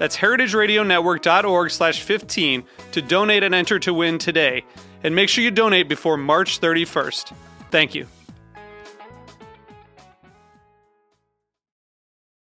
That's 0.00 0.16
heritageradionetwork.org 0.16 1.70
slash 1.70 2.00
15 2.00 2.64
to 2.92 3.02
donate 3.02 3.42
and 3.42 3.54
enter 3.54 3.78
to 3.80 3.92
win 3.92 4.16
today. 4.16 4.64
And 5.04 5.14
make 5.14 5.28
sure 5.28 5.44
you 5.44 5.50
donate 5.50 5.90
before 5.90 6.16
March 6.16 6.58
31st. 6.58 7.34
Thank 7.70 7.94
you. 7.94 8.06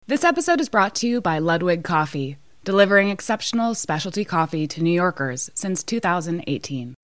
This 0.08 0.24
episode 0.24 0.61
is 0.61 0.69
brought 0.69 0.97
to 0.97 1.06
you 1.06 1.20
by 1.20 1.39
Ludwig 1.39 1.84
Coffee, 1.84 2.36
delivering 2.64 3.11
exceptional 3.11 3.77
specialty 3.77 4.24
coffee 4.24 4.67
to 4.67 4.83
New 4.83 4.91
Yorkers 4.91 5.48
since 5.55 5.84
2018. 5.84 6.97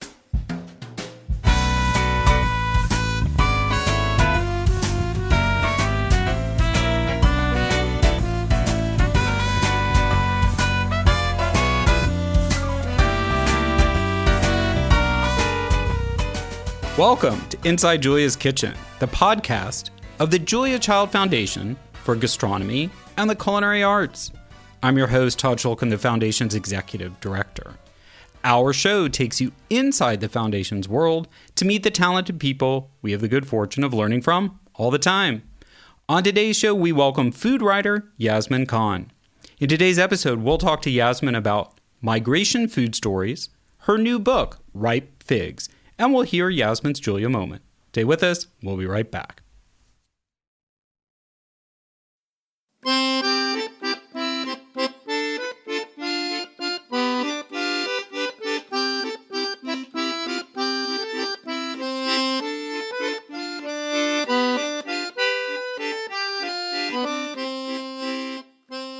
Welcome 16.99 17.41
to 17.49 17.57
Inside 17.67 18.03
Julia's 18.03 18.37
Kitchen, 18.37 18.75
the 18.99 19.07
podcast 19.07 19.89
of 20.19 20.31
the 20.31 20.39
Julia 20.39 20.79
Child 20.79 21.11
Foundation 21.11 21.75
for 21.95 22.15
Gastronomy 22.15 22.91
and 23.17 23.31
the 23.31 23.35
Culinary 23.35 23.83
Arts. 23.83 24.31
I'm 24.83 24.99
your 24.99 25.07
host, 25.07 25.39
Todd 25.39 25.57
Schulkin, 25.57 25.89
the 25.89 25.97
Foundation's 25.97 26.55
Executive 26.55 27.19
Director. 27.21 27.77
Our 28.45 28.75
show 28.75 29.09
takes 29.09 29.41
you 29.41 29.53
inside 29.71 30.21
the 30.21 30.29
Foundation's 30.29 30.87
world 30.87 31.29
to 31.55 31.65
meet 31.65 31.83
the 31.83 31.91
talented 31.91 32.39
people 32.39 32.91
we 33.01 33.13
have 33.13 33.23
the 33.23 33.27
good 33.29 33.49
fortune 33.49 33.85
of 33.85 33.95
learning 33.95 34.21
from 34.21 34.61
all 34.75 34.91
the 34.91 34.99
time. 34.99 35.45
On 36.11 36.23
today's 36.23 36.59
show, 36.59 36.75
we 36.75 36.93
welcome 36.93 37.33
food 37.33 37.63
writer 37.63 38.13
Yasmin 38.19 38.67
Khan. 38.67 39.11
In 39.59 39.71
today's 39.71 39.99
episode, 39.99 40.41
we'll 40.41 40.59
talk 40.59 40.83
to 40.83 40.91
Yasmin 40.91 41.37
about 41.37 41.73
migration 42.03 42.69
food 42.69 42.95
stories, 42.95 43.49
her 43.79 43.97
new 43.97 44.19
book, 44.19 44.59
Ripe 44.75 45.23
Figs, 45.23 45.71
and 46.03 46.13
we'll 46.13 46.23
hear 46.25 46.51
Yasmin's 46.51 46.99
Julia 46.99 47.29
moment. 47.29 47.63
Stay 47.91 48.03
with 48.03 48.25
us, 48.25 48.49
we'll 48.61 48.77
be 48.77 48.87
right 48.87 49.09
back. 49.09 49.43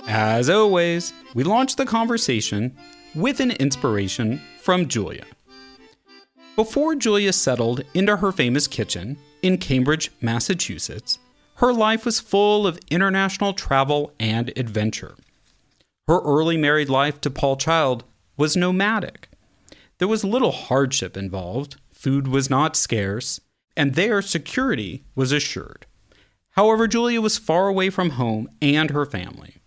As 0.07 0.49
always, 0.49 1.13
we 1.35 1.43
launch 1.43 1.75
the 1.75 1.85
conversation 1.85 2.77
with 3.17 3.41
an 3.41 3.51
inspiration 3.53 4.41
from 4.61 4.87
Julia. 4.87 5.25
Before 6.55 6.95
Julia 6.95 7.33
settled 7.33 7.83
into 7.95 8.17
her 8.19 8.31
famous 8.31 8.67
kitchen 8.67 9.17
in 9.41 9.57
Cambridge, 9.57 10.11
Massachusetts, 10.21 11.19
her 11.57 11.73
life 11.73 12.05
was 12.05 12.21
full 12.21 12.67
of 12.67 12.79
international 12.91 13.55
travel 13.55 14.13
and 14.21 14.53
adventure. 14.55 15.15
Her 16.07 16.21
early 16.21 16.59
married 16.59 16.91
life 16.91 17.23
to 17.23 17.31
Paul 17.31 17.57
Child 17.57 18.05
was 18.37 18.55
nomadic. 18.55 19.31
There 19.97 20.09
was 20.09 20.25
little 20.25 20.53
hardship 20.53 21.17
involved, 21.17 21.77
food 21.91 22.29
was 22.29 22.51
not 22.51 22.77
scarce, 22.77 23.41
and 23.75 23.95
their 23.95 24.21
security 24.21 25.05
was 25.15 25.33
assured. 25.33 25.87
However, 26.51 26.87
Julia 26.87 27.23
was 27.23 27.39
far 27.39 27.69
away 27.69 27.89
from 27.89 28.11
home 28.11 28.51
and 28.61 28.91
her 28.91 29.07
family. 29.07 29.63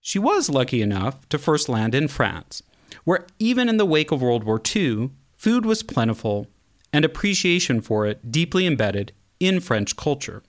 She 0.00 0.18
was 0.18 0.50
lucky 0.50 0.82
enough 0.82 1.28
to 1.28 1.38
first 1.38 1.68
land 1.68 1.94
in 1.94 2.08
France, 2.08 2.64
where 3.04 3.28
even 3.38 3.68
in 3.68 3.76
the 3.76 3.86
wake 3.86 4.10
of 4.10 4.22
World 4.22 4.42
War 4.42 4.60
II, 4.74 5.10
food 5.40 5.64
was 5.64 5.82
plentiful 5.82 6.46
and 6.92 7.02
appreciation 7.02 7.80
for 7.80 8.04
it 8.04 8.30
deeply 8.30 8.66
embedded 8.66 9.10
in 9.40 9.58
French 9.58 9.96
culture. 9.96 10.42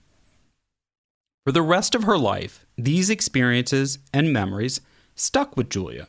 For 1.46 1.52
the 1.52 1.62
rest 1.62 1.94
of 1.94 2.02
her 2.02 2.18
life, 2.18 2.66
these 2.76 3.08
experiences 3.08 3.98
and 4.12 4.34
memories 4.34 4.82
stuck 5.14 5.56
with 5.56 5.70
Julia. 5.70 6.08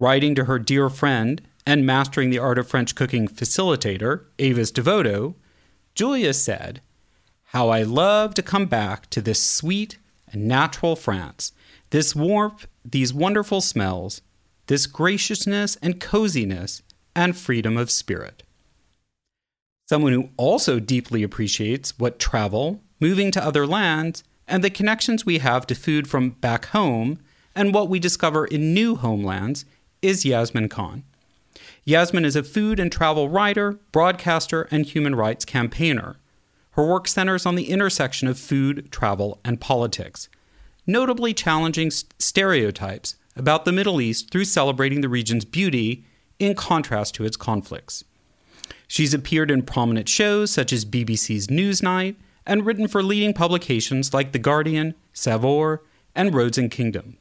Writing 0.00 0.34
to 0.34 0.46
her 0.46 0.58
dear 0.58 0.90
friend 0.90 1.40
and 1.64 1.86
mastering 1.86 2.30
the 2.30 2.38
art 2.38 2.58
of 2.58 2.66
French 2.66 2.96
cooking 2.96 3.28
facilitator, 3.28 4.24
Avis 4.40 4.72
DeVoto, 4.72 5.36
Julia 5.94 6.34
said, 6.34 6.80
How 7.52 7.68
I 7.68 7.84
love 7.84 8.34
to 8.34 8.42
come 8.42 8.66
back 8.66 9.08
to 9.10 9.20
this 9.20 9.40
sweet 9.40 9.98
and 10.32 10.48
natural 10.48 10.96
France, 10.96 11.52
this 11.90 12.16
warmth, 12.16 12.66
these 12.84 13.14
wonderful 13.14 13.60
smells, 13.60 14.20
this 14.66 14.88
graciousness 14.88 15.76
and 15.76 16.00
coziness 16.00 16.82
and 17.14 17.36
freedom 17.36 17.76
of 17.76 17.90
spirit. 17.90 18.42
Someone 19.88 20.12
who 20.12 20.30
also 20.36 20.80
deeply 20.80 21.22
appreciates 21.22 21.98
what 21.98 22.18
travel, 22.18 22.80
moving 23.00 23.30
to 23.32 23.44
other 23.44 23.66
lands, 23.66 24.24
and 24.48 24.64
the 24.64 24.70
connections 24.70 25.26
we 25.26 25.38
have 25.38 25.66
to 25.66 25.74
food 25.74 26.08
from 26.08 26.30
back 26.30 26.66
home 26.66 27.18
and 27.54 27.74
what 27.74 27.88
we 27.88 27.98
discover 27.98 28.46
in 28.46 28.74
new 28.74 28.96
homelands 28.96 29.64
is 30.02 30.24
Yasmin 30.24 30.68
Khan. 30.68 31.04
Yasmin 31.84 32.24
is 32.24 32.36
a 32.36 32.42
food 32.42 32.80
and 32.80 32.90
travel 32.90 33.28
writer, 33.28 33.78
broadcaster, 33.92 34.62
and 34.70 34.86
human 34.86 35.14
rights 35.14 35.44
campaigner. 35.44 36.16
Her 36.72 36.86
work 36.86 37.06
centers 37.06 37.46
on 37.46 37.54
the 37.54 37.70
intersection 37.70 38.26
of 38.26 38.38
food, 38.38 38.90
travel, 38.90 39.38
and 39.44 39.60
politics, 39.60 40.28
notably 40.86 41.32
challenging 41.34 41.90
stereotypes 41.90 43.16
about 43.36 43.64
the 43.64 43.72
Middle 43.72 44.00
East 44.00 44.30
through 44.30 44.46
celebrating 44.46 45.00
the 45.00 45.08
region's 45.08 45.44
beauty 45.44 46.04
in 46.38 46.54
contrast 46.54 47.14
to 47.14 47.24
its 47.24 47.36
conflicts. 47.36 48.04
She's 48.86 49.14
appeared 49.14 49.50
in 49.50 49.62
prominent 49.62 50.08
shows 50.08 50.50
such 50.50 50.72
as 50.72 50.84
BBC's 50.84 51.48
Newsnight 51.48 52.16
and 52.46 52.66
written 52.66 52.88
for 52.88 53.02
leading 53.02 53.32
publications 53.32 54.12
like 54.12 54.32
The 54.32 54.38
Guardian, 54.38 54.94
Saveur, 55.12 55.82
and 56.14 56.34
Roads 56.34 56.58
and 56.58 56.70
Kingdom. 56.70 57.18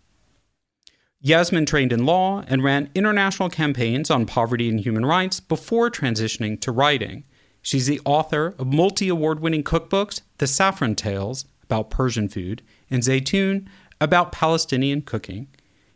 Yasmin 1.22 1.66
trained 1.66 1.94
in 1.94 2.06
law 2.06 2.44
and 2.48 2.64
ran 2.64 2.90
international 2.94 3.50
campaigns 3.50 4.12
on 4.12 4.26
poverty 4.26 4.68
and 4.68 4.82
human 4.82 5.06
rights 5.06 5.40
before 5.40 5.90
transitioning 5.90 6.60
to 6.60 6.72
writing. 6.72 7.24
She's 7.62 7.88
the 7.88 8.02
author 8.04 8.56
of 8.60 8.68
multi 8.68 9.08
award 9.08 9.40
winning 9.40 9.64
cookbooks, 9.64 10.22
The 10.40 10.48
Saffron 10.48 10.96
Tales, 10.96 11.46
about 11.64 11.90
Persian 11.90 12.28
food, 12.28 12.62
and 12.92 13.02
Zaitoun, 13.02 13.68
about 14.02 14.34
Palestinian 14.34 15.02
cooking. 15.02 15.48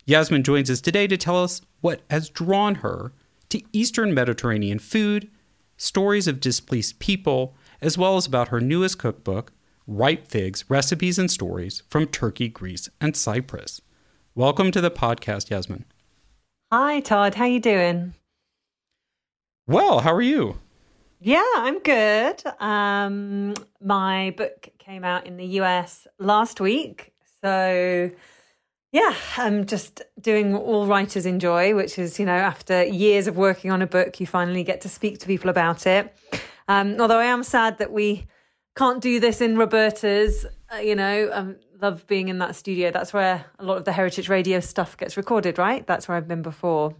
Yasmin 0.05 0.43
joins 0.43 0.71
us 0.71 0.79
today 0.79 1.07
to 1.07 1.17
tell 1.17 1.43
us 1.43 1.61
what 1.81 2.01
has 2.09 2.29
drawn 2.29 2.75
her 2.75 3.11
to 3.49 3.61
Eastern 3.71 4.13
Mediterranean 4.13 4.79
food, 4.79 5.29
stories 5.77 6.27
of 6.27 6.39
displaced 6.39 6.99
people, 6.99 7.55
as 7.81 7.97
well 7.97 8.17
as 8.17 8.25
about 8.25 8.49
her 8.49 8.59
newest 8.59 8.99
cookbook, 8.99 9.53
Ripe 9.85 10.27
Figs 10.27 10.65
Recipes 10.67 11.17
and 11.17 11.31
Stories 11.31 11.83
from 11.89 12.07
Turkey, 12.07 12.49
Greece, 12.49 12.89
and 12.99 13.15
Cyprus. 13.15 13.81
Welcome 14.35 14.71
to 14.71 14.81
the 14.81 14.91
podcast, 14.91 15.49
Yasmin. 15.49 15.85
Hi, 16.71 16.99
Todd. 16.99 17.35
How 17.35 17.45
you 17.45 17.59
doing? 17.59 18.13
Well, 19.67 19.99
how 19.99 20.13
are 20.13 20.21
you? 20.21 20.59
Yeah, 21.19 21.43
I'm 21.55 21.79
good. 21.79 22.43
Um, 22.59 23.53
my 23.81 24.33
book 24.37 24.69
came 24.77 25.03
out 25.03 25.25
in 25.25 25.37
the 25.37 25.45
US 25.61 26.05
last 26.19 26.59
week, 26.61 27.13
so 27.41 28.11
yeah, 28.97 29.13
I'm 29.37 29.65
just 29.65 30.01
doing 30.19 30.53
what 30.53 30.63
all 30.63 30.87
writers 30.87 31.25
enjoy, 31.25 31.75
which 31.75 31.99
is, 31.99 32.19
you 32.19 32.25
know, 32.25 32.31
after 32.31 32.83
years 32.83 33.27
of 33.27 33.37
working 33.37 33.69
on 33.71 33.81
a 33.81 33.87
book, 33.87 34.19
you 34.19 34.25
finally 34.25 34.63
get 34.63 34.81
to 34.81 34.89
speak 34.89 35.19
to 35.19 35.27
people 35.27 35.49
about 35.49 35.85
it. 35.85 36.15
Um, 36.67 36.99
although 36.99 37.19
I 37.19 37.25
am 37.25 37.43
sad 37.43 37.77
that 37.77 37.91
we 37.91 38.25
can't 38.75 39.01
do 39.01 39.19
this 39.19 39.39
in 39.39 39.55
Roberta's. 39.57 40.45
Uh, 40.73 40.77
you 40.77 40.95
know, 40.95 41.29
um, 41.31 41.55
love 41.79 42.07
being 42.07 42.27
in 42.27 42.39
that 42.39 42.55
studio. 42.55 42.89
That's 42.91 43.13
where 43.13 43.45
a 43.59 43.63
lot 43.63 43.77
of 43.77 43.85
the 43.85 43.91
Heritage 43.91 44.29
Radio 44.29 44.59
stuff 44.59 44.97
gets 44.97 45.15
recorded, 45.15 45.57
right? 45.57 45.85
That's 45.85 46.07
where 46.07 46.17
I've 46.17 46.27
been 46.27 46.41
before. 46.41 46.95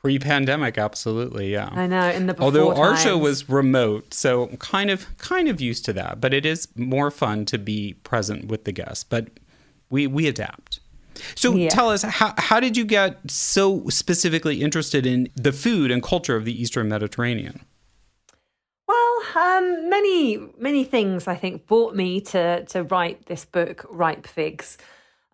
Pre-pandemic, 0.00 0.78
absolutely, 0.78 1.52
yeah. 1.52 1.70
I 1.72 1.88
know. 1.88 2.08
In 2.08 2.28
the 2.28 2.40
although 2.40 2.72
our 2.72 2.90
times. 2.90 3.02
show 3.02 3.18
was 3.18 3.48
remote, 3.48 4.14
so 4.14 4.46
kind 4.58 4.90
of 4.90 5.06
kind 5.18 5.48
of 5.48 5.60
used 5.60 5.84
to 5.86 5.92
that. 5.94 6.20
But 6.20 6.32
it 6.32 6.46
is 6.46 6.68
more 6.76 7.10
fun 7.10 7.44
to 7.46 7.58
be 7.58 7.94
present 8.04 8.46
with 8.46 8.62
the 8.64 8.70
guests. 8.70 9.02
But 9.02 9.28
we 9.90 10.06
we 10.06 10.26
adapt. 10.26 10.80
So 11.34 11.54
yeah. 11.54 11.68
tell 11.68 11.90
us 11.90 12.02
how 12.02 12.34
how 12.38 12.60
did 12.60 12.76
you 12.76 12.84
get 12.84 13.18
so 13.30 13.88
specifically 13.88 14.62
interested 14.62 15.06
in 15.06 15.28
the 15.34 15.52
food 15.52 15.90
and 15.90 16.02
culture 16.02 16.36
of 16.36 16.44
the 16.44 16.60
Eastern 16.60 16.88
Mediterranean? 16.88 17.60
Well, 18.86 19.22
um, 19.36 19.90
many 19.90 20.38
many 20.58 20.84
things 20.84 21.26
I 21.26 21.34
think 21.34 21.66
brought 21.66 21.94
me 21.94 22.20
to 22.22 22.64
to 22.66 22.82
write 22.84 23.26
this 23.26 23.44
book, 23.44 23.84
Ripe 23.90 24.26
Figs. 24.26 24.78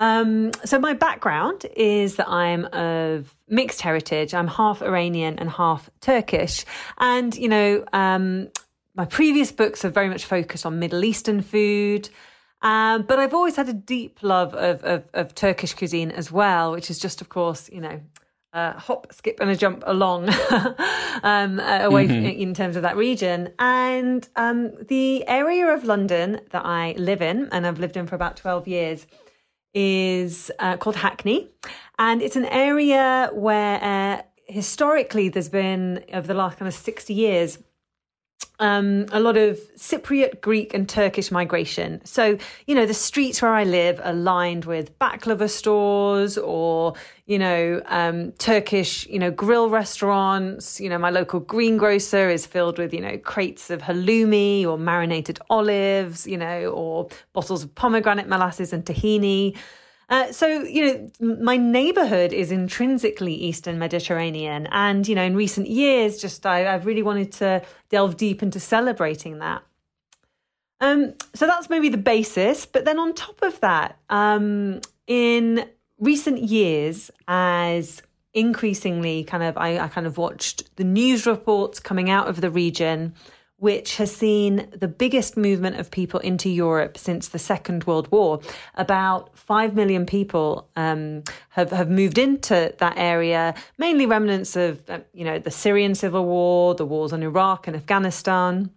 Um, 0.01 0.51
so 0.65 0.79
my 0.79 0.93
background 0.93 1.67
is 1.77 2.17
that 2.17 2.29
I'm 2.29 2.65
of 2.67 3.33
mixed 3.49 3.81
heritage. 3.81 4.35
I'm 4.35 4.49
half 4.49 4.83
Iranian 4.83 5.39
and 5.39 5.49
half 5.49 5.89
Turkish, 6.01 6.65
and 6.99 7.35
you 7.37 7.49
know, 7.49 7.85
um, 7.93 8.49
my 8.97 9.05
previous 9.05 9.53
books 9.53 9.83
have 9.83 9.95
very 9.95 10.09
much 10.09 10.25
focused 10.25 10.67
on 10.67 10.79
Middle 10.79 11.05
Eastern 11.05 11.43
food. 11.43 12.09
Um, 12.65 13.03
but 13.03 13.19
I've 13.19 13.35
always 13.35 13.57
had 13.57 13.69
a 13.69 13.75
deep 13.75 14.23
love 14.23 14.55
of, 14.55 14.83
of, 14.85 15.05
of, 15.13 15.35
Turkish 15.35 15.75
cuisine 15.75 16.11
as 16.11 16.33
well, 16.33 16.73
which 16.73 16.89
is 16.89 16.99
just, 16.99 17.21
of 17.21 17.29
course, 17.29 17.69
you 17.71 17.79
know, 17.79 18.01
a 18.55 18.73
hop, 18.73 19.13
skip, 19.13 19.39
and 19.39 19.51
a 19.51 19.57
jump 19.57 19.85
along 19.87 20.31
um, 21.23 21.61
uh, 21.61 21.81
away 21.83 22.07
mm-hmm. 22.07 22.15
from, 22.15 22.25
in 22.25 22.55
terms 22.55 22.77
of 22.77 22.83
that 22.83 22.97
region. 22.97 23.51
And 23.59 24.27
um, 24.37 24.73
the 24.89 25.29
area 25.29 25.75
of 25.75 25.85
London 25.85 26.41
that 26.53 26.65
I 26.65 26.95
live 26.97 27.21
in, 27.21 27.51
and 27.53 27.67
I've 27.67 27.79
lived 27.79 27.99
in 27.99 28.07
for 28.07 28.15
about 28.15 28.39
12 28.39 28.67
years, 28.67 29.07
is 29.75 30.51
uh, 30.59 30.79
called 30.79 30.97
Hackney. 30.97 31.51
And 31.99 32.23
it's 32.23 32.37
an 32.37 32.47
area 32.47 33.29
where 33.35 33.85
uh, 33.85 34.23
historically 34.47 35.29
there's 35.29 35.51
been, 35.51 36.03
over 36.15 36.27
the 36.27 36.33
last 36.33 36.57
kind 36.57 36.69
of 36.69 36.75
60 36.75 37.13
years, 37.13 37.59
um, 38.61 39.07
a 39.11 39.19
lot 39.19 39.37
of 39.37 39.59
Cypriot, 39.77 40.41
Greek, 40.41 40.75
and 40.75 40.89
Turkish 40.89 41.31
migration. 41.31 42.01
So, 42.05 42.39
you 42.67 42.75
know, 42.75 42.87
the 42.87 42.95
streets 42.95 43.43
where 43.43 43.53
I 43.53 43.65
live 43.65 44.01
are 44.05 44.13
lined 44.13 44.65
with 44.65 44.97
baklava 44.99 45.51
stores 45.51 46.39
or, 46.39 46.95
you 47.27 47.39
know, 47.39 47.83
um, 47.87 48.33
Turkish, 48.33 49.07
you 49.09 49.19
know, 49.19 49.33
grill 49.33 49.71
restaurants. 49.71 50.81
You 50.81 50.89
know, 50.89 50.99
my 50.99 51.11
local 51.11 51.41
greengrocer 51.41 52.31
is 52.31 52.47
filled 52.47 52.79
with, 52.79 52.95
you 52.95 53.01
know, 53.01 53.19
crates 53.19 53.71
of 53.71 53.83
halloumi 53.83 54.65
or 54.65 54.79
marinated 54.79 55.41
olives, 55.51 56.27
you 56.27 56.37
know, 56.37 56.67
or 56.67 57.09
bottles 57.33 57.65
of 57.65 57.75
pomegranate 57.75 58.29
molasses 58.29 58.73
and 58.73 58.85
tahini. 58.85 59.57
Uh, 60.15 60.31
so, 60.31 60.47
you 60.47 61.11
know, 61.19 61.35
my 61.43 61.57
neighborhood 61.57 62.33
is 62.33 62.53
intrinsically 62.53 63.35
Eastern 63.35 63.81
Mediterranean. 63.81 64.69
And, 64.71 65.09
you 65.09 65.17
know, 65.17 65.25
in 65.25 65.35
recent 65.35 65.67
years, 65.67 66.19
just 66.19 66.47
I, 66.47 66.61
have 66.61 66.87
really 66.87 67.03
wanted 67.03 67.33
to 67.33 67.63
delve 67.89 68.17
deep 68.17 68.41
into 68.41 68.61
celebrating 68.61 69.41
that. 69.41 69.65
Um, 70.81 71.15
so 71.35 71.49
that's 71.49 71.69
maybe 71.69 71.89
the 71.89 71.99
basis. 71.99 72.65
But 72.65 72.85
then 72.85 73.01
on 73.01 73.15
top 73.15 73.43
of 73.43 73.59
that, 73.59 73.99
um, 74.09 74.83
in 75.09 75.69
recent 75.99 76.45
years, 76.45 77.11
as 77.27 78.01
increasingly 78.35 79.25
kind 79.25 79.43
of, 79.43 79.59
I, 79.59 79.81
I 79.81 79.89
kind 79.89 80.07
of 80.07 80.17
watched 80.17 80.77
the 80.77 80.85
news 80.85 81.27
reports 81.27 81.81
coming 81.81 82.09
out 82.09 82.29
of 82.29 82.41
the 82.41 82.53
region 82.53 83.15
which 83.59 83.97
has 83.97 84.15
seen 84.15 84.69
the 84.77 84.89
biggest 84.89 85.37
movement 85.37 85.77
of 85.77 85.91
people 85.91 86.21
into 86.21 86.49
Europe 86.49 86.99
since 86.99 87.29
the 87.29 87.39
Second 87.39 87.85
World 87.85 88.11
War. 88.11 88.41
About 88.75 89.39
5 89.39 89.75
million 89.75 90.07
people 90.07 90.69
um, 90.77 91.23
have, 91.51 91.71
have 91.71 91.89
moved 91.89 92.19
into 92.19 92.75
that 92.79 92.95
area, 92.97 93.55
mainly 93.79 94.07
remnants 94.07 94.57
of, 94.57 94.83
uh, 94.91 95.01
you 95.13 95.25
know, 95.25 95.39
the 95.39 95.51
Syrian 95.51 95.95
civil 95.95 96.25
war, 96.25 96.75
the 96.75 96.85
wars 96.85 97.13
on 97.13 97.23
Iraq 97.23 97.67
and 97.67 97.77
Afghanistan. 97.77 98.71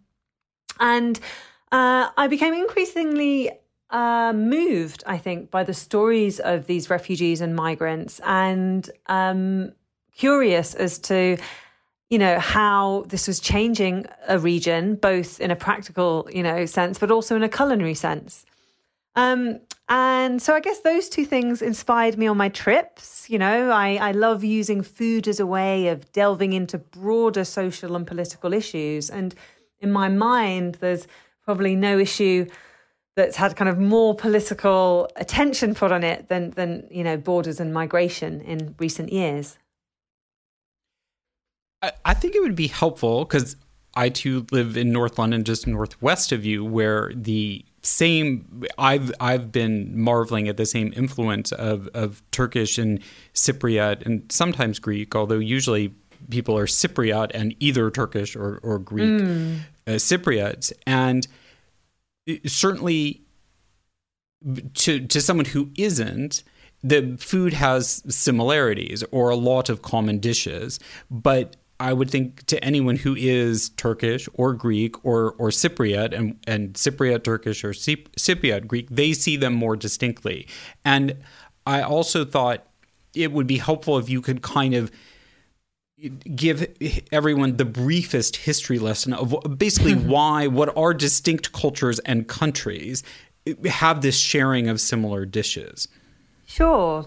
And 0.80 1.20
uh, 1.72 2.10
I 2.16 2.28
became 2.28 2.54
increasingly 2.54 3.52
uh, 3.90 4.34
moved, 4.34 5.04
I 5.08 5.18
think, 5.18 5.50
by 5.50 5.64
the 5.64 5.74
stories 5.74 6.40
of 6.40 6.68
these 6.68 6.90
refugees 6.90 7.42
and 7.42 7.56
migrants 7.56 8.22
and 8.24 8.90
um, 9.08 9.74
curious 10.16 10.76
as 10.76 11.00
to 11.00 11.38
you 12.10 12.18
know 12.18 12.40
how 12.40 13.04
this 13.08 13.28
was 13.28 13.40
changing 13.40 14.06
a 14.28 14.40
region 14.40 14.96
both 14.96 15.40
in 15.42 15.52
a 15.52 15.56
practical 15.56 16.28
you 16.34 16.42
know 16.42 16.66
sense 16.66 16.98
but 17.00 17.12
also 17.12 17.36
in 17.36 17.44
a 17.44 17.50
culinary 17.50 17.96
sense. 17.96 18.46
Um, 19.16 19.60
and 19.90 20.42
so 20.42 20.54
i 20.54 20.60
guess 20.60 20.82
those 20.82 21.10
two 21.10 21.26
things 21.26 21.62
inspired 21.62 22.18
me 22.18 22.28
on 22.28 22.38
my 22.38 22.50
trips 22.50 23.18
you 23.30 23.40
know. 23.40 23.70
I, 23.70 23.96
I 23.96 24.12
love 24.12 24.44
using 24.44 24.82
food 24.82 25.28
as 25.28 25.40
a 25.40 25.46
way 25.46 25.88
of 25.88 26.12
delving 26.12 26.54
into 26.54 26.78
broader 26.78 27.44
social 27.44 27.96
and 27.96 28.06
political 28.06 28.54
issues. 28.54 29.10
And 29.10 29.36
in 29.80 29.92
my 29.92 30.10
mind 30.10 30.76
there's 30.76 31.08
probably 31.44 31.76
no 31.76 31.98
issue 31.98 32.48
that's 33.16 33.36
had 33.36 33.56
kind 33.56 33.70
of 33.70 33.80
more 33.80 34.16
political 34.16 35.10
attention 35.16 35.74
put 35.74 35.92
on 35.92 36.04
it 36.04 36.30
than 36.30 36.52
than 36.52 36.88
you 36.92 37.04
know 37.04 37.18
borders 37.18 37.60
and 37.60 37.74
migration 37.74 38.42
in 38.42 38.76
recent 38.80 39.12
years 39.12 39.58
I, 41.82 42.14
think 42.14 42.36
it 42.36 42.42
would 42.42 42.56
be 42.56 42.68
helpful 42.68 43.26
because 43.26 43.56
I 43.96 44.10
too 44.10 44.46
live 44.52 44.78
in 44.78 44.92
North 44.92 45.20
London, 45.20 45.44
just 45.44 45.68
northwest 45.68 46.32
of 46.32 46.46
you, 46.46 46.66
where 46.66 47.12
the 47.16 47.64
same 47.84 48.66
I've 48.78 49.12
I've 49.20 49.52
been 49.52 50.00
marveling 50.00 50.48
at 50.48 50.58
the 50.58 50.66
same 50.66 50.92
influence 50.96 51.52
of 51.52 51.88
of 51.94 52.22
Turkish 52.32 52.78
and 52.78 53.00
Cypriot 53.34 54.06
and 54.06 54.30
sometimes 54.32 54.80
Greek, 54.80 55.16
although 55.16 55.40
usually 55.40 55.94
people 56.30 56.58
are 56.58 56.66
Cypriot 56.66 57.32
and 57.34 57.56
either 57.60 57.90
Turkish 57.92 58.36
or 58.36 58.60
or 58.64 58.80
Greek 58.80 59.22
mm. 59.22 59.60
uh, 59.86 59.92
Cypriots, 59.92 60.74
and 60.86 61.28
certainly 62.46 63.22
to 64.74 65.06
to 65.08 65.22
someone 65.22 65.46
who 65.46 65.70
isn't 65.78 66.44
the 66.84 67.18
food 67.20 67.54
has 67.54 68.04
similarities 68.08 69.04
or 69.12 69.30
a 69.30 69.36
lot 69.36 69.70
of 69.70 69.82
common 69.82 70.20
dishes, 70.20 70.80
but 71.10 71.56
I 71.80 71.94
would 71.94 72.10
think 72.10 72.46
to 72.48 72.64
anyone 72.64 72.96
who 72.96 73.16
is 73.16 73.70
Turkish 73.70 74.28
or 74.34 74.54
Greek 74.54 75.04
or 75.06 75.34
or 75.34 75.50
Cypriot 75.50 76.18
and 76.18 76.40
and 76.48 76.74
Cypriot 76.74 77.24
Turkish 77.24 77.64
or 77.64 77.72
Cypriot 77.72 78.68
Greek, 78.68 78.88
they 78.90 79.14
see 79.14 79.38
them 79.38 79.54
more 79.54 79.76
distinctly. 79.76 80.48
And 80.84 81.18
I 81.66 81.82
also 81.82 82.26
thought 82.26 82.66
it 83.14 83.32
would 83.32 83.48
be 83.48 83.58
helpful 83.58 83.98
if 83.98 84.10
you 84.10 84.22
could 84.22 84.42
kind 84.42 84.74
of 84.74 84.92
give 86.36 86.68
everyone 87.12 87.58
the 87.58 87.66
briefest 87.66 88.38
history 88.38 88.78
lesson 88.78 89.14
of 89.14 89.36
basically 89.58 89.96
why 90.14 90.48
what 90.48 90.76
are 90.78 90.94
distinct 90.94 91.52
cultures 91.54 92.00
and 92.00 92.28
countries 92.28 93.04
have 93.66 94.02
this 94.02 94.18
sharing 94.18 94.68
of 94.68 94.82
similar 94.82 95.26
dishes. 95.26 95.88
Sure. 96.46 97.06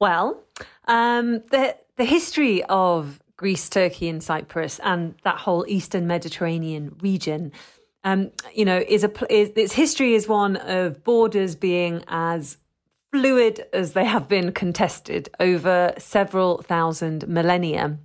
Well, 0.00 0.42
um, 0.86 1.42
the 1.50 1.76
the 1.96 2.04
history 2.04 2.62
of 2.64 3.20
Greece, 3.38 3.68
Turkey, 3.70 4.08
and 4.08 4.22
Cyprus, 4.22 4.80
and 4.80 5.14
that 5.22 5.38
whole 5.38 5.64
Eastern 5.66 6.06
Mediterranean 6.06 6.96
region. 7.00 7.52
Um, 8.04 8.32
you 8.52 8.64
know, 8.64 8.76
is 8.76 9.04
a 9.04 9.32
is, 9.32 9.50
its 9.56 9.72
history 9.72 10.14
is 10.14 10.28
one 10.28 10.56
of 10.56 11.02
borders 11.04 11.54
being 11.54 12.04
as 12.08 12.58
fluid 13.12 13.64
as 13.72 13.92
they 13.92 14.04
have 14.04 14.28
been 14.28 14.52
contested 14.52 15.30
over 15.40 15.94
several 15.98 16.62
thousand 16.62 17.26
millennia. 17.26 17.98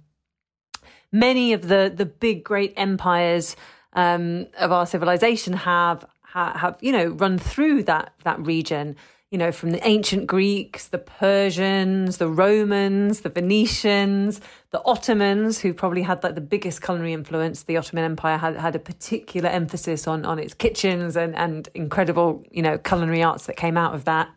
Many 1.11 1.53
of 1.53 1.67
the 1.67 1.91
the 1.93 2.05
big 2.05 2.43
great 2.43 2.73
empires 2.77 3.55
um, 3.93 4.47
of 4.57 4.71
our 4.71 4.85
civilization 4.85 5.53
have 5.53 6.05
have 6.33 6.77
you 6.79 6.91
know 6.91 7.07
run 7.07 7.37
through 7.39 7.83
that 7.83 8.13
that 8.23 8.39
region 8.39 8.95
you 9.33 9.39
know, 9.39 9.51
from 9.51 9.71
the 9.71 9.85
ancient 9.87 10.27
Greeks, 10.27 10.89
the 10.89 10.99
Persians, 10.99 12.17
the 12.17 12.27
Romans, 12.27 13.21
the 13.21 13.29
Venetians, 13.29 14.39
the 14.69 14.79
Ottomans, 14.85 15.59
who 15.59 15.73
probably 15.73 16.03
had 16.03 16.23
like 16.23 16.35
the 16.35 16.39
biggest 16.39 16.83
culinary 16.83 17.13
influence. 17.13 17.63
The 17.63 17.75
Ottoman 17.75 18.03
Empire 18.03 18.37
had, 18.37 18.57
had 18.57 18.75
a 18.75 18.79
particular 18.79 19.49
emphasis 19.49 20.05
on, 20.05 20.23
on 20.23 20.37
its 20.37 20.53
kitchens 20.53 21.17
and, 21.17 21.35
and 21.35 21.67
incredible, 21.73 22.45
you 22.51 22.61
know, 22.61 22.77
culinary 22.77 23.23
arts 23.23 23.47
that 23.47 23.57
came 23.57 23.75
out 23.75 23.95
of 23.95 24.05
that. 24.05 24.29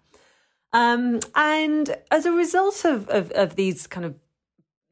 Um, 0.73 1.21
and 1.35 1.95
as 2.11 2.25
a 2.25 2.33
result 2.33 2.87
of, 2.87 3.07
of, 3.11 3.31
of 3.33 3.55
these 3.55 3.87
kind 3.87 4.07
of 4.07 4.15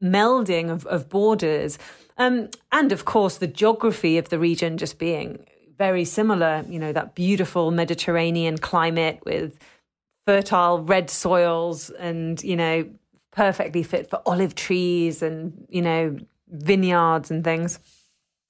melding 0.03 0.69
of, 0.69 0.85
of 0.85 1.09
borders, 1.09 1.79
um, 2.19 2.49
and 2.71 2.91
of 2.91 3.05
course 3.05 3.37
the 3.37 3.47
geography 3.47 4.19
of 4.19 4.29
the 4.29 4.37
region 4.37 4.77
just 4.77 4.99
being 4.99 5.47
very 5.79 6.05
similar, 6.05 6.63
you 6.69 6.77
know, 6.77 6.93
that 6.93 7.15
beautiful 7.15 7.71
Mediterranean 7.71 8.59
climate 8.59 9.19
with 9.25 9.57
fertile 10.25 10.81
red 10.81 11.09
soils 11.09 11.89
and, 11.91 12.43
you 12.43 12.55
know, 12.55 12.89
perfectly 13.31 13.83
fit 13.83 14.09
for 14.09 14.21
olive 14.25 14.55
trees 14.55 15.21
and, 15.21 15.65
you 15.69 15.81
know, 15.81 16.17
vineyards 16.49 17.31
and 17.31 17.43
things. 17.43 17.79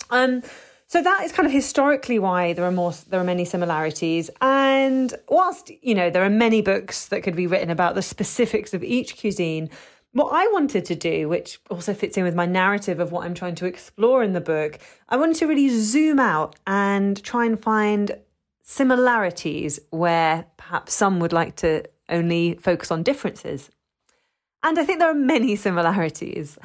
Um, 0.09 0.43
so 0.87 1.01
that 1.01 1.23
is 1.23 1.31
kind 1.31 1.47
of 1.47 1.51
historically 1.51 2.19
why 2.19 2.53
there 2.53 2.65
are 2.65 2.71
more 2.71 2.93
there 3.09 3.19
are 3.19 3.23
many 3.23 3.43
similarities 3.43 4.29
and 4.39 5.13
whilst 5.27 5.71
you 5.81 5.95
know 5.95 6.11
there 6.11 6.23
are 6.23 6.29
many 6.29 6.61
books 6.61 7.07
that 7.07 7.21
could 7.23 7.35
be 7.35 7.47
written 7.47 7.71
about 7.71 7.95
the 7.95 8.03
specifics 8.03 8.71
of 8.71 8.83
each 8.83 9.19
cuisine 9.19 9.69
what 10.15 10.31
I 10.31 10.47
wanted 10.53 10.85
to 10.85 10.95
do, 10.95 11.27
which 11.27 11.59
also 11.69 11.93
fits 11.93 12.15
in 12.15 12.23
with 12.23 12.35
my 12.35 12.45
narrative 12.45 13.01
of 13.01 13.11
what 13.11 13.25
I'm 13.25 13.33
trying 13.33 13.55
to 13.55 13.65
explore 13.65 14.23
in 14.23 14.31
the 14.31 14.39
book, 14.39 14.79
I 15.09 15.17
wanted 15.17 15.35
to 15.37 15.45
really 15.45 15.67
zoom 15.67 16.21
out 16.21 16.55
and 16.65 17.21
try 17.21 17.43
and 17.43 17.61
find 17.61 18.17
similarities 18.65 19.79
where 19.91 20.47
perhaps 20.57 20.93
some 20.93 21.19
would 21.19 21.31
like 21.31 21.55
to 21.55 21.83
only 22.09 22.55
focus 22.55 22.91
on 22.91 23.03
differences. 23.03 23.69
And 24.63 24.77
I 24.79 24.83
think 24.83 24.99
there 24.99 25.09
are 25.09 25.13
many 25.13 25.55
similarities 25.67 26.57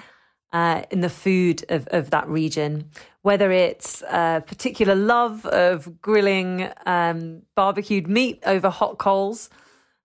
uh, 0.53 0.83
in 0.91 1.03
the 1.03 1.11
food 1.11 1.65
of, 1.69 1.87
of 1.89 2.11
that 2.11 2.27
region, 2.27 2.91
whether 3.23 3.53
it's 3.53 4.03
a 4.03 4.43
particular 4.45 4.95
love 4.95 5.45
of 5.47 6.01
grilling 6.01 6.71
um, 6.87 7.43
barbecued 7.55 8.09
meat 8.09 8.43
over 8.47 8.71
hot 8.71 8.99
coals 8.99 9.51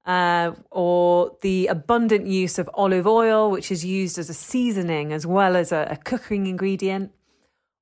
uh, 0.06 0.52
or 0.70 1.36
the 1.42 1.68
abundant 1.68 2.28
use 2.28 2.60
of 2.60 2.70
olive 2.74 3.08
oil, 3.08 3.50
which 3.50 3.72
is 3.72 3.86
used 3.86 4.20
as 4.20 4.30
a 4.30 4.34
seasoning 4.34 5.14
as 5.14 5.26
well 5.26 5.56
as 5.56 5.72
a, 5.72 5.88
a 5.90 5.96
cooking 5.96 6.46
ingredient, 6.46 7.12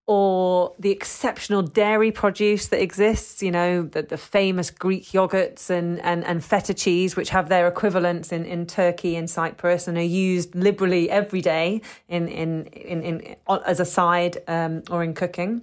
or 0.06 0.74
the 0.80 0.92
exceptional 0.92 1.62
dairy 1.62 2.12
produce 2.12 2.68
that 2.68 2.82
exists, 2.82 3.42
you 3.42 3.52
know, 3.52 3.84
the, 3.84 4.02
the 4.02 4.18
famous 4.18 4.70
Greek 4.70 5.06
yogurts 5.12 5.70
and, 5.70 6.00
and, 6.02 6.26
and 6.26 6.44
feta 6.44 6.74
cheese, 6.74 7.16
which 7.16 7.30
have 7.30 7.48
their 7.48 7.68
equivalents 7.68 8.34
in, 8.34 8.44
in 8.46 8.66
Turkey 8.66 9.16
and 9.16 9.30
Cyprus 9.30 9.88
and 9.88 9.98
are 9.98 10.02
used 10.02 10.56
liberally 10.56 11.10
every 11.10 11.42
day 11.42 11.82
in, 12.10 12.28
in, 12.28 12.66
in, 12.66 13.02
in 13.02 13.36
as 13.66 13.80
a 13.80 13.86
side 13.86 14.40
um, 14.48 14.84
or 14.92 15.04
in 15.04 15.14
cooking. 15.14 15.62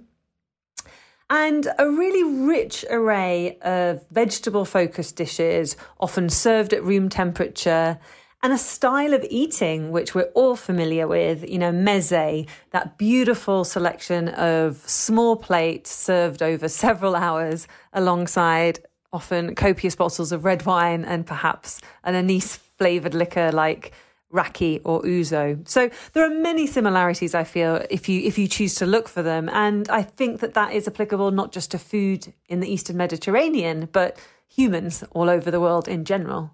And 1.29 1.67
a 1.77 1.89
really 1.89 2.45
rich 2.45 2.83
array 2.89 3.57
of 3.61 4.05
vegetable 4.09 4.65
focused 4.65 5.15
dishes, 5.15 5.77
often 5.99 6.29
served 6.29 6.73
at 6.73 6.83
room 6.83 7.07
temperature, 7.07 7.99
and 8.43 8.51
a 8.51 8.57
style 8.57 9.13
of 9.13 9.25
eating 9.29 9.91
which 9.91 10.15
we're 10.15 10.31
all 10.33 10.55
familiar 10.55 11.07
with, 11.07 11.47
you 11.47 11.59
know, 11.59 11.71
meze, 11.71 12.47
that 12.71 12.97
beautiful 12.97 13.63
selection 13.63 14.29
of 14.29 14.77
small 14.89 15.35
plate 15.35 15.85
served 15.85 16.41
over 16.41 16.67
several 16.85 17.15
hours 17.15 17.67
alongside 17.93 18.79
often 19.13 19.53
copious 19.55 19.95
bottles 19.95 20.31
of 20.31 20.45
red 20.45 20.65
wine 20.65 21.03
and 21.03 21.25
perhaps 21.25 21.81
an 22.03 22.15
anise 22.15 22.55
flavored 22.55 23.13
liquor 23.13 23.51
like 23.51 23.91
raki 24.31 24.79
or 24.85 25.01
ouzo. 25.03 25.67
So 25.67 25.89
there 26.13 26.23
are 26.23 26.33
many 26.33 26.65
similarities 26.65 27.35
I 27.35 27.43
feel 27.43 27.85
if 27.89 28.07
you 28.07 28.21
if 28.21 28.37
you 28.37 28.47
choose 28.47 28.75
to 28.75 28.85
look 28.85 29.09
for 29.09 29.21
them 29.21 29.49
and 29.49 29.89
I 29.89 30.03
think 30.03 30.39
that 30.39 30.53
that 30.53 30.71
is 30.71 30.87
applicable 30.87 31.31
not 31.31 31.51
just 31.51 31.71
to 31.71 31.77
food 31.77 32.33
in 32.47 32.61
the 32.61 32.71
eastern 32.71 32.95
Mediterranean 32.95 33.89
but 33.91 34.17
humans 34.47 35.03
all 35.11 35.29
over 35.29 35.51
the 35.51 35.59
world 35.59 35.89
in 35.89 36.05
general. 36.05 36.51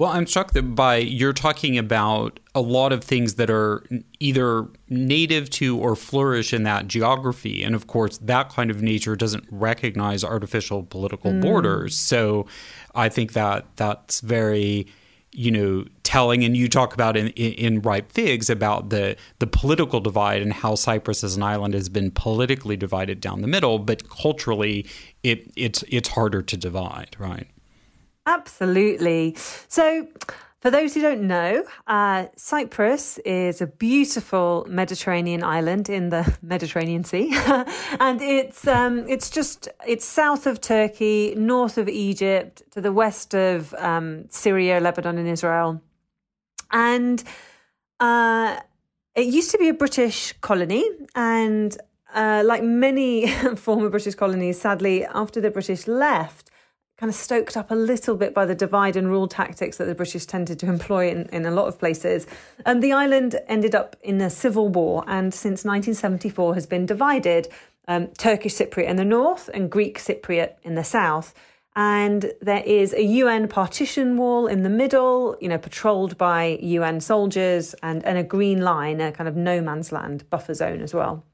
Well, 0.00 0.12
I'm 0.12 0.26
struck 0.26 0.52
that 0.52 0.62
by 0.74 0.96
you're 0.96 1.34
talking 1.34 1.76
about 1.76 2.40
a 2.54 2.62
lot 2.62 2.90
of 2.90 3.04
things 3.04 3.34
that 3.34 3.50
are 3.50 3.84
either 4.18 4.66
native 4.88 5.50
to 5.50 5.76
or 5.78 5.94
flourish 5.94 6.54
in 6.54 6.62
that 6.62 6.88
geography. 6.88 7.62
And 7.62 7.74
of 7.74 7.86
course, 7.86 8.16
that 8.16 8.48
kind 8.48 8.70
of 8.70 8.80
nature 8.80 9.14
doesn't 9.14 9.44
recognize 9.50 10.24
artificial 10.24 10.84
political 10.84 11.32
mm. 11.32 11.42
borders. 11.42 11.98
So 11.98 12.46
I 12.94 13.10
think 13.10 13.34
that 13.34 13.66
that's 13.76 14.20
very 14.20 14.86
you 15.32 15.50
know 15.50 15.84
telling 16.02 16.44
and 16.44 16.56
you 16.56 16.66
talk 16.66 16.94
about 16.94 17.14
in, 17.14 17.28
in, 17.28 17.52
in 17.52 17.82
ripe 17.82 18.10
figs 18.10 18.48
about 18.48 18.88
the 18.88 19.16
the 19.38 19.46
political 19.46 20.00
divide 20.00 20.40
and 20.40 20.52
how 20.54 20.76
Cyprus 20.76 21.22
as 21.22 21.36
an 21.36 21.42
island 21.42 21.74
has 21.74 21.90
been 21.90 22.10
politically 22.10 22.76
divided 22.76 23.20
down 23.20 23.40
the 23.40 23.46
middle 23.46 23.78
but 23.78 24.08
culturally 24.08 24.88
it 25.22 25.48
it's 25.54 25.84
it's 25.86 26.08
harder 26.08 26.42
to 26.42 26.56
divide 26.56 27.14
right 27.20 27.46
absolutely. 28.30 29.36
So 29.68 30.06
for 30.60 30.70
those 30.70 30.94
who 30.94 31.00
don't 31.00 31.22
know, 31.22 31.64
uh, 31.86 32.26
Cyprus 32.36 33.16
is 33.18 33.62
a 33.62 33.66
beautiful 33.66 34.66
Mediterranean 34.68 35.42
island 35.42 35.88
in 35.88 36.10
the 36.10 36.36
Mediterranean 36.42 37.02
Sea, 37.02 37.32
and 38.00 38.20
it's 38.20 38.66
um, 38.66 39.08
it's 39.08 39.30
just 39.30 39.68
it's 39.86 40.04
south 40.04 40.46
of 40.46 40.60
Turkey, 40.60 41.34
north 41.34 41.78
of 41.78 41.88
Egypt, 41.88 42.62
to 42.72 42.80
the 42.82 42.92
west 42.92 43.34
of 43.34 43.72
um, 43.74 44.26
Syria, 44.28 44.80
Lebanon, 44.80 45.16
and 45.16 45.28
Israel, 45.28 45.80
and 46.70 47.24
uh, 48.00 48.60
it 49.14 49.26
used 49.26 49.50
to 49.52 49.58
be 49.58 49.70
a 49.70 49.74
British 49.74 50.34
colony, 50.42 50.84
and 51.14 51.74
uh, 52.14 52.42
like 52.44 52.62
many 52.62 53.28
former 53.56 53.88
British 53.88 54.14
colonies, 54.14 54.60
sadly, 54.60 55.06
after 55.06 55.40
the 55.40 55.50
British 55.50 55.86
left 55.86 56.49
kind 57.00 57.08
of 57.08 57.16
stoked 57.16 57.56
up 57.56 57.70
a 57.70 57.74
little 57.74 58.14
bit 58.14 58.34
by 58.34 58.44
the 58.44 58.54
divide 58.54 58.94
and 58.94 59.08
rule 59.08 59.26
tactics 59.26 59.78
that 59.78 59.86
the 59.86 59.94
British 59.94 60.26
tended 60.26 60.58
to 60.58 60.66
employ 60.66 61.08
in, 61.08 61.22
in 61.32 61.46
a 61.46 61.50
lot 61.50 61.66
of 61.66 61.78
places. 61.78 62.26
And 62.66 62.82
the 62.82 62.92
island 62.92 63.40
ended 63.48 63.74
up 63.74 63.96
in 64.02 64.20
a 64.20 64.28
civil 64.28 64.68
war 64.68 65.02
and 65.06 65.32
since 65.32 65.64
1974 65.64 66.54
has 66.54 66.66
been 66.66 66.84
divided 66.84 67.48
um, 67.88 68.08
Turkish 68.18 68.54
Cypriot 68.54 68.86
in 68.86 68.96
the 68.96 69.06
north 69.06 69.48
and 69.54 69.70
Greek 69.70 69.98
Cypriot 69.98 70.56
in 70.62 70.74
the 70.74 70.84
south. 70.84 71.32
And 71.74 72.32
there 72.42 72.62
is 72.64 72.92
a 72.92 73.02
UN 73.02 73.48
partition 73.48 74.18
wall 74.18 74.46
in 74.46 74.62
the 74.62 74.68
middle, 74.68 75.38
you 75.40 75.48
know, 75.48 75.56
patrolled 75.56 76.18
by 76.18 76.58
UN 76.60 77.00
soldiers, 77.00 77.74
and, 77.82 78.04
and 78.04 78.18
a 78.18 78.24
green 78.24 78.60
line, 78.60 79.00
a 79.00 79.12
kind 79.12 79.28
of 79.28 79.36
no 79.36 79.62
man's 79.62 79.90
land 79.90 80.28
buffer 80.28 80.52
zone 80.52 80.82
as 80.82 80.92
well. 80.92 81.24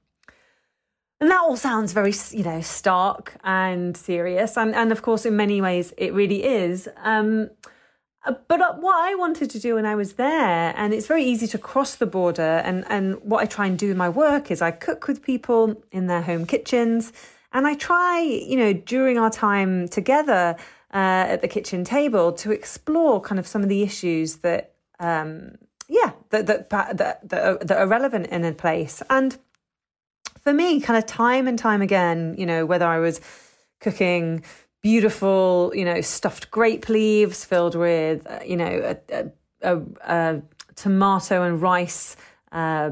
And 1.21 1.31
that 1.31 1.41
all 1.41 1.57
sounds 1.57 1.93
very, 1.93 2.13
you 2.31 2.45
know, 2.45 2.61
stark 2.61 3.37
and 3.43 3.97
serious. 3.97 4.57
And, 4.59 4.75
and 4.75 4.93
of 4.93 5.01
course, 5.01 5.25
in 5.25 5.35
many 5.37 5.61
ways, 5.63 5.95
it 5.97 6.13
really 6.13 6.45
is. 6.45 6.89
Um, 7.03 7.49
uh, 8.27 8.35
but 8.49 8.61
uh, 8.61 8.75
what 8.75 8.97
I 8.97 9.15
wanted 9.15 9.49
to 9.51 9.59
do 9.59 9.77
when 9.77 9.87
I 9.87 9.95
was 9.95 10.15
there, 10.15 10.75
and 10.77 10.93
it's 10.93 11.07
very 11.07 11.25
easy 11.25 11.47
to 11.49 11.59
cross 11.59 11.95
the 11.95 12.07
border, 12.07 12.61
and, 12.65 12.85
and 12.89 13.23
what 13.23 13.43
I 13.43 13.47
try 13.47 13.67
and 13.67 13.79
do 13.79 13.91
in 13.91 13.97
my 13.97 14.09
work 14.09 14.51
is 14.51 14.61
I 14.61 14.73
cook 14.73 15.07
with 15.09 15.23
people 15.23 15.83
in 15.91 16.07
their 16.07 16.23
home 16.23 16.45
kitchens, 16.45 17.13
and 17.53 17.67
I 17.67 17.75
try, 17.75 18.21
you 18.21 18.57
know, 18.57 18.73
during 18.73 19.17
our 19.17 19.31
time 19.31 19.89
together 19.89 20.57
uh, 20.93 21.33
at 21.33 21.41
the 21.41 21.49
kitchen 21.49 21.85
table 21.85 22.33
to 22.33 22.51
explore 22.53 23.21
kind 23.21 23.39
of 23.39 23.47
some 23.47 23.63
of 23.63 23.69
the 23.69 23.83
issues 23.83 24.37
that, 24.37 24.75
um, 24.99 25.57
yeah, 25.89 26.13
that, 26.31 26.47
that, 26.47 26.71
that, 26.71 26.99
that, 26.99 27.33
are, 27.33 27.59
that 27.65 27.79
are 27.79 27.87
relevant 27.87 28.27
in 28.27 28.45
a 28.45 28.53
place. 28.53 29.03
And 29.09 29.39
for 30.47 30.53
me, 30.53 30.81
kind 30.81 30.97
of 30.97 31.05
time 31.07 31.49
and 31.49 31.59
time 31.59 31.83
again, 31.83 32.37
you 32.39 32.47
know, 32.47 32.65
whether 32.65 32.87
I 32.87 33.01
was 33.01 33.21
cooking 33.81 34.45
beautiful, 34.81 35.73
you 35.75 35.85
know, 35.85 36.01
stuffed 36.01 36.53
grape 36.53 36.89
leaves 36.89 37.45
filled 37.45 37.75
with, 37.75 38.25
uh, 38.31 38.39
you 38.47 38.57
know, 38.57 38.97
a, 39.11 39.31
a, 39.63 39.83
a, 40.03 40.43
tomato 40.77 41.43
and 41.43 41.61
rice 41.61 42.15
uh, 42.53 42.91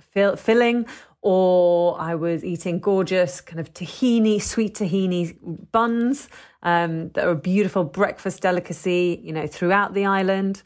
fill, 0.00 0.34
filling, 0.34 0.84
or 1.22 1.96
I 2.00 2.16
was 2.16 2.44
eating 2.44 2.80
gorgeous 2.80 3.40
kind 3.40 3.60
of 3.60 3.72
tahini, 3.72 4.42
sweet 4.42 4.74
tahini 4.74 5.36
buns 5.70 6.28
um, 6.64 7.10
that 7.10 7.24
are 7.24 7.30
a 7.30 7.36
beautiful 7.36 7.84
breakfast 7.84 8.42
delicacy, 8.42 9.20
you 9.22 9.32
know, 9.32 9.46
throughout 9.46 9.94
the 9.94 10.06
island 10.06 10.64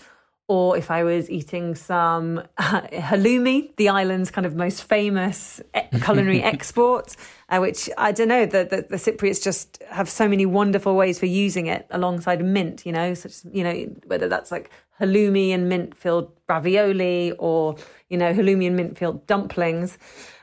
or 0.50 0.76
if 0.76 0.90
I 0.90 1.04
was 1.04 1.30
eating 1.30 1.76
some 1.76 2.42
uh, 2.59 2.80
halloumi, 2.92 3.71
the 3.76 3.88
island's 3.88 4.33
kind 4.33 4.45
of 4.45 4.57
most 4.57 4.83
famous 4.83 5.61
culinary 6.02 6.42
export, 6.52 7.14
uh, 7.50 7.59
which 7.59 7.88
I 7.97 8.11
don't 8.11 8.26
know, 8.26 8.47
the, 8.47 8.64
the, 8.64 8.85
the, 8.88 8.97
Cypriots 8.97 9.40
just 9.40 9.80
have 9.90 10.11
so 10.11 10.26
many 10.26 10.47
wonderful 10.47 10.97
ways 10.97 11.21
for 11.21 11.26
using 11.26 11.66
it 11.66 11.87
alongside 11.92 12.45
mint, 12.45 12.85
you 12.85 12.90
know, 12.90 13.14
such, 13.14 13.35
you 13.52 13.62
know, 13.62 13.95
whether 14.07 14.28
that's 14.28 14.50
like 14.50 14.73
halloumi 15.00 15.50
and 15.50 15.69
mint 15.69 15.97
filled 15.97 16.33
ravioli 16.49 17.30
or, 17.38 17.76
you 18.09 18.19
know, 18.19 18.35
halloumi 18.35 18.66
and 18.66 18.75
mint 18.75 18.99
filled 18.99 19.25
dumplings. 19.28 19.99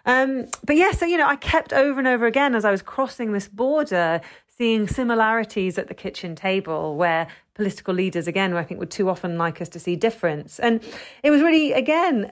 Um, 0.05 0.45
but 0.63 0.77
yeah, 0.77 0.93
so, 0.93 1.05
you 1.05 1.17
know, 1.17 1.27
I 1.27 1.35
kept 1.35 1.73
over 1.73 1.99
and 1.99 2.07
over 2.07 2.25
again 2.25 2.55
as 2.55 2.63
I 2.63 2.71
was 2.71 2.81
crossing 2.81 3.33
this 3.33 3.49
border, 3.49 4.21
seeing 4.57 4.87
similarities 4.87 5.77
at 5.77 5.89
the 5.89 5.93
kitchen 5.93 6.33
table 6.33 6.95
where 6.95 7.27
political 7.57 7.93
leaders, 7.93 8.27
again, 8.27 8.55
I 8.55 8.63
think 8.63 8.79
would 8.79 8.91
too 8.91 9.09
often 9.09 9.37
like 9.37 9.61
us 9.61 9.67
to 9.69 9.79
see 9.79 9.95
difference. 9.97 10.59
And 10.59 10.81
it 11.23 11.31
was 11.31 11.41
really, 11.41 11.73
again, 11.73 12.31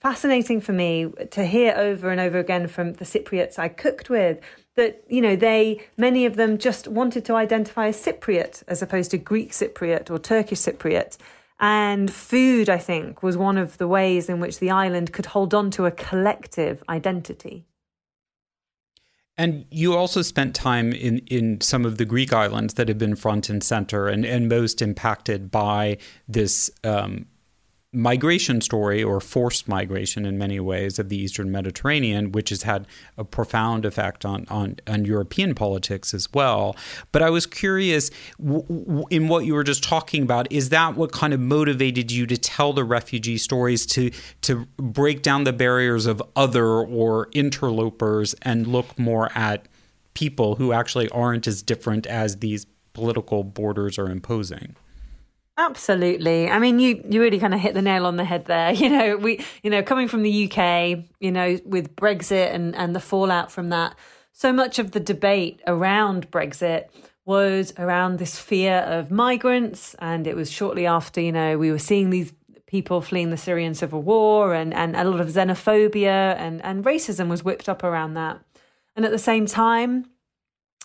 fascinating 0.00 0.60
for 0.60 0.72
me 0.72 1.10
to 1.30 1.46
hear 1.46 1.72
over 1.76 2.10
and 2.10 2.20
over 2.20 2.38
again 2.38 2.66
from 2.66 2.92
the 2.94 3.04
Cypriots 3.04 3.58
I 3.58 3.68
cooked 3.68 4.10
with 4.10 4.40
that, 4.74 5.02
you 5.08 5.22
know, 5.22 5.36
they, 5.36 5.80
many 5.96 6.26
of 6.26 6.36
them 6.36 6.58
just 6.58 6.88
wanted 6.88 7.24
to 7.26 7.34
identify 7.34 7.86
as 7.86 8.04
Cypriot 8.04 8.64
as 8.68 8.82
opposed 8.82 9.12
to 9.12 9.18
Greek 9.18 9.52
Cypriot 9.52 10.10
or 10.10 10.18
Turkish 10.18 10.58
Cypriot. 10.58 11.16
And 11.58 12.12
food, 12.12 12.68
I 12.68 12.76
think, 12.76 13.22
was 13.22 13.36
one 13.36 13.56
of 13.56 13.78
the 13.78 13.88
ways 13.88 14.28
in 14.28 14.40
which 14.40 14.58
the 14.58 14.70
island 14.70 15.12
could 15.12 15.26
hold 15.26 15.54
on 15.54 15.70
to 15.70 15.86
a 15.86 15.90
collective 15.90 16.82
identity. 16.88 17.64
And 19.38 19.66
you 19.70 19.94
also 19.94 20.22
spent 20.22 20.54
time 20.54 20.92
in, 20.92 21.18
in 21.26 21.60
some 21.60 21.84
of 21.84 21.98
the 21.98 22.06
Greek 22.06 22.32
islands 22.32 22.74
that 22.74 22.88
have 22.88 22.98
been 22.98 23.16
front 23.16 23.50
and 23.50 23.62
center 23.62 24.08
and, 24.08 24.24
and 24.24 24.48
most 24.48 24.80
impacted 24.80 25.50
by 25.50 25.98
this 26.26 26.70
um, 26.84 27.26
migration 27.92 28.60
story 28.60 29.02
or 29.02 29.20
forced 29.20 29.68
migration 29.68 30.26
in 30.26 30.36
many 30.36 30.60
ways 30.60 30.98
of 30.98 31.08
the 31.08 31.16
Eastern 31.16 31.50
Mediterranean, 31.50 32.32
which 32.32 32.50
has 32.50 32.62
had 32.62 32.86
a 33.16 33.24
profound 33.24 33.84
effect 33.84 34.24
on, 34.24 34.44
on, 34.48 34.76
on 34.86 35.04
European 35.04 35.54
politics 35.54 36.12
as 36.12 36.32
well. 36.34 36.76
But 37.12 37.22
I 37.22 37.30
was 37.30 37.46
curious 37.46 38.10
w- 38.38 38.64
w- 38.68 39.04
in 39.10 39.28
what 39.28 39.46
you 39.46 39.54
were 39.54 39.64
just 39.64 39.82
talking 39.82 40.22
about, 40.22 40.50
is 40.52 40.68
that 40.70 40.96
what 40.96 41.12
kind 41.12 41.32
of 41.32 41.40
motivated 41.40 42.10
you 42.10 42.26
to 42.26 42.36
tell 42.36 42.72
the 42.72 42.84
refugee 42.84 43.38
stories, 43.38 43.86
to, 43.86 44.10
to 44.42 44.66
break 44.76 45.22
down 45.22 45.44
the 45.44 45.52
barriers 45.52 46.06
of 46.06 46.22
other 46.34 46.66
or 46.66 47.28
interlopers 47.32 48.34
and 48.42 48.66
look 48.66 48.98
more 48.98 49.30
at 49.34 49.68
people 50.12 50.56
who 50.56 50.72
actually 50.72 51.08
aren't 51.10 51.46
as 51.46 51.62
different 51.62 52.06
as 52.06 52.38
these 52.38 52.66
political 52.92 53.44
borders 53.44 53.98
are 53.98 54.10
imposing? 54.10 54.74
Absolutely. 55.58 56.50
I 56.50 56.58
mean, 56.58 56.78
you 56.78 57.02
you 57.08 57.20
really 57.20 57.38
kind 57.38 57.54
of 57.54 57.60
hit 57.60 57.72
the 57.74 57.82
nail 57.82 58.04
on 58.06 58.16
the 58.16 58.24
head 58.24 58.44
there. 58.44 58.72
You 58.76 58.90
know, 58.90 59.16
we 59.16 59.44
you 59.62 59.70
know 59.70 59.82
coming 59.82 60.08
from 60.08 60.22
the 60.22 60.50
UK, 60.50 61.04
you 61.20 61.32
know, 61.32 61.58
with 61.64 61.96
Brexit 61.96 62.54
and 62.54 62.74
and 62.76 62.94
the 62.94 63.00
fallout 63.00 63.50
from 63.50 63.70
that, 63.70 63.94
so 64.32 64.52
much 64.52 64.78
of 64.78 64.90
the 64.90 65.00
debate 65.00 65.60
around 65.66 66.30
Brexit 66.30 66.86
was 67.24 67.72
around 67.78 68.18
this 68.18 68.38
fear 68.38 68.78
of 68.80 69.10
migrants, 69.10 69.96
and 69.98 70.26
it 70.26 70.36
was 70.36 70.50
shortly 70.50 70.86
after 70.86 71.20
you 71.20 71.32
know 71.32 71.56
we 71.56 71.70
were 71.72 71.78
seeing 71.78 72.10
these 72.10 72.32
people 72.66 73.00
fleeing 73.00 73.30
the 73.30 73.36
Syrian 73.38 73.74
civil 73.74 74.02
war, 74.02 74.52
and 74.52 74.74
and 74.74 74.94
a 74.94 75.04
lot 75.04 75.20
of 75.20 75.28
xenophobia 75.28 76.36
and 76.36 76.62
and 76.64 76.84
racism 76.84 77.28
was 77.28 77.42
whipped 77.42 77.68
up 77.68 77.82
around 77.82 78.12
that, 78.14 78.38
and 78.94 79.06
at 79.06 79.10
the 79.10 79.18
same 79.18 79.46
time, 79.46 80.04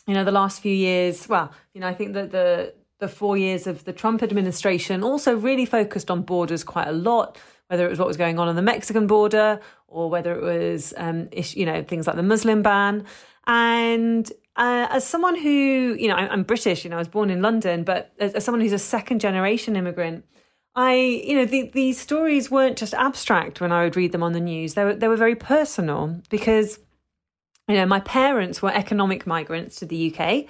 you 0.07 0.13
know, 0.13 0.23
the 0.23 0.31
last 0.31 0.61
few 0.61 0.73
years, 0.73 1.27
well, 1.27 1.51
you 1.73 1.81
know, 1.81 1.87
I 1.87 1.93
think 1.93 2.13
that 2.13 2.31
the 2.31 2.73
the 3.01 3.08
four 3.08 3.36
years 3.36 3.67
of 3.67 3.84
the 3.84 3.91
Trump 3.91 4.24
administration 4.24 5.03
also 5.03 5.36
really 5.36 5.65
focused 5.65 6.10
on 6.12 6.22
borders 6.22 6.63
quite 6.63 6.88
a 6.88 6.93
lot, 6.93 7.38
whether 7.67 7.86
it 7.86 7.89
was 7.89 7.98
what 7.98 8.08
was 8.08 8.15
going 8.15 8.39
on 8.39 8.48
on 8.48 8.55
the 8.55 8.62
Mexican 8.62 9.08
border 9.08 9.60
or 9.88 10.10
whether 10.10 10.34
it 10.34 10.41
was, 10.41 10.93
um, 10.96 11.27
you 11.34 11.65
know, 11.65 11.84
things 11.84 12.05
like 12.05 12.15
the 12.15 12.24
Muslim 12.24 12.62
ban. 12.62 13.03
And 13.48 14.31
uh, 14.55 14.88
as 14.91 15.05
someone 15.05 15.36
who, 15.36 15.98
you 16.00 16.08
know, 16.08 16.13
I'm, 16.13 16.43
British, 16.43 16.84
you 16.84 16.91
know, 16.91 16.98
I 16.98 17.00
was 17.00 17.08
born 17.08 17.31
in 17.31 17.41
London, 17.41 17.84
but 17.84 18.13
as, 18.20 18.46
someone 18.46 18.62
who's 18.62 18.72
a 18.72 18.79
second 18.79 19.20
generation 19.20 19.75
immigrant, 19.75 20.24
I, 20.75 20.93
you 20.93 21.36
know, 21.36 21.46
the, 21.46 21.72
these 21.74 22.00
stories 22.00 22.51
weren't 22.51 22.77
just 22.77 22.93
abstract 22.93 23.60
when 23.60 23.72
I 23.72 23.84
would 23.84 23.96
read 23.96 24.12
them 24.12 24.22
on 24.22 24.34
the 24.34 24.39
news. 24.39 24.75
They 24.75 24.84
were, 24.84 24.93
they 24.93 25.08
were 25.08 25.17
very 25.17 25.36
personal 25.36 26.22
because, 26.29 26.77
you 27.67 27.75
know, 27.75 27.88
my 27.88 28.00
parents 28.01 28.62
were 28.62 28.72
economic 28.72 29.25
migrants 29.25 29.77
to 29.77 29.88
the 29.88 30.13
UK. 30.13 30.46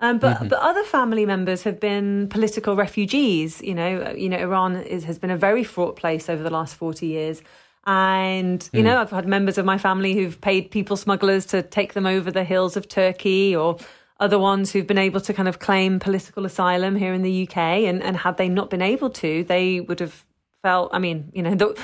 Um, 0.00 0.18
but 0.18 0.36
mm-hmm. 0.36 0.48
but 0.48 0.58
other 0.58 0.84
family 0.84 1.24
members 1.24 1.62
have 1.62 1.80
been 1.80 2.28
political 2.28 2.76
refugees. 2.76 3.62
You 3.62 3.74
know, 3.74 4.12
you 4.16 4.28
know, 4.28 4.38
Iran 4.38 4.76
is, 4.76 5.04
has 5.04 5.18
been 5.18 5.30
a 5.30 5.36
very 5.36 5.64
fraught 5.64 5.96
place 5.96 6.28
over 6.28 6.42
the 6.42 6.50
last 6.50 6.74
forty 6.74 7.06
years. 7.06 7.42
And, 7.86 8.66
you 8.72 8.80
mm. 8.80 8.84
know, 8.84 8.98
I've 8.98 9.10
had 9.10 9.28
members 9.28 9.58
of 9.58 9.66
my 9.66 9.76
family 9.76 10.14
who've 10.14 10.40
paid 10.40 10.70
people 10.70 10.96
smugglers 10.96 11.44
to 11.46 11.62
take 11.62 11.92
them 11.92 12.06
over 12.06 12.30
the 12.30 12.42
hills 12.42 12.78
of 12.78 12.88
Turkey 12.88 13.54
or 13.54 13.76
other 14.20 14.38
ones 14.38 14.72
who've 14.72 14.86
been 14.86 14.98
able 14.98 15.20
to 15.20 15.34
kind 15.34 15.48
of 15.48 15.58
claim 15.58 15.98
political 15.98 16.46
asylum 16.46 16.96
here 16.96 17.12
in 17.12 17.22
the 17.22 17.46
UK. 17.46 17.58
And, 17.58 18.02
and 18.02 18.16
had 18.16 18.38
they 18.38 18.48
not 18.48 18.70
been 18.70 18.80
able 18.80 19.10
to, 19.10 19.44
they 19.44 19.80
would 19.80 20.00
have 20.00 20.24
felt, 20.62 20.94
I 20.94 20.98
mean, 20.98 21.30
you 21.34 21.42
know, 21.42 21.54
the, 21.54 21.78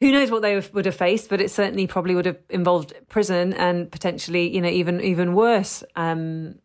who 0.00 0.12
knows 0.12 0.30
what 0.30 0.42
they 0.42 0.60
would 0.72 0.86
have 0.86 0.96
faced, 0.96 1.28
but 1.28 1.40
it 1.40 1.50
certainly 1.50 1.86
probably 1.86 2.14
would 2.14 2.26
have 2.26 2.38
involved 2.48 2.94
prison 3.08 3.52
and 3.54 3.90
potentially, 3.90 4.48
you 4.54 4.60
know, 4.60 4.68
even 4.68 5.00
even 5.00 5.34
worse 5.34 5.82
um, 5.96 6.56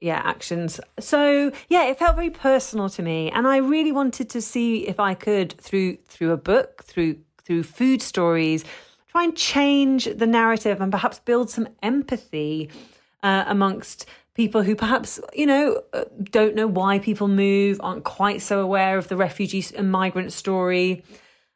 yeah 0.00 0.20
actions. 0.24 0.80
So 0.98 1.52
yeah 1.68 1.84
it 1.84 1.98
felt 1.98 2.16
very 2.16 2.30
personal 2.30 2.88
to 2.90 3.02
me 3.02 3.30
and 3.30 3.46
i 3.46 3.58
really 3.58 3.92
wanted 3.92 4.28
to 4.30 4.40
see 4.40 4.86
if 4.86 4.98
i 4.98 5.14
could 5.14 5.52
through 5.60 5.96
through 6.08 6.32
a 6.32 6.36
book 6.36 6.84
through 6.84 7.16
through 7.44 7.62
food 7.62 8.02
stories 8.02 8.64
try 9.08 9.24
and 9.24 9.36
change 9.36 10.04
the 10.04 10.26
narrative 10.26 10.80
and 10.80 10.92
perhaps 10.92 11.18
build 11.18 11.50
some 11.50 11.68
empathy 11.82 12.70
uh, 13.22 13.44
amongst 13.46 14.06
people 14.34 14.62
who 14.62 14.74
perhaps 14.74 15.20
you 15.34 15.46
know 15.46 15.82
uh, 15.92 16.04
don't 16.30 16.54
know 16.54 16.66
why 16.66 16.98
people 16.98 17.28
move 17.28 17.80
aren't 17.82 18.04
quite 18.04 18.40
so 18.40 18.60
aware 18.60 18.96
of 18.96 19.08
the 19.08 19.16
refugee 19.16 19.64
and 19.76 19.90
migrant 19.90 20.32
story 20.32 21.02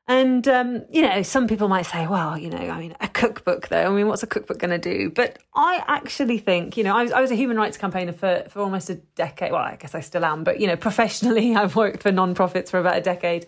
and, 0.07 0.47
um, 0.49 0.85
you 0.91 1.01
know, 1.01 1.23
some 1.23 1.49
people 1.49 1.69
might 1.69 1.87
say, 1.87 2.07
well, 2.07 2.37
you 2.37 2.51
know, 2.51 2.59
I 2.59 2.79
mean, 2.79 2.95
a 3.01 3.09
cookbook, 3.09 3.69
though. 3.69 3.87
I 3.87 3.89
mean, 3.89 4.07
what's 4.07 4.23
a 4.23 4.27
cookbook 4.27 4.59
going 4.59 4.71
to 4.71 4.79
do? 4.79 5.11
But 5.11 5.39
I 5.55 5.83
actually 5.87 6.37
think, 6.37 6.77
you 6.77 6.85
know, 6.85 6.95
I 6.95 7.03
was, 7.05 7.13
I 7.13 7.23
was 7.23 7.31
a 7.31 7.35
human 7.35 7.57
rights 7.57 7.79
campaigner 7.79 8.13
for, 8.13 8.45
for 8.51 8.61
almost 8.61 8.91
a 8.91 8.97
decade. 8.97 9.53
Well, 9.53 9.63
I 9.63 9.77
guess 9.77 9.95
I 9.95 10.01
still 10.01 10.25
am, 10.25 10.45
but, 10.45 10.61
you 10.61 10.67
know, 10.67 10.77
professionally, 10.77 11.57
I've 11.57 11.75
worked 11.75 12.03
for 12.03 12.13
non-profits 12.13 12.71
for 12.71 12.79
about 12.79 12.99
a 12.99 13.01
decade. 13.01 13.47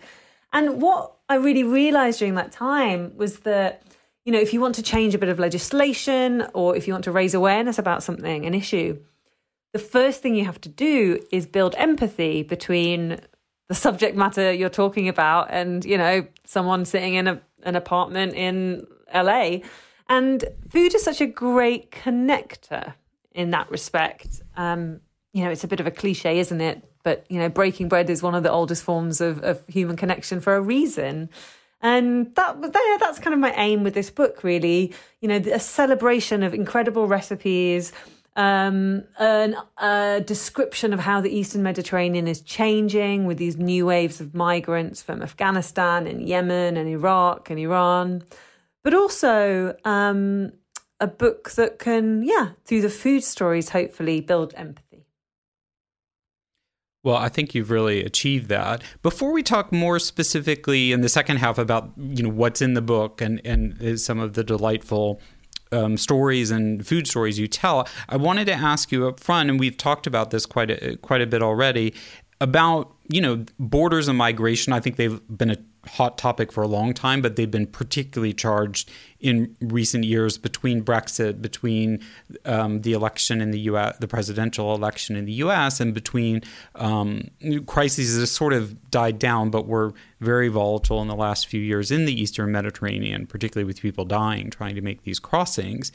And 0.51 0.81
what 0.81 1.13
I 1.29 1.35
really 1.35 1.65
realized 1.65 2.21
during 2.21 2.37
that 2.37 2.53
time 2.53 3.13
was 3.17 3.41
that, 3.41 3.83
you 4.25 4.33
know, 4.33 4.41
if 4.41 4.55
you 4.55 4.61
want 4.61 4.77
to 4.77 4.83
change 4.83 5.15
a 5.15 5.19
bit 5.19 5.29
of 5.29 5.39
legislation 5.39 6.47
or 6.55 6.75
if 6.75 6.87
you 6.87 6.95
want 6.95 7.05
to 7.05 7.13
raise 7.13 7.35
awareness 7.35 7.79
about 7.79 8.03
something, 8.03 8.47
an 8.47 8.55
issue, 8.55 8.99
the 9.75 9.79
first 9.79 10.23
thing 10.23 10.35
you 10.35 10.47
have 10.47 10.61
to 10.63 10.71
do 10.71 11.23
is 11.31 11.45
build 11.45 11.75
empathy 11.77 12.43
between 12.43 13.21
the 13.69 13.75
subject 13.75 14.17
matter 14.17 14.53
you're 14.53 14.69
talking 14.69 15.09
about 15.09 15.49
and 15.51 15.85
you 15.85 15.99
know 15.99 16.27
someone 16.45 16.85
sitting 16.85 17.15
in 17.15 17.27
a, 17.27 17.41
an 17.65 17.77
apartment 17.77 18.35
in 18.35 18.87
LA 19.13 19.59
and 20.09 20.45
food 20.71 20.95
is 20.95 21.03
such 21.03 21.21
a 21.21 21.27
great 21.27 21.91
connector 21.91 22.95
in 23.33 23.51
that 23.51 23.71
respect. 23.71 24.41
Um, 24.57 25.01
you 25.33 25.45
know 25.45 25.51
it's 25.51 25.65
a 25.65 25.69
bit 25.69 25.81
of 25.81 25.87
a 25.87 25.91
cliche 25.91 26.39
isn't 26.39 26.61
it? 26.61 26.85
But 27.03 27.27
you 27.29 27.39
know 27.39 27.49
breaking 27.49 27.89
bread 27.89 28.11
is 28.11 28.23
one 28.23 28.35
of 28.35 28.43
the 28.43 28.51
oldest 28.51 28.83
forms 28.85 29.21
of, 29.21 29.43
of 29.43 29.65
human 29.69 29.97
connection 29.97 30.41
for 30.41 30.55
a 30.57 30.61
reason. 30.61 31.31
And 31.83 32.35
that 32.37 32.59
was 32.59 32.71
there 32.71 32.99
that's 32.99 33.19
kind 33.19 33.35
of 33.35 33.41
my 33.41 33.53
aim 33.55 33.83
with 33.83 33.95
this 33.95 34.11
book 34.11 34.45
really. 34.45 34.95
You 35.21 35.29
know 35.29 35.37
a 35.37 35.61
celebration 35.61 36.43
of 36.43 36.55
incredible 36.55 37.07
recipes 37.07 37.93
um, 38.37 39.05
an, 39.19 39.57
a 39.79 40.23
description 40.25 40.93
of 40.93 41.01
how 41.01 41.21
the 41.21 41.31
Eastern 41.31 41.63
Mediterranean 41.63 42.29
is 42.29 42.43
changing 42.43 43.27
with 43.27 43.39
these 43.39 43.57
new 43.57 43.87
waves 43.87 44.21
of 44.21 44.35
migrants 44.35 45.03
from 45.03 45.23
Afghanistan 45.23 46.07
and 46.07 46.27
Yemen 46.27 46.77
and 46.77 46.89
Iraq 46.89 47.51
and 47.51 47.59
Iran, 47.59 48.23
but 48.85 48.95
also 48.95 49.75
um, 49.85 50.53
a 51.01 51.07
book 51.07 51.51
that 51.53 51.79
can, 51.79 52.23
yeah, 52.23 52.51
through 52.65 52.83
the 52.83 52.91
food 52.91 53.25
stories, 53.25 53.71
hopefully 53.71 54.21
build 54.21 54.53
empathy. 54.55 55.07
Well, 57.03 57.17
I 57.17 57.29
think 57.29 57.55
you've 57.55 57.71
really 57.71 58.05
achieved 58.05 58.49
that. 58.49 58.83
Before 59.01 59.33
we 59.33 59.45
talk 59.45 59.71
more 59.71 60.01
specifically 60.01 60.91
in 60.91 61.03
the 61.03 61.09
second 61.09 61.37
half 61.37 61.57
about 61.57 61.93
you 61.97 62.25
know 62.25 62.29
what's 62.29 62.61
in 62.61 62.75
the 62.75 62.83
book 62.83 63.21
and 63.21 63.41
and 63.45 64.01
some 64.01 64.19
of 64.19 64.33
the 64.33 64.43
delightful 64.43 65.21
um, 65.77 65.97
stories 65.97 66.51
and 66.51 66.87
food 66.87 67.07
stories 67.07 67.39
you 67.39 67.47
tell, 67.47 67.89
I 68.09 68.17
wanted 68.17 68.47
to 68.47 68.55
ask 68.55 68.91
you 68.91 69.07
up 69.07 69.21
front, 69.21 69.51
and 69.51 69.61
we've 69.61 69.77
talked 69.77 70.07
about 70.07 70.31
this 70.31 70.47
quite 70.47 70.71
a, 70.71 70.97
quite 70.97 71.21
a 71.21 71.27
bit 71.27 71.43
already, 71.43 71.95
about 72.41 72.95
you 73.09 73.21
know 73.21 73.45
borders 73.59 74.09
and 74.09 74.19
migration. 74.19 74.73
I 74.73 74.81
think 74.81 74.97
they've 74.97 75.21
been 75.29 75.51
a 75.51 75.59
hot 75.87 76.19
topic 76.19 76.53
for 76.53 76.63
a 76.63 76.67
long 76.67 76.93
time, 76.93 77.23
but 77.23 77.37
they've 77.37 77.51
been 77.51 77.67
particularly 77.67 78.33
charged 78.33 78.91
in 79.21 79.57
recent 79.61 80.05
years 80.05 80.39
between 80.39 80.85
Brexit, 80.85 81.41
between 81.41 82.01
um, 82.45 82.83
the 82.83 82.93
election 82.93 83.41
in 83.41 83.51
the 83.51 83.61
U.S., 83.61 83.97
the 83.99 84.09
presidential 84.09 84.75
election 84.75 85.17
in 85.17 85.25
the 85.25 85.33
U.S., 85.33 85.81
and 85.81 85.95
between 85.95 86.43
um, 86.75 87.31
crises 87.67 88.17
that 88.17 88.27
sort 88.27 88.53
of 88.53 88.91
died 88.91 89.19
down, 89.19 89.51
but 89.51 89.67
were 89.67 89.95
very 90.21 90.49
volatile 90.49 91.01
in 91.03 91.09
the 91.09 91.15
last 91.15 91.47
few 91.47 91.61
years 91.61 91.91
in 91.91 92.05
the 92.05 92.21
Eastern 92.21 92.53
Mediterranean, 92.53 93.27
particularly 93.27 93.65
with 93.65 93.81
people 93.81 94.05
dying 94.05 94.51
trying 94.51 94.75
to 94.75 94.81
make 94.81 95.03
these 95.03 95.19
crossings. 95.19 95.93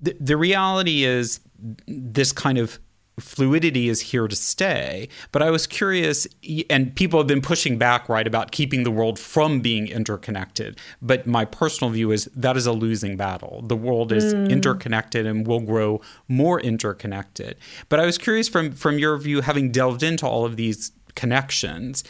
The, 0.00 0.16
the 0.18 0.36
reality 0.36 1.04
is 1.04 1.40
this 1.86 2.32
kind 2.32 2.58
of 2.58 2.78
fluidity 3.20 3.88
is 3.88 4.00
here 4.00 4.28
to 4.28 4.36
stay. 4.36 5.08
But 5.32 5.42
I 5.42 5.50
was 5.50 5.66
curious, 5.66 6.26
and 6.68 6.94
people 6.94 7.20
have 7.20 7.26
been 7.26 7.42
pushing 7.42 7.78
back, 7.78 8.08
right, 8.08 8.26
about 8.26 8.50
keeping 8.50 8.82
the 8.82 8.90
world 8.90 9.18
from 9.18 9.60
being 9.60 9.86
interconnected. 9.86 10.78
But 11.00 11.26
my 11.26 11.44
personal 11.44 11.92
view 11.92 12.10
is 12.10 12.28
that 12.34 12.56
is 12.56 12.66
a 12.66 12.72
losing 12.72 13.16
battle. 13.16 13.62
The 13.66 13.76
world 13.76 14.12
is 14.12 14.34
mm. 14.34 14.50
interconnected 14.50 15.26
and 15.26 15.46
will 15.46 15.60
grow 15.60 16.00
more 16.28 16.60
interconnected. 16.60 17.56
But 17.88 18.00
I 18.00 18.06
was 18.06 18.18
curious 18.18 18.48
from 18.48 18.72
from 18.72 18.98
your 18.98 19.16
view, 19.18 19.40
having 19.40 19.70
delved 19.70 20.02
into 20.02 20.26
all 20.26 20.44
of 20.44 20.56
these 20.56 20.92
connections, 21.14 22.04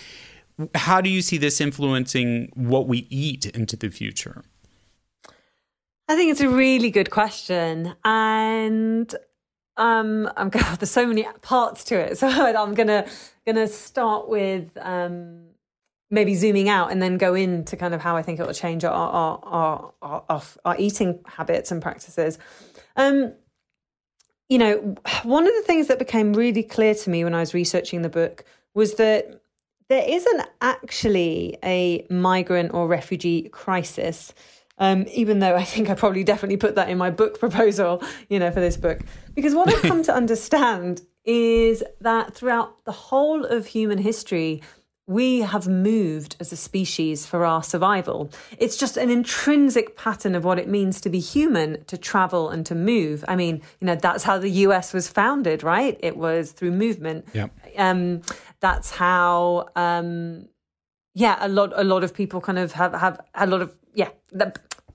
how 0.74 1.00
do 1.00 1.08
you 1.08 1.22
see 1.22 1.38
this 1.38 1.60
influencing 1.60 2.50
what 2.54 2.86
we 2.86 3.06
eat 3.10 3.46
into 3.46 3.76
the 3.76 3.88
future? 3.88 4.44
I 6.08 6.16
think 6.16 6.32
it's 6.32 6.40
a 6.40 6.48
really 6.48 6.90
good 6.90 7.10
question. 7.10 7.94
And 8.04 9.14
um, 9.80 10.30
I'm 10.36 10.50
gonna, 10.50 10.76
there's 10.78 10.90
so 10.90 11.06
many 11.06 11.26
parts 11.42 11.82
to 11.84 11.96
it, 11.96 12.18
so 12.18 12.28
I'm 12.28 12.74
gonna 12.74 13.06
gonna 13.46 13.66
start 13.66 14.28
with 14.28 14.70
um, 14.80 15.46
maybe 16.10 16.34
zooming 16.34 16.68
out 16.68 16.92
and 16.92 17.02
then 17.02 17.16
go 17.16 17.34
into 17.34 17.76
kind 17.76 17.94
of 17.94 18.00
how 18.00 18.16
I 18.16 18.22
think 18.22 18.38
it 18.38 18.46
will 18.46 18.54
change 18.54 18.84
our 18.84 18.92
our 18.92 19.40
our, 19.42 19.92
our, 20.02 20.24
our, 20.28 20.42
our 20.64 20.76
eating 20.78 21.18
habits 21.26 21.72
and 21.72 21.82
practices. 21.82 22.38
Um, 22.96 23.32
you 24.48 24.58
know, 24.58 24.96
one 25.22 25.46
of 25.46 25.54
the 25.54 25.62
things 25.62 25.86
that 25.86 25.98
became 25.98 26.32
really 26.32 26.62
clear 26.62 26.94
to 26.94 27.10
me 27.10 27.24
when 27.24 27.34
I 27.34 27.40
was 27.40 27.54
researching 27.54 28.02
the 28.02 28.08
book 28.08 28.44
was 28.74 28.94
that 28.94 29.40
there 29.88 30.04
isn't 30.06 30.42
actually 30.60 31.56
a 31.64 32.06
migrant 32.10 32.74
or 32.74 32.86
refugee 32.86 33.48
crisis. 33.48 34.34
Um, 34.80 35.06
even 35.12 35.38
though 35.38 35.54
I 35.54 35.64
think 35.64 35.90
I 35.90 35.94
probably 35.94 36.24
definitely 36.24 36.56
put 36.56 36.74
that 36.74 36.88
in 36.88 36.98
my 36.98 37.10
book 37.10 37.38
proposal, 37.38 38.02
you 38.28 38.38
know, 38.38 38.50
for 38.50 38.60
this 38.60 38.76
book. 38.76 39.00
Because 39.34 39.54
what 39.54 39.72
I've 39.72 39.82
come 39.82 40.02
to 40.04 40.14
understand 40.22 41.02
is 41.24 41.84
that 42.00 42.34
throughout 42.34 42.84
the 42.84 42.92
whole 42.92 43.44
of 43.44 43.66
human 43.66 43.98
history, 43.98 44.62
we 45.10 45.40
have 45.40 45.66
moved 45.66 46.36
as 46.38 46.52
a 46.52 46.56
species 46.56 47.26
for 47.26 47.44
our 47.44 47.64
survival. 47.64 48.30
It's 48.58 48.76
just 48.76 48.96
an 48.96 49.10
intrinsic 49.10 49.96
pattern 49.96 50.36
of 50.36 50.44
what 50.44 50.56
it 50.56 50.68
means 50.68 51.00
to 51.00 51.10
be 51.10 51.18
human, 51.18 51.84
to 51.86 51.98
travel 51.98 52.48
and 52.48 52.64
to 52.66 52.76
move. 52.76 53.24
I 53.26 53.34
mean, 53.34 53.60
you 53.80 53.86
know, 53.88 53.96
that's 53.96 54.22
how 54.22 54.38
the 54.38 54.50
US 54.50 54.92
was 54.94 55.08
founded, 55.08 55.64
right? 55.64 55.98
It 56.00 56.16
was 56.16 56.52
through 56.52 56.70
movement. 56.70 57.26
Yep. 57.34 57.50
Um, 57.76 58.22
that's 58.60 58.92
how, 58.92 59.68
um, 59.74 60.48
yeah, 61.14 61.38
a 61.40 61.48
lot, 61.48 61.72
a 61.74 61.82
lot 61.82 62.04
of 62.04 62.14
people 62.14 62.40
kind 62.40 62.58
of 62.58 62.70
have, 62.72 62.94
have 62.94 63.20
a 63.34 63.48
lot 63.48 63.62
of, 63.62 63.76
yeah, 63.94 64.10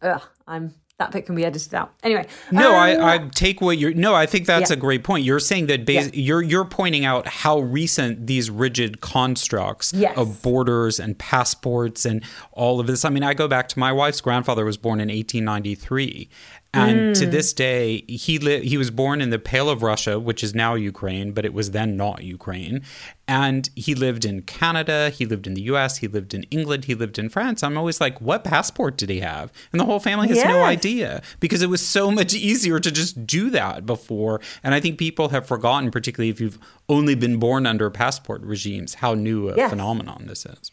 ugh, 0.02 0.22
I'm 0.48 0.74
that 0.98 1.12
bit 1.12 1.26
can 1.26 1.36
be 1.36 1.44
edited 1.44 1.74
out. 1.74 1.94
Anyway, 2.04 2.26
no, 2.52 2.70
um, 2.70 2.76
I, 2.76 3.16
I 3.16 3.18
take 3.34 3.60
what 3.60 3.78
you're. 3.78 3.94
No, 3.94 4.16
I 4.16 4.26
think 4.26 4.46
that's 4.46 4.70
Yeah. 4.72 4.78
a 4.78 4.80
great 4.80 5.04
point. 5.04 5.26
You're 5.26 5.42
saying 5.42 5.66
that 5.68 5.86
bas- 5.86 6.06
Yeah. 6.06 6.12
you're 6.14 6.42
you're 6.42 6.64
pointing 6.64 7.04
out 7.04 7.28
how 7.28 7.60
recent 7.60 8.28
these 8.28 8.50
rigid 8.50 9.02
constructs 9.02 9.92
Yes. 9.94 10.18
of 10.18 10.42
borders 10.42 10.98
and 10.98 11.18
passports 11.18 12.06
and 12.06 12.24
all 12.54 12.80
of 12.80 12.88
this. 12.88 13.04
I 13.04 13.10
mean, 13.10 13.24
I 13.24 13.34
go 13.34 13.50
back 13.50 13.68
to 13.70 13.80
my 13.80 13.92
wife's 13.92 14.22
grandfather 14.22 14.64
was 14.64 14.78
born 14.78 15.02
in 15.02 15.10
1893. 15.10 16.30
And 16.76 17.16
to 17.16 17.26
hmm. 17.26 17.32
this 17.32 17.54
day, 17.54 18.04
he 18.08 18.38
li- 18.40 18.68
he 18.68 18.78
was 18.78 18.92
born 18.92 19.22
in 19.22 19.30
the 19.30 19.40
Pale 19.40 19.70
of 19.70 19.82
Russia, 19.82 20.20
which 20.20 20.44
is 20.44 20.54
now 20.54 20.76
Ukraine, 20.76 21.32
but 21.32 21.46
it 21.46 21.54
was 21.54 21.72
then 21.72 21.96
not 21.96 22.24
Ukraine. 22.24 22.84
And 23.28 23.70
he 23.76 23.96
lived 23.96 24.24
in 24.24 24.44
Canada, 24.44 25.10
he 25.10 25.26
lived 25.26 25.48
in 25.48 25.56
the 25.56 25.64
US, 25.64 25.98
he 25.98 26.08
lived 26.08 26.34
in 26.34 26.44
England, 26.44 26.86
he 26.86 26.94
lived 26.94 27.18
in 27.18 27.30
France. 27.30 27.64
I'm 27.64 27.78
always 27.78 28.00
like, 28.00 28.22
what 28.22 28.44
passport 28.44 28.98
did 28.98 29.10
he 29.10 29.22
have? 29.22 29.52
And 29.72 29.80
the 29.80 29.86
whole 29.86 30.00
family 30.00 30.28
has 30.28 30.44
no 30.44 30.64
idea 30.64 31.24
because 31.40 31.62
it 31.62 31.70
was 31.70 31.86
so 31.86 32.12
much 32.12 32.34
easier 32.34 32.80
to 32.80 32.92
just 32.92 33.26
do 33.26 33.50
that 33.50 33.86
before. 33.86 34.42
And 34.64 34.76
I 34.76 34.80
think 34.80 35.00
people 35.00 35.30
have 35.30 35.48
forgotten, 35.48 35.90
particularly 35.90 36.30
if 36.30 36.40
you've 36.40 36.60
only 36.88 37.16
been 37.16 37.38
born 37.38 37.66
under 37.66 37.90
passport 37.90 38.42
regimes, 38.42 38.96
how 38.96 39.16
new 39.16 39.50
a 39.50 39.56
Yes. 39.56 39.70
phenomenon 39.72 40.26
this 40.28 40.46
is. 40.46 40.72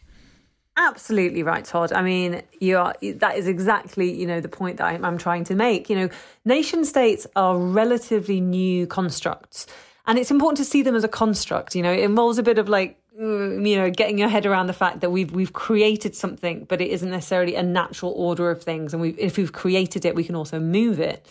Absolutely 0.77 1.43
right, 1.43 1.65
Todd. 1.65 1.93
I 1.93 2.01
mean, 2.01 2.43
you 2.59 2.79
are. 2.79 2.95
That 3.03 3.37
is 3.37 3.47
exactly 3.47 4.11
you 4.11 4.27
know 4.27 4.41
the 4.41 4.49
point 4.49 4.79
that 4.79 5.05
I'm, 5.05 5.19
trying 5.19 5.45
to 5.45 5.55
make. 5.55 5.91
You 5.91 5.97
know, 5.97 6.09
nation 6.47 6.87
states 6.87 7.27
are 7.37 7.59
relatively 7.59 8.41
new 8.41 8.87
constructs, 8.87 9.67
and 10.07 10.19
it's 10.19 10.31
important 10.31 10.57
to 10.59 10.65
see 10.65 10.81
them 10.81 10.97
as 10.97 11.05
a 11.05 11.09
construct. 11.09 11.77
You 11.77 11.83
know, 11.83 11.93
it 11.93 12.01
involves 12.01 12.39
a 12.39 12.43
bit 12.43 12.59
of 12.59 12.71
like 12.71 12.99
mm, 13.21 13.69
you 13.69 13.77
know 13.77 13.91
getting 13.91 14.17
your 14.17 14.31
head 14.31 14.47
around 14.47 14.67
the 14.67 14.73
fact 14.73 15.01
that 15.01 15.11
we've 15.11 15.31
we've 15.31 15.53
created 15.53 16.17
something, 16.17 16.65
but 16.65 16.81
it 16.81 16.89
isn't 16.89 17.11
necessarily 17.11 17.55
a 17.55 17.63
natural 17.63 18.13
order 18.13 18.51
of 18.51 18.63
things. 18.63 18.95
And 18.95 19.03
we, 19.03 19.11
if 19.11 19.37
we've 19.37 19.53
created 19.53 20.07
it, 20.07 20.15
we 20.15 20.25
can 20.25 20.35
also 20.35 20.59
move 20.59 20.99
it. 21.01 21.27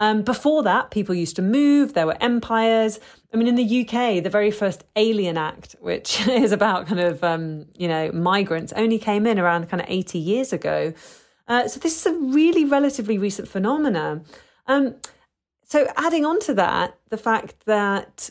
Um, 0.00 0.22
before 0.22 0.62
that, 0.62 0.90
people 0.90 1.14
used 1.14 1.36
to 1.36 1.42
move. 1.42 1.94
There 1.94 2.06
were 2.06 2.16
empires. 2.20 3.00
I 3.32 3.36
mean, 3.36 3.48
in 3.48 3.56
the 3.56 3.80
UK, 3.80 4.22
the 4.22 4.30
very 4.30 4.50
first 4.50 4.84
Alien 4.96 5.36
Act, 5.36 5.74
which 5.80 6.26
is 6.28 6.52
about 6.52 6.86
kind 6.86 7.00
of 7.00 7.22
um, 7.24 7.66
you 7.76 7.88
know 7.88 8.12
migrants, 8.12 8.72
only 8.74 8.98
came 8.98 9.26
in 9.26 9.38
around 9.38 9.68
kind 9.68 9.80
of 9.82 9.88
eighty 9.88 10.18
years 10.18 10.52
ago. 10.52 10.92
Uh, 11.48 11.66
so 11.66 11.80
this 11.80 11.96
is 11.98 12.06
a 12.06 12.18
really 12.18 12.64
relatively 12.64 13.18
recent 13.18 13.48
phenomenon. 13.48 14.24
Um, 14.66 14.96
so 15.64 15.86
adding 15.96 16.24
on 16.24 16.40
to 16.40 16.54
that, 16.54 16.98
the 17.10 17.16
fact 17.16 17.64
that 17.66 18.30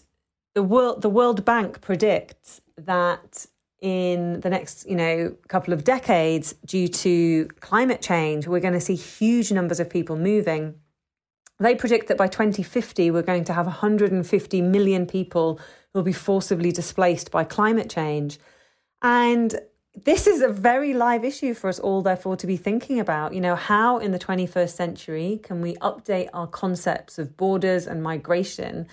the 0.56 0.64
world 0.64 1.02
the 1.02 1.10
World 1.10 1.44
Bank 1.44 1.82
predicts 1.82 2.62
that 2.78 3.46
in 3.82 4.40
the 4.40 4.50
next 4.50 4.88
you 4.88 4.96
know 4.96 5.36
couple 5.48 5.74
of 5.74 5.84
decades, 5.84 6.54
due 6.66 6.88
to 6.88 7.46
climate 7.60 8.02
change, 8.02 8.48
we're 8.48 8.62
going 8.62 8.74
to 8.74 8.82
see 8.82 8.96
huge 8.96 9.52
numbers 9.52 9.80
of 9.80 9.90
people 9.90 10.16
moving. 10.16 10.76
They 11.60 11.76
predict 11.76 12.08
that 12.08 12.18
by 12.18 12.28
2050, 12.28 13.10
we're 13.12 13.24
going 13.24 13.44
to 13.46 13.54
have 13.54 13.66
150 13.66 14.62
million 14.62 15.08
people 15.08 15.60
who 15.92 16.00
will 16.00 16.04
be 16.04 16.14
forcibly 16.14 16.72
displaced 16.72 17.32
by 17.32 17.44
climate 17.44 17.90
change. 17.90 18.38
And 19.02 19.60
this 20.06 20.28
is 20.28 20.42
a 20.42 20.50
very 20.50 20.94
live 20.94 21.26
issue 21.26 21.56
for 21.56 21.68
us 21.68 21.80
all, 21.80 22.04
therefore, 22.04 22.36
to 22.38 22.48
be 22.48 22.58
thinking 22.58 23.00
about. 23.00 23.34
You 23.34 23.42
know, 23.42 23.56
how 23.56 23.98
in 23.98 24.12
the 24.12 24.20
21st 24.20 24.70
century 24.70 25.40
can 25.42 25.62
we 25.62 25.74
update 25.76 26.30
our 26.34 26.46
concepts 26.46 27.18
of 27.18 27.36
borders 27.36 27.88
and 27.88 28.04
migration 28.04 28.88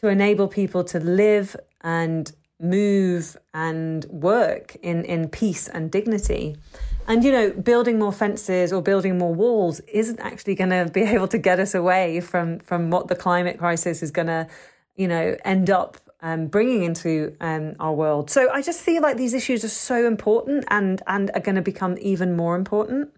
to 0.00 0.08
enable 0.08 0.48
people 0.48 0.84
to 0.84 1.00
live 1.00 1.56
and 1.80 2.30
move 2.60 3.38
and 3.54 4.04
work 4.04 4.76
in, 4.82 5.04
in 5.04 5.28
peace 5.30 5.68
and 5.68 5.90
dignity? 5.90 6.58
And, 7.06 7.24
you 7.24 7.32
know, 7.32 7.50
building 7.50 7.98
more 7.98 8.12
fences 8.12 8.72
or 8.72 8.82
building 8.82 9.18
more 9.18 9.34
walls 9.34 9.80
isn't 9.80 10.20
actually 10.20 10.54
going 10.54 10.70
to 10.86 10.90
be 10.92 11.02
able 11.02 11.28
to 11.28 11.38
get 11.38 11.58
us 11.58 11.74
away 11.74 12.20
from, 12.20 12.60
from 12.60 12.90
what 12.90 13.08
the 13.08 13.16
climate 13.16 13.58
crisis 13.58 14.02
is 14.02 14.10
going 14.10 14.28
to, 14.28 14.46
you 14.96 15.08
know, 15.08 15.36
end 15.44 15.70
up 15.70 15.96
um, 16.22 16.46
bringing 16.46 16.82
into 16.82 17.34
um, 17.40 17.74
our 17.80 17.92
world. 17.92 18.30
So 18.30 18.50
I 18.50 18.62
just 18.62 18.80
feel 18.80 19.02
like 19.02 19.16
these 19.16 19.34
issues 19.34 19.64
are 19.64 19.68
so 19.68 20.06
important 20.06 20.64
and, 20.68 21.02
and 21.06 21.30
are 21.34 21.40
going 21.40 21.56
to 21.56 21.62
become 21.62 21.96
even 22.00 22.36
more 22.36 22.54
important. 22.54 23.10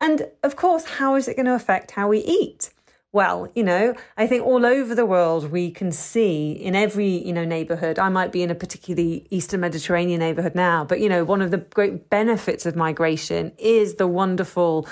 And 0.00 0.28
of 0.42 0.56
course, 0.56 0.84
how 0.84 1.14
is 1.14 1.28
it 1.28 1.36
going 1.36 1.46
to 1.46 1.54
affect 1.54 1.92
how 1.92 2.08
we 2.08 2.18
eat? 2.18 2.70
Well, 3.12 3.50
you 3.54 3.62
know, 3.62 3.94
I 4.16 4.26
think 4.26 4.44
all 4.44 4.66
over 4.66 4.94
the 4.94 5.06
world 5.06 5.50
we 5.50 5.70
can 5.70 5.90
see 5.90 6.52
in 6.52 6.74
every, 6.74 7.08
you 7.08 7.32
know, 7.32 7.44
neighborhood. 7.44 7.98
I 7.98 8.08
might 8.08 8.30
be 8.30 8.42
in 8.42 8.50
a 8.50 8.54
particularly 8.54 9.26
Eastern 9.30 9.60
Mediterranean 9.60 10.20
neighborhood 10.20 10.54
now, 10.54 10.84
but 10.84 11.00
you 11.00 11.08
know, 11.08 11.24
one 11.24 11.40
of 11.40 11.50
the 11.50 11.58
great 11.58 12.10
benefits 12.10 12.66
of 12.66 12.76
migration 12.76 13.52
is 13.58 13.94
the 13.94 14.06
wonderful 14.06 14.86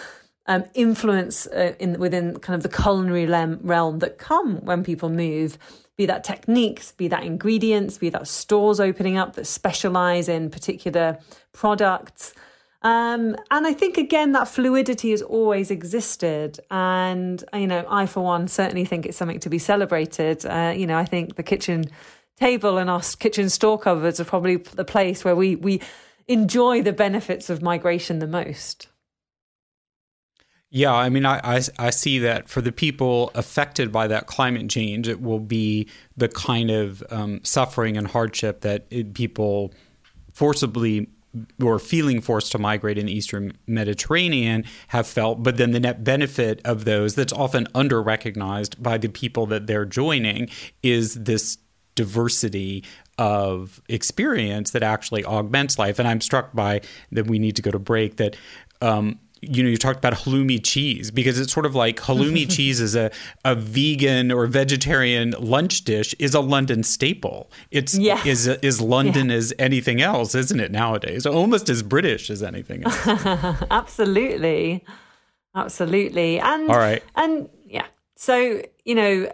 um, 0.46 0.64
influence 0.74 1.46
uh, 1.48 1.74
in 1.78 1.98
within 1.98 2.38
kind 2.38 2.56
of 2.56 2.62
the 2.62 2.74
culinary 2.74 3.26
realm 3.26 3.98
that 3.98 4.18
come 4.18 4.64
when 4.64 4.84
people 4.84 5.08
move. 5.08 5.58
Be 5.96 6.06
that 6.06 6.24
techniques, 6.24 6.92
be 6.92 7.08
that 7.08 7.22
ingredients, 7.22 7.98
be 7.98 8.10
that 8.10 8.26
stores 8.26 8.80
opening 8.80 9.16
up 9.16 9.34
that 9.34 9.46
specialize 9.46 10.28
in 10.28 10.50
particular 10.50 11.18
products. 11.52 12.34
Um, 12.84 13.34
and 13.50 13.66
I 13.66 13.72
think 13.72 13.96
again 13.96 14.32
that 14.32 14.46
fluidity 14.46 15.10
has 15.12 15.22
always 15.22 15.70
existed, 15.70 16.60
and 16.70 17.42
you 17.54 17.66
know, 17.66 17.86
I 17.88 18.04
for 18.04 18.22
one 18.22 18.46
certainly 18.46 18.84
think 18.84 19.06
it's 19.06 19.16
something 19.16 19.40
to 19.40 19.48
be 19.48 19.58
celebrated. 19.58 20.44
Uh, 20.44 20.74
you 20.76 20.86
know, 20.86 20.98
I 20.98 21.06
think 21.06 21.36
the 21.36 21.42
kitchen 21.42 21.86
table 22.38 22.76
and 22.76 22.90
our 22.90 23.00
kitchen 23.18 23.48
store 23.48 23.78
cupboards 23.78 24.20
are 24.20 24.24
probably 24.24 24.56
the 24.56 24.84
place 24.84 25.24
where 25.24 25.34
we 25.34 25.56
we 25.56 25.80
enjoy 26.28 26.82
the 26.82 26.92
benefits 26.92 27.48
of 27.48 27.62
migration 27.62 28.18
the 28.18 28.26
most. 28.26 28.88
Yeah, 30.70 30.92
I 30.92 31.08
mean, 31.08 31.24
I, 31.24 31.40
I, 31.42 31.60
I 31.78 31.90
see 31.90 32.18
that 32.18 32.48
for 32.48 32.60
the 32.60 32.72
people 32.72 33.30
affected 33.34 33.92
by 33.92 34.08
that 34.08 34.26
climate 34.26 34.68
change, 34.68 35.06
it 35.06 35.22
will 35.22 35.38
be 35.38 35.88
the 36.16 36.28
kind 36.28 36.70
of 36.70 37.02
um, 37.10 37.40
suffering 37.44 37.96
and 37.96 38.08
hardship 38.08 38.62
that 38.62 38.84
it, 38.90 39.14
people 39.14 39.72
forcibly 40.32 41.08
or 41.62 41.78
feeling 41.78 42.20
forced 42.20 42.52
to 42.52 42.58
migrate 42.58 42.98
in 42.98 43.06
the 43.06 43.12
Eastern 43.12 43.52
Mediterranean 43.66 44.64
have 44.88 45.06
felt, 45.06 45.42
but 45.42 45.56
then 45.56 45.72
the 45.72 45.80
net 45.80 46.04
benefit 46.04 46.60
of 46.64 46.84
those 46.84 47.14
that's 47.14 47.32
often 47.32 47.66
under 47.74 48.02
recognized 48.02 48.82
by 48.82 48.98
the 48.98 49.08
people 49.08 49.46
that 49.46 49.66
they're 49.66 49.84
joining 49.84 50.48
is 50.82 51.14
this 51.14 51.58
diversity 51.94 52.84
of 53.18 53.80
experience 53.88 54.72
that 54.72 54.82
actually 54.82 55.24
augments 55.24 55.78
life. 55.78 55.98
And 55.98 56.08
I'm 56.08 56.20
struck 56.20 56.52
by 56.52 56.80
that 57.12 57.26
we 57.26 57.38
need 57.38 57.56
to 57.56 57.62
go 57.62 57.70
to 57.70 57.78
break 57.78 58.16
that. 58.16 58.36
Um, 58.80 59.20
you 59.50 59.62
know, 59.62 59.68
you 59.68 59.76
talked 59.76 59.98
about 59.98 60.12
halloumi 60.14 60.60
cheese 60.62 61.10
because 61.10 61.38
it's 61.38 61.52
sort 61.52 61.66
of 61.66 61.74
like 61.74 61.96
halloumi 61.96 62.50
cheese 62.54 62.80
is 62.80 62.94
a, 62.94 63.10
a 63.44 63.54
vegan 63.54 64.30
or 64.32 64.46
vegetarian 64.46 65.34
lunch 65.38 65.82
dish 65.84 66.14
is 66.18 66.34
a 66.34 66.40
London 66.40 66.82
staple. 66.82 67.50
It's 67.70 67.96
Yes. 67.96 68.26
is 68.26 68.46
is 68.46 68.80
London 68.80 69.30
as 69.30 69.52
anything 69.58 70.00
else, 70.00 70.34
isn't 70.34 70.60
it 70.60 70.70
nowadays? 70.70 71.26
Almost 71.26 71.68
as 71.68 71.82
British 71.82 72.30
as 72.30 72.42
anything 72.42 72.84
else. 72.84 73.06
Absolutely. 73.70 74.84
Absolutely. 75.54 76.40
And 76.40 76.70
All 76.70 76.76
right. 76.78 77.02
And 77.14 77.48
yeah. 77.66 77.86
So, 78.16 78.62
you 78.84 78.94
know, 78.94 79.30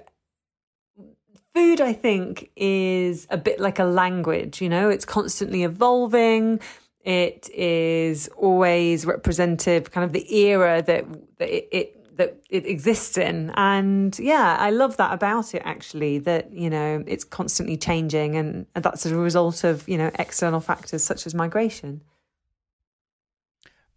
food 1.55 1.81
I 1.81 1.92
think 1.92 2.51
is 2.57 3.27
a 3.31 3.37
bit 3.37 3.61
like 3.61 3.79
a 3.79 3.85
language, 3.85 4.61
you 4.61 4.68
know, 4.68 4.88
it's 4.88 5.05
constantly 5.05 5.64
evolving. 5.64 6.61
It 7.05 7.49
is 7.55 8.29
always 8.37 9.07
representative 9.07 9.91
kind 9.91 10.05
of 10.05 10.13
the 10.13 10.35
era 10.35 10.83
that, 10.83 11.05
that 11.39 11.49
it, 11.49 11.69
it 11.73 11.97
that 12.21 12.37
it 12.51 12.67
exists 12.67 13.17
in 13.17 13.51
and 13.55 14.19
yeah 14.19 14.55
i 14.61 14.69
love 14.69 14.99
that 14.99 15.11
about 15.11 15.55
it 15.55 15.63
actually 15.65 16.19
that 16.19 16.53
you 16.53 16.69
know 16.69 17.03
it's 17.07 17.25
constantly 17.25 17.79
changing 17.79 18.37
and 18.37 18.67
that's 18.75 19.07
a 19.07 19.17
result 19.17 19.65
of 19.65 19.89
you 19.89 19.97
know 19.97 20.11
external 20.19 20.61
factors 20.61 21.03
such 21.03 21.27
as 21.27 21.35
migration 21.35 22.03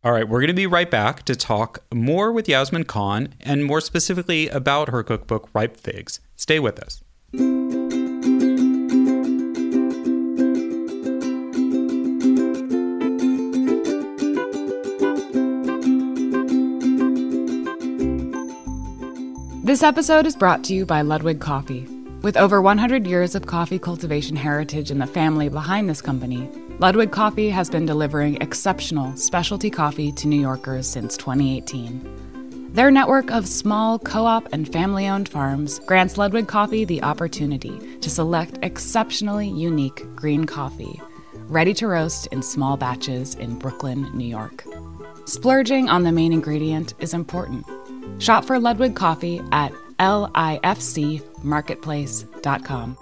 All 0.05 0.11
right, 0.11 0.27
we're 0.27 0.41
going 0.41 0.47
to 0.49 0.53
be 0.53 0.67
right 0.67 0.91
back 0.91 1.23
to 1.23 1.33
talk 1.35 1.79
more 1.93 2.29
with 2.33 2.49
Yasmin 2.49 2.83
Khan 2.83 3.35
and 3.39 3.63
more 3.63 3.79
specifically 3.79 4.49
about 4.49 4.89
her 4.89 5.01
cookbook 5.01 5.49
Ripe 5.53 5.77
Figs. 5.77 6.19
Stay 6.35 6.59
with 6.59 6.77
us. 6.77 7.01
This 19.73 19.81
episode 19.81 20.27
is 20.27 20.35
brought 20.35 20.63
to 20.65 20.75
you 20.75 20.85
by 20.85 21.01
Ludwig 21.01 21.39
Coffee. 21.39 21.87
With 22.21 22.37
over 22.37 22.61
100 22.61 23.07
years 23.07 23.33
of 23.33 23.47
coffee 23.47 23.79
cultivation 23.79 24.35
heritage 24.35 24.91
in 24.91 24.99
the 24.99 25.07
family 25.07 25.49
behind 25.49 25.89
this 25.89 25.99
company, 25.99 26.47
Ludwig 26.77 27.11
Coffee 27.11 27.49
has 27.49 27.71
been 27.71 27.87
delivering 27.87 28.39
exceptional 28.39 29.17
specialty 29.17 29.71
coffee 29.71 30.11
to 30.11 30.27
New 30.27 30.39
Yorkers 30.39 30.87
since 30.87 31.17
2018. 31.17 32.69
Their 32.71 32.91
network 32.91 33.31
of 33.31 33.47
small 33.47 33.97
co 33.97 34.27
op 34.27 34.47
and 34.53 34.71
family 34.71 35.07
owned 35.07 35.27
farms 35.27 35.79
grants 35.87 36.19
Ludwig 36.19 36.47
Coffee 36.47 36.85
the 36.85 37.01
opportunity 37.01 37.97
to 37.97 38.11
select 38.11 38.59
exceptionally 38.61 39.47
unique 39.49 40.05
green 40.15 40.45
coffee, 40.45 41.01
ready 41.47 41.73
to 41.73 41.87
roast 41.87 42.27
in 42.27 42.43
small 42.43 42.77
batches 42.77 43.33
in 43.33 43.57
Brooklyn, 43.57 44.07
New 44.15 44.27
York. 44.27 44.65
Splurging 45.25 45.89
on 45.89 46.03
the 46.03 46.11
main 46.11 46.31
ingredient 46.31 46.93
is 46.99 47.15
important. 47.15 47.65
Shop 48.19 48.45
for 48.45 48.59
Ludwig 48.59 48.95
Coffee 48.95 49.41
at 49.51 49.71
lifcmarketplace.com. 49.99 52.97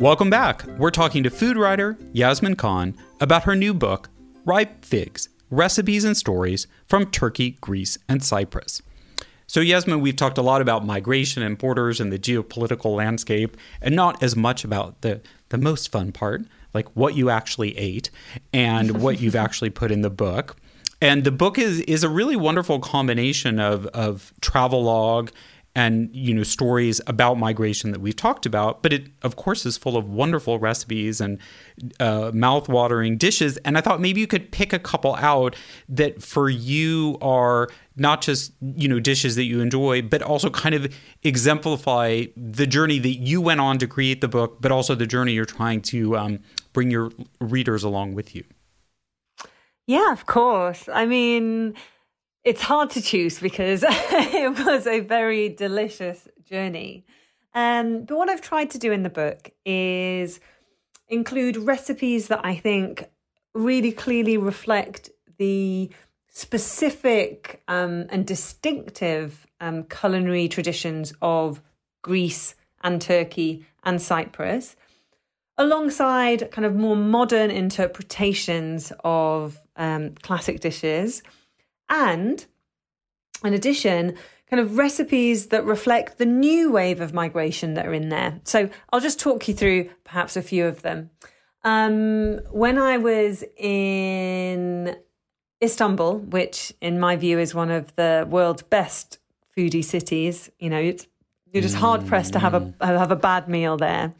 Welcome 0.00 0.28
back. 0.28 0.66
We're 0.76 0.90
talking 0.90 1.22
to 1.22 1.30
food 1.30 1.56
writer 1.56 1.96
Yasmin 2.12 2.56
Khan 2.56 2.94
about 3.20 3.44
her 3.44 3.56
new 3.56 3.72
book, 3.72 4.10
Ripe 4.44 4.84
Figs 4.84 5.30
Recipes 5.50 6.04
and 6.04 6.16
Stories 6.16 6.66
from 6.86 7.10
Turkey, 7.10 7.52
Greece, 7.60 7.96
and 8.08 8.22
Cyprus. 8.22 8.82
So, 9.46 9.60
Yasmin, 9.60 10.00
we've 10.00 10.16
talked 10.16 10.38
a 10.38 10.42
lot 10.42 10.60
about 10.60 10.84
migration 10.84 11.42
and 11.42 11.56
borders 11.56 12.00
and 12.00 12.12
the 12.12 12.18
geopolitical 12.18 12.96
landscape, 12.96 13.56
and 13.80 13.94
not 13.94 14.22
as 14.22 14.34
much 14.34 14.64
about 14.64 15.00
the, 15.02 15.20
the 15.50 15.58
most 15.58 15.92
fun 15.92 16.12
part, 16.12 16.42
like 16.74 16.88
what 16.94 17.16
you 17.16 17.30
actually 17.30 17.76
ate 17.78 18.10
and 18.52 19.00
what 19.00 19.20
you've 19.20 19.36
actually 19.46 19.70
put 19.70 19.90
in 19.90 20.02
the 20.02 20.10
book. 20.10 20.56
And 21.00 21.24
the 21.24 21.32
book 21.32 21.58
is 21.58 21.80
is 21.80 22.02
a 22.02 22.08
really 22.08 22.36
wonderful 22.36 22.80
combination 22.80 23.60
of 23.60 23.86
of 23.86 24.32
travelogue 24.40 25.30
and 25.76 26.14
you 26.14 26.32
know 26.32 26.42
stories 26.42 27.00
about 27.06 27.34
migration 27.34 27.90
that 27.90 28.00
we've 28.00 28.16
talked 28.16 28.46
about 28.46 28.82
but 28.82 28.92
it 28.92 29.06
of 29.22 29.36
course 29.36 29.66
is 29.66 29.76
full 29.76 29.96
of 29.96 30.08
wonderful 30.08 30.58
recipes 30.58 31.20
and 31.20 31.38
uh, 31.98 32.30
mouth-watering 32.32 33.16
dishes 33.16 33.56
and 33.58 33.76
i 33.76 33.80
thought 33.80 34.00
maybe 34.00 34.20
you 34.20 34.26
could 34.26 34.50
pick 34.52 34.72
a 34.72 34.78
couple 34.78 35.14
out 35.16 35.56
that 35.88 36.22
for 36.22 36.48
you 36.48 37.18
are 37.20 37.68
not 37.96 38.22
just 38.22 38.52
you 38.60 38.88
know 38.88 38.98
dishes 38.98 39.36
that 39.36 39.44
you 39.44 39.60
enjoy 39.60 40.02
but 40.02 40.22
also 40.22 40.50
kind 40.50 40.74
of 40.74 40.92
exemplify 41.22 42.24
the 42.36 42.66
journey 42.66 42.98
that 42.98 43.14
you 43.14 43.40
went 43.40 43.60
on 43.60 43.78
to 43.78 43.86
create 43.86 44.20
the 44.20 44.28
book 44.28 44.60
but 44.60 44.72
also 44.72 44.94
the 44.94 45.06
journey 45.06 45.32
you're 45.32 45.44
trying 45.44 45.80
to 45.80 46.16
um, 46.16 46.40
bring 46.72 46.90
your 46.90 47.10
readers 47.40 47.84
along 47.84 48.14
with 48.14 48.34
you 48.34 48.44
yeah 49.86 50.12
of 50.12 50.26
course 50.26 50.88
i 50.92 51.06
mean 51.06 51.74
it's 52.44 52.60
hard 52.60 52.90
to 52.90 53.00
choose 53.00 53.40
because 53.40 53.82
it 53.88 54.64
was 54.64 54.86
a 54.86 55.00
very 55.00 55.48
delicious 55.48 56.28
journey. 56.44 57.04
Um, 57.54 58.04
but 58.04 58.16
what 58.16 58.28
I've 58.28 58.42
tried 58.42 58.70
to 58.70 58.78
do 58.78 58.92
in 58.92 59.02
the 59.02 59.10
book 59.10 59.50
is 59.64 60.40
include 61.08 61.56
recipes 61.56 62.28
that 62.28 62.40
I 62.44 62.56
think 62.56 63.08
really 63.54 63.92
clearly 63.92 64.36
reflect 64.36 65.10
the 65.38 65.90
specific 66.34 67.62
um, 67.68 68.06
and 68.10 68.26
distinctive 68.26 69.46
um, 69.60 69.84
culinary 69.84 70.48
traditions 70.48 71.14
of 71.22 71.62
Greece 72.02 72.54
and 72.82 73.00
Turkey 73.00 73.64
and 73.84 74.02
Cyprus, 74.02 74.76
alongside 75.56 76.50
kind 76.50 76.66
of 76.66 76.74
more 76.74 76.96
modern 76.96 77.50
interpretations 77.50 78.92
of 79.04 79.58
um, 79.76 80.10
classic 80.22 80.60
dishes 80.60 81.22
and 81.88 82.44
in 83.44 83.54
addition, 83.54 84.16
kind 84.50 84.60
of 84.60 84.78
recipes 84.78 85.46
that 85.48 85.64
reflect 85.64 86.18
the 86.18 86.26
new 86.26 86.72
wave 86.72 87.00
of 87.00 87.12
migration 87.12 87.74
that 87.74 87.86
are 87.86 87.94
in 87.94 88.08
there. 88.08 88.40
So 88.44 88.68
I'll 88.92 89.00
just 89.00 89.20
talk 89.20 89.46
you 89.48 89.54
through 89.54 89.90
perhaps 90.04 90.36
a 90.36 90.42
few 90.42 90.66
of 90.66 90.82
them. 90.82 91.10
Um, 91.62 92.40
when 92.50 92.78
I 92.78 92.98
was 92.98 93.44
in 93.56 94.96
Istanbul, 95.64 96.18
which 96.18 96.72
in 96.80 97.00
my 97.00 97.16
view 97.16 97.38
is 97.38 97.54
one 97.54 97.70
of 97.70 97.94
the 97.96 98.26
world's 98.28 98.62
best 98.62 99.18
foodie 99.56 99.84
cities, 99.84 100.50
you 100.58 100.70
know, 100.70 100.78
it's, 100.78 101.06
you're 101.52 101.62
just 101.62 101.76
hard 101.76 102.06
pressed 102.06 102.32
to 102.32 102.40
have 102.40 102.54
a 102.54 102.60
mm. 102.60 102.74
have 102.80 103.12
a 103.12 103.16
bad 103.16 103.48
meal 103.48 103.76
there. 103.76 104.12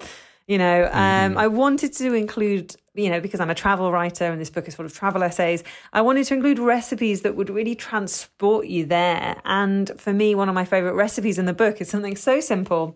You 0.47 0.59
know, 0.59 0.85
um, 0.85 1.31
mm-hmm. 1.31 1.39
I 1.39 1.47
wanted 1.49 1.95
to 1.95 2.13
include, 2.13 2.77
you 2.95 3.09
know, 3.09 3.21
because 3.21 3.41
I'm 3.41 3.51
a 3.51 3.55
travel 3.55 3.91
writer 3.91 4.27
and 4.27 4.39
this 4.41 4.51
book 4.51 4.69
is 4.69 4.75
full 4.75 4.85
of 4.85 4.93
travel 4.93 5.23
essays, 5.23 5.65
I 5.93 6.03
wanted 6.03 6.27
to 6.27 6.35
include 6.35 6.59
recipes 6.59 7.23
that 7.23 7.35
would 7.35 7.49
really 7.49 7.75
transport 7.75 8.67
you 8.67 8.85
there. 8.85 9.41
And 9.47 9.91
for 9.99 10.13
me, 10.13 10.35
one 10.35 10.51
of 10.51 10.55
my 10.55 10.67
favorite 10.67 10.93
recipes 10.93 11.39
in 11.39 11.47
the 11.47 11.55
book 11.55 11.81
is 11.81 11.89
something 11.89 12.15
so 12.15 12.41
simple. 12.41 12.95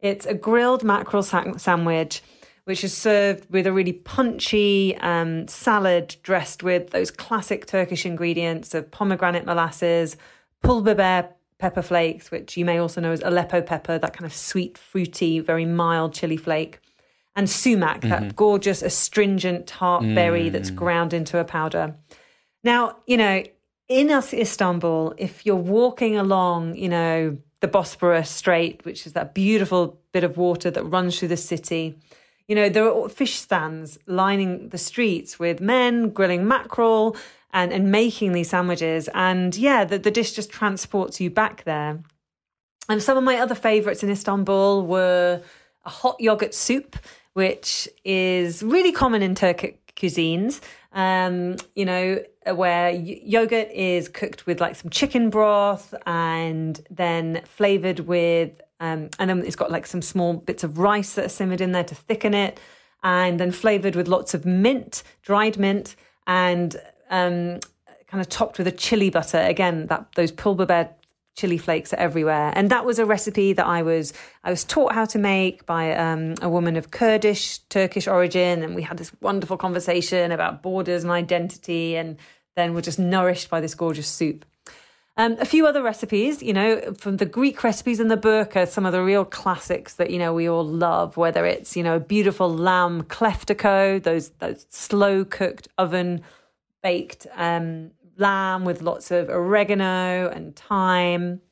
It's 0.00 0.26
a 0.26 0.34
grilled 0.34 0.84
mackerel 0.84 1.22
sa- 1.22 1.56
sandwich, 1.56 2.22
which 2.70 2.84
is 2.84 2.96
served 2.96 3.50
with 3.50 3.66
a 3.66 3.72
really 3.72 3.92
punchy 3.92 4.96
um, 4.98 5.48
salad 5.48 6.14
dressed 6.22 6.62
with 6.62 6.90
those 6.90 7.10
classic 7.10 7.66
Turkish 7.66 8.06
ingredients 8.06 8.74
of 8.74 8.88
pomegranate 8.92 9.44
molasses, 9.44 10.16
pul 10.62 10.80
biber 10.80 11.28
pepper 11.58 11.82
flakes, 11.82 12.30
which 12.30 12.56
you 12.56 12.64
may 12.64 12.78
also 12.78 13.00
know 13.00 13.10
as 13.10 13.22
Aleppo 13.22 13.60
pepper, 13.60 13.98
that 13.98 14.12
kind 14.12 14.24
of 14.24 14.32
sweet, 14.32 14.78
fruity, 14.78 15.40
very 15.40 15.64
mild 15.64 16.14
chili 16.14 16.36
flake 16.36 16.78
and 17.34 17.50
sumac, 17.50 18.02
mm-hmm. 18.02 18.10
that 18.10 18.36
gorgeous 18.36 18.82
astringent 18.82 19.66
tart 19.66 20.04
mm. 20.04 20.14
berry 20.14 20.48
that's 20.48 20.70
ground 20.70 21.12
into 21.12 21.38
a 21.38 21.44
powder. 21.44 21.96
Now, 22.62 22.98
you 23.04 23.16
know, 23.16 23.42
in 23.88 24.12
us 24.12 24.32
Istanbul, 24.32 25.14
if 25.18 25.44
you're 25.44 25.56
walking 25.56 26.16
along, 26.16 26.76
you 26.76 26.88
know, 26.88 27.36
the 27.62 27.66
Bosporus 27.66 28.28
Strait, 28.28 28.84
which 28.84 29.08
is 29.08 29.14
that 29.14 29.34
beautiful 29.34 29.98
bit 30.12 30.22
of 30.22 30.36
water 30.36 30.70
that 30.70 30.84
runs 30.84 31.18
through 31.18 31.28
the 31.34 31.36
city, 31.36 31.98
you 32.50 32.56
know, 32.56 32.68
there 32.68 32.92
are 32.92 33.08
fish 33.08 33.36
stands 33.36 33.96
lining 34.06 34.70
the 34.70 34.76
streets 34.76 35.38
with 35.38 35.60
men 35.60 36.10
grilling 36.10 36.48
mackerel 36.48 37.16
and, 37.52 37.72
and 37.72 37.92
making 37.92 38.32
these 38.32 38.50
sandwiches. 38.50 39.08
And 39.14 39.56
yeah, 39.56 39.84
the, 39.84 40.00
the 40.00 40.10
dish 40.10 40.32
just 40.32 40.50
transports 40.50 41.20
you 41.20 41.30
back 41.30 41.62
there. 41.62 42.00
And 42.88 43.00
some 43.00 43.16
of 43.16 43.22
my 43.22 43.36
other 43.36 43.54
favorites 43.54 44.02
in 44.02 44.10
Istanbul 44.10 44.84
were 44.84 45.42
a 45.84 45.88
hot 45.88 46.16
yogurt 46.18 46.52
soup 46.52 46.96
which 47.34 47.88
is 48.04 48.64
really 48.64 48.90
common 48.90 49.22
in 49.22 49.36
Turkic 49.36 49.76
cuisines. 49.96 50.60
Um, 50.92 51.56
you 51.76 51.84
know, 51.84 52.20
where 52.52 52.90
yogurt 52.90 53.70
is 53.70 54.08
cooked 54.08 54.46
with 54.46 54.60
like 54.60 54.74
some 54.74 54.90
chicken 54.90 55.30
broth 55.30 55.94
and 56.04 56.84
then 56.90 57.42
flavored 57.44 58.00
with, 58.00 58.60
um, 58.80 59.10
and 59.18 59.30
then 59.30 59.44
it's 59.44 59.56
got 59.56 59.70
like 59.70 59.86
some 59.86 60.02
small 60.02 60.34
bits 60.34 60.64
of 60.64 60.78
rice 60.78 61.14
that 61.14 61.26
are 61.26 61.30
simmered 61.30 61.60
in 61.60 61.72
there 61.72 61.84
to 61.84 61.94
thicken 61.94 62.34
it, 62.34 62.58
and 63.02 63.38
then 63.38 63.52
flavored 63.52 63.94
with 63.94 64.08
lots 64.08 64.34
of 64.34 64.44
mint, 64.44 65.02
dried 65.22 65.58
mint, 65.58 65.94
and 66.26 66.76
um, 67.10 67.60
kind 68.06 68.20
of 68.20 68.28
topped 68.28 68.58
with 68.58 68.66
a 68.66 68.72
chili 68.72 69.10
butter. 69.10 69.38
Again, 69.38 69.86
that 69.86 70.06
those 70.16 70.32
pul 70.32 70.56
biber 70.56 70.90
chili 71.36 71.58
flakes 71.58 71.92
are 71.92 71.98
everywhere. 71.98 72.52
And 72.54 72.70
that 72.70 72.84
was 72.84 72.98
a 72.98 73.06
recipe 73.06 73.52
that 73.52 73.66
I 73.66 73.82
was 73.82 74.12
I 74.44 74.50
was 74.50 74.64
taught 74.64 74.92
how 74.92 75.04
to 75.06 75.18
make 75.18 75.64
by 75.66 75.94
um, 75.94 76.34
a 76.42 76.48
woman 76.48 76.76
of 76.76 76.90
Kurdish 76.90 77.58
Turkish 77.68 78.06
origin, 78.06 78.62
and 78.62 78.74
we 78.74 78.82
had 78.82 78.98
this 78.98 79.12
wonderful 79.20 79.56
conversation 79.56 80.32
about 80.32 80.62
borders 80.62 81.02
and 81.02 81.10
identity, 81.10 81.96
and 81.96 82.16
then 82.56 82.74
we're 82.74 82.80
just 82.80 82.98
nourished 82.98 83.48
by 83.48 83.60
this 83.60 83.74
gorgeous 83.74 84.08
soup. 84.08 84.44
Um, 85.20 85.36
a 85.38 85.44
few 85.44 85.66
other 85.66 85.82
recipes, 85.82 86.42
you 86.42 86.54
know, 86.54 86.94
from 86.96 87.18
the 87.18 87.26
Greek 87.26 87.62
recipes 87.62 88.00
in 88.00 88.08
the 88.08 88.16
book 88.16 88.56
are 88.56 88.64
some 88.64 88.86
of 88.86 88.92
the 88.92 89.02
real 89.02 89.26
classics 89.26 89.96
that 89.96 90.08
you 90.08 90.18
know 90.18 90.32
we 90.32 90.48
all 90.48 90.64
love. 90.64 91.18
Whether 91.18 91.44
it's 91.44 91.76
you 91.76 91.82
know 91.82 91.96
a 91.96 92.00
beautiful 92.00 92.48
lamb 92.48 93.02
kleftiko, 93.02 94.02
those 94.02 94.30
those 94.38 94.64
slow 94.70 95.26
cooked 95.26 95.68
oven 95.76 96.22
baked 96.82 97.26
um, 97.34 97.90
lamb 98.16 98.64
with 98.64 98.80
lots 98.80 99.10
of 99.10 99.28
oregano 99.28 100.30
and 100.30 100.56
thyme. 100.56 101.42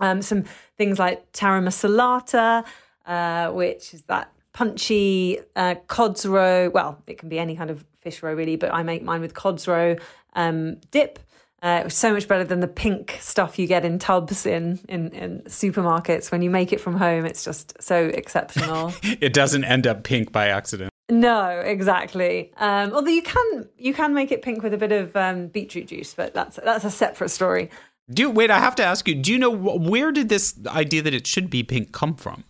Um, 0.00 0.20
some 0.20 0.42
things 0.76 0.98
like 0.98 1.30
taramasalata, 1.30 2.66
uh, 3.06 3.52
which 3.52 3.94
is 3.94 4.02
that 4.08 4.32
punchy 4.52 5.38
uh, 5.54 5.76
cod's 5.86 6.26
roe. 6.26 6.68
Well, 6.70 7.00
it 7.06 7.18
can 7.18 7.28
be 7.28 7.38
any 7.38 7.54
kind 7.54 7.70
of 7.70 7.86
fish 8.00 8.24
roe 8.24 8.34
really, 8.34 8.56
but 8.56 8.74
I 8.74 8.82
make 8.82 9.04
mine 9.04 9.20
with 9.20 9.34
cod's 9.34 9.68
roe 9.68 9.94
um, 10.34 10.80
dip. 10.90 11.20
Uh, 11.62 11.78
it 11.80 11.84
was 11.84 11.94
so 11.94 12.12
much 12.12 12.28
better 12.28 12.44
than 12.44 12.60
the 12.60 12.68
pink 12.68 13.18
stuff 13.20 13.58
you 13.58 13.66
get 13.66 13.84
in 13.84 13.98
tubs 13.98 14.46
in, 14.46 14.78
in, 14.88 15.10
in 15.10 15.40
supermarkets. 15.42 16.30
When 16.30 16.40
you 16.40 16.50
make 16.50 16.72
it 16.72 16.80
from 16.80 16.96
home, 16.96 17.24
it's 17.24 17.44
just 17.44 17.80
so 17.82 18.06
exceptional. 18.06 18.92
it 19.02 19.32
doesn't 19.32 19.64
end 19.64 19.86
up 19.86 20.04
pink 20.04 20.30
by 20.30 20.48
accident. 20.48 20.92
No, 21.10 21.48
exactly. 21.48 22.52
Um, 22.58 22.92
although 22.92 23.10
you 23.10 23.22
can 23.22 23.68
you 23.78 23.94
can 23.94 24.12
make 24.12 24.30
it 24.30 24.42
pink 24.42 24.62
with 24.62 24.74
a 24.74 24.76
bit 24.76 24.92
of 24.92 25.16
um, 25.16 25.48
beetroot 25.48 25.88
juice, 25.88 26.14
but 26.14 26.34
that's 26.34 26.60
that's 26.62 26.84
a 26.84 26.90
separate 26.90 27.30
story. 27.30 27.70
Do 28.10 28.22
you, 28.22 28.30
wait, 28.30 28.50
I 28.50 28.58
have 28.58 28.74
to 28.76 28.84
ask 28.84 29.08
you. 29.08 29.14
Do 29.14 29.32
you 29.32 29.38
know 29.38 29.50
where 29.50 30.12
did 30.12 30.28
this 30.28 30.54
idea 30.66 31.02
that 31.02 31.12
it 31.12 31.26
should 31.26 31.50
be 31.50 31.62
pink 31.62 31.92
come 31.92 32.14
from? 32.14 32.44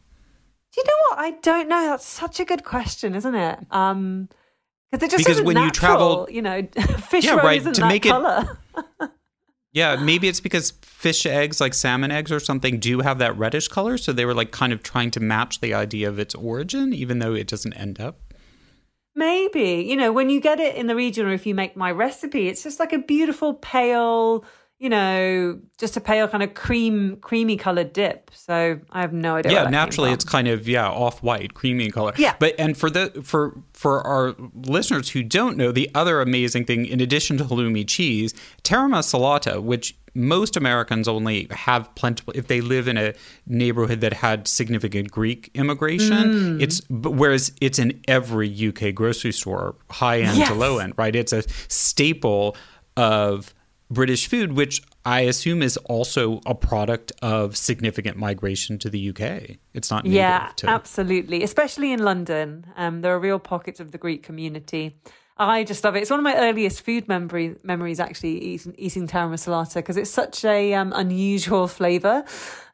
Do 0.73 0.81
you 0.81 0.85
know 0.85 0.93
what? 1.09 1.19
I 1.19 1.31
don't 1.43 1.69
know. 1.69 1.87
That's 1.87 2.07
such 2.07 2.41
a 2.41 2.45
good 2.45 2.65
question, 2.65 3.15
isn't 3.15 3.35
it? 3.35 3.59
Um, 3.71 4.29
Because 4.91 5.07
it 5.07 5.11
just 5.11 5.27
because 5.27 5.43
when 5.43 5.55
natural, 5.55 5.67
you 5.67 5.71
travel, 5.71 6.29
you 6.31 6.43
know, 6.43 6.63
fish 6.99 7.25
yeah, 7.25 7.35
right, 7.37 7.63
to 7.63 7.87
make 7.87 8.05
color. 8.05 8.59
it. 8.77 9.11
yeah, 9.73 9.97
maybe 9.97 10.29
it's 10.29 10.41
because 10.41 10.71
fish 10.83 11.27
eggs, 11.27 11.61
like 11.61 11.75
salmon 11.75 12.11
eggs 12.11 12.33
or 12.33 12.41
something, 12.41 12.79
do 12.79 13.01
have 13.01 13.19
that 13.19 13.37
reddish 13.37 13.69
color. 13.69 13.99
So 13.99 14.13
they 14.13 14.25
were 14.25 14.35
like 14.35 14.51
kind 14.51 14.73
of 14.73 14.83
trying 14.83 15.11
to 15.13 15.21
match 15.21 15.61
the 15.61 15.75
idea 15.75 16.09
of 16.09 16.19
its 16.19 16.35
origin, 16.35 16.95
even 16.95 17.19
though 17.19 17.35
it 17.35 17.47
doesn't 17.47 17.75
end 17.75 18.01
up. 18.01 18.21
Maybe 19.15 19.85
you 19.87 19.97
know 19.97 20.13
when 20.13 20.31
you 20.31 20.41
get 20.41 20.61
it 20.61 20.77
in 20.77 20.87
the 20.87 20.97
region, 20.97 21.27
or 21.27 21.33
if 21.33 21.47
you 21.47 21.55
make 21.55 21.77
my 21.77 21.91
recipe, 21.91 22.49
it's 22.49 22.63
just 22.63 22.81
like 22.81 22.93
a 22.93 22.99
beautiful 22.99 23.55
pale 23.55 24.45
you 24.79 24.89
know, 24.89 25.59
just 25.77 25.97
a 25.97 26.01
pale 26.01 26.29
kind 26.29 26.43
of 26.43 26.55
cream, 26.55 27.17
creamy 27.17 27.57
colored 27.57 27.93
dip. 27.93 28.31
So 28.33 28.81
I 28.91 29.01
have 29.01 29.13
no 29.13 29.37
idea. 29.37 29.53
Yeah, 29.53 29.69
naturally, 29.69 30.13
it's 30.13 30.25
kind 30.25 30.47
of 30.47 30.69
yeah 30.69 30.89
off 30.89 31.23
white, 31.23 31.55
creamy 31.55 31.87
in 31.87 31.91
color. 31.91 32.13
Yeah, 32.17 32.37
but 32.39 32.55
and 32.59 32.77
for 32.77 32.89
the 32.89 33.11
for 33.25 33.61
for 33.73 34.07
our 34.07 34.37
listeners 34.55 35.11
who 35.11 35.25
don't 35.25 35.57
know, 35.57 35.73
the 35.73 35.91
other 35.95 36.21
amazing 36.21 36.65
thing, 36.65 36.87
in 36.87 37.01
addition 37.01 37.39
to 37.39 37.45
halloumi 37.45 37.87
cheese, 37.89 38.35
taramasalata, 38.63 39.61
which 39.63 39.97
most 40.15 40.57
Americans 40.57 41.09
only 41.09 41.49
have 41.51 41.93
plentiful 41.97 42.33
if 42.37 42.47
they 42.47 42.61
live 42.61 42.87
in 42.87 42.97
a 42.97 43.15
neighborhood 43.47 44.01
that 44.01 44.13
had 44.13 44.47
significant 44.47 45.11
Greek 45.11 45.51
immigration. 45.55 46.59
Mm. 46.59 46.63
It's 46.63 46.83
whereas 46.89 47.53
it's 47.61 47.81
in 47.81 48.01
every 48.07 48.69
UK 48.69 48.95
grocery 48.95 49.33
store, 49.33 49.75
high 49.91 50.21
end 50.21 50.39
yes. 50.39 50.49
to 50.49 50.55
low 50.55 50.79
end, 50.79 50.95
right? 50.97 51.17
It's 51.17 51.33
a 51.33 51.43
staple 51.69 52.57
of 52.97 53.55
British 53.91 54.29
food, 54.29 54.53
which 54.53 54.83
I 55.05 55.21
assume 55.21 55.63
is 55.63 55.77
also 55.79 56.41
a 56.45 56.55
product 56.55 57.13
of 57.23 57.57
significant 57.57 58.17
migration 58.17 58.79
to 58.79 58.91
the 58.91 59.11
UK. 59.11 59.57
It's 59.73 59.91
not 59.91 60.05
yeah, 60.05 60.51
to- 60.57 60.69
absolutely, 60.69 61.43
especially 61.43 61.93
in 61.93 62.03
London. 62.03 62.67
Um, 62.77 63.01
there 63.01 63.15
are 63.15 63.19
real 63.19 63.39
pockets 63.39 63.81
of 63.81 63.93
the 63.93 63.99
Greek 63.99 64.23
community. 64.23 64.99
I 65.39 65.63
just 65.63 65.85
love 65.85 65.95
it. 65.95 66.01
It's 66.01 66.11
one 66.11 66.19
of 66.19 66.25
my 66.25 66.37
earliest 66.37 66.83
food 66.83 67.07
memory, 67.07 67.55
memories, 67.63 68.01
actually, 68.01 68.39
eating, 68.41 68.75
eating 68.77 69.07
taramasalata 69.07 69.75
because 69.75 69.97
it's 69.97 70.11
such 70.11 70.45
a 70.45 70.75
um, 70.75 70.93
unusual 70.95 71.69
flavour. 71.69 72.25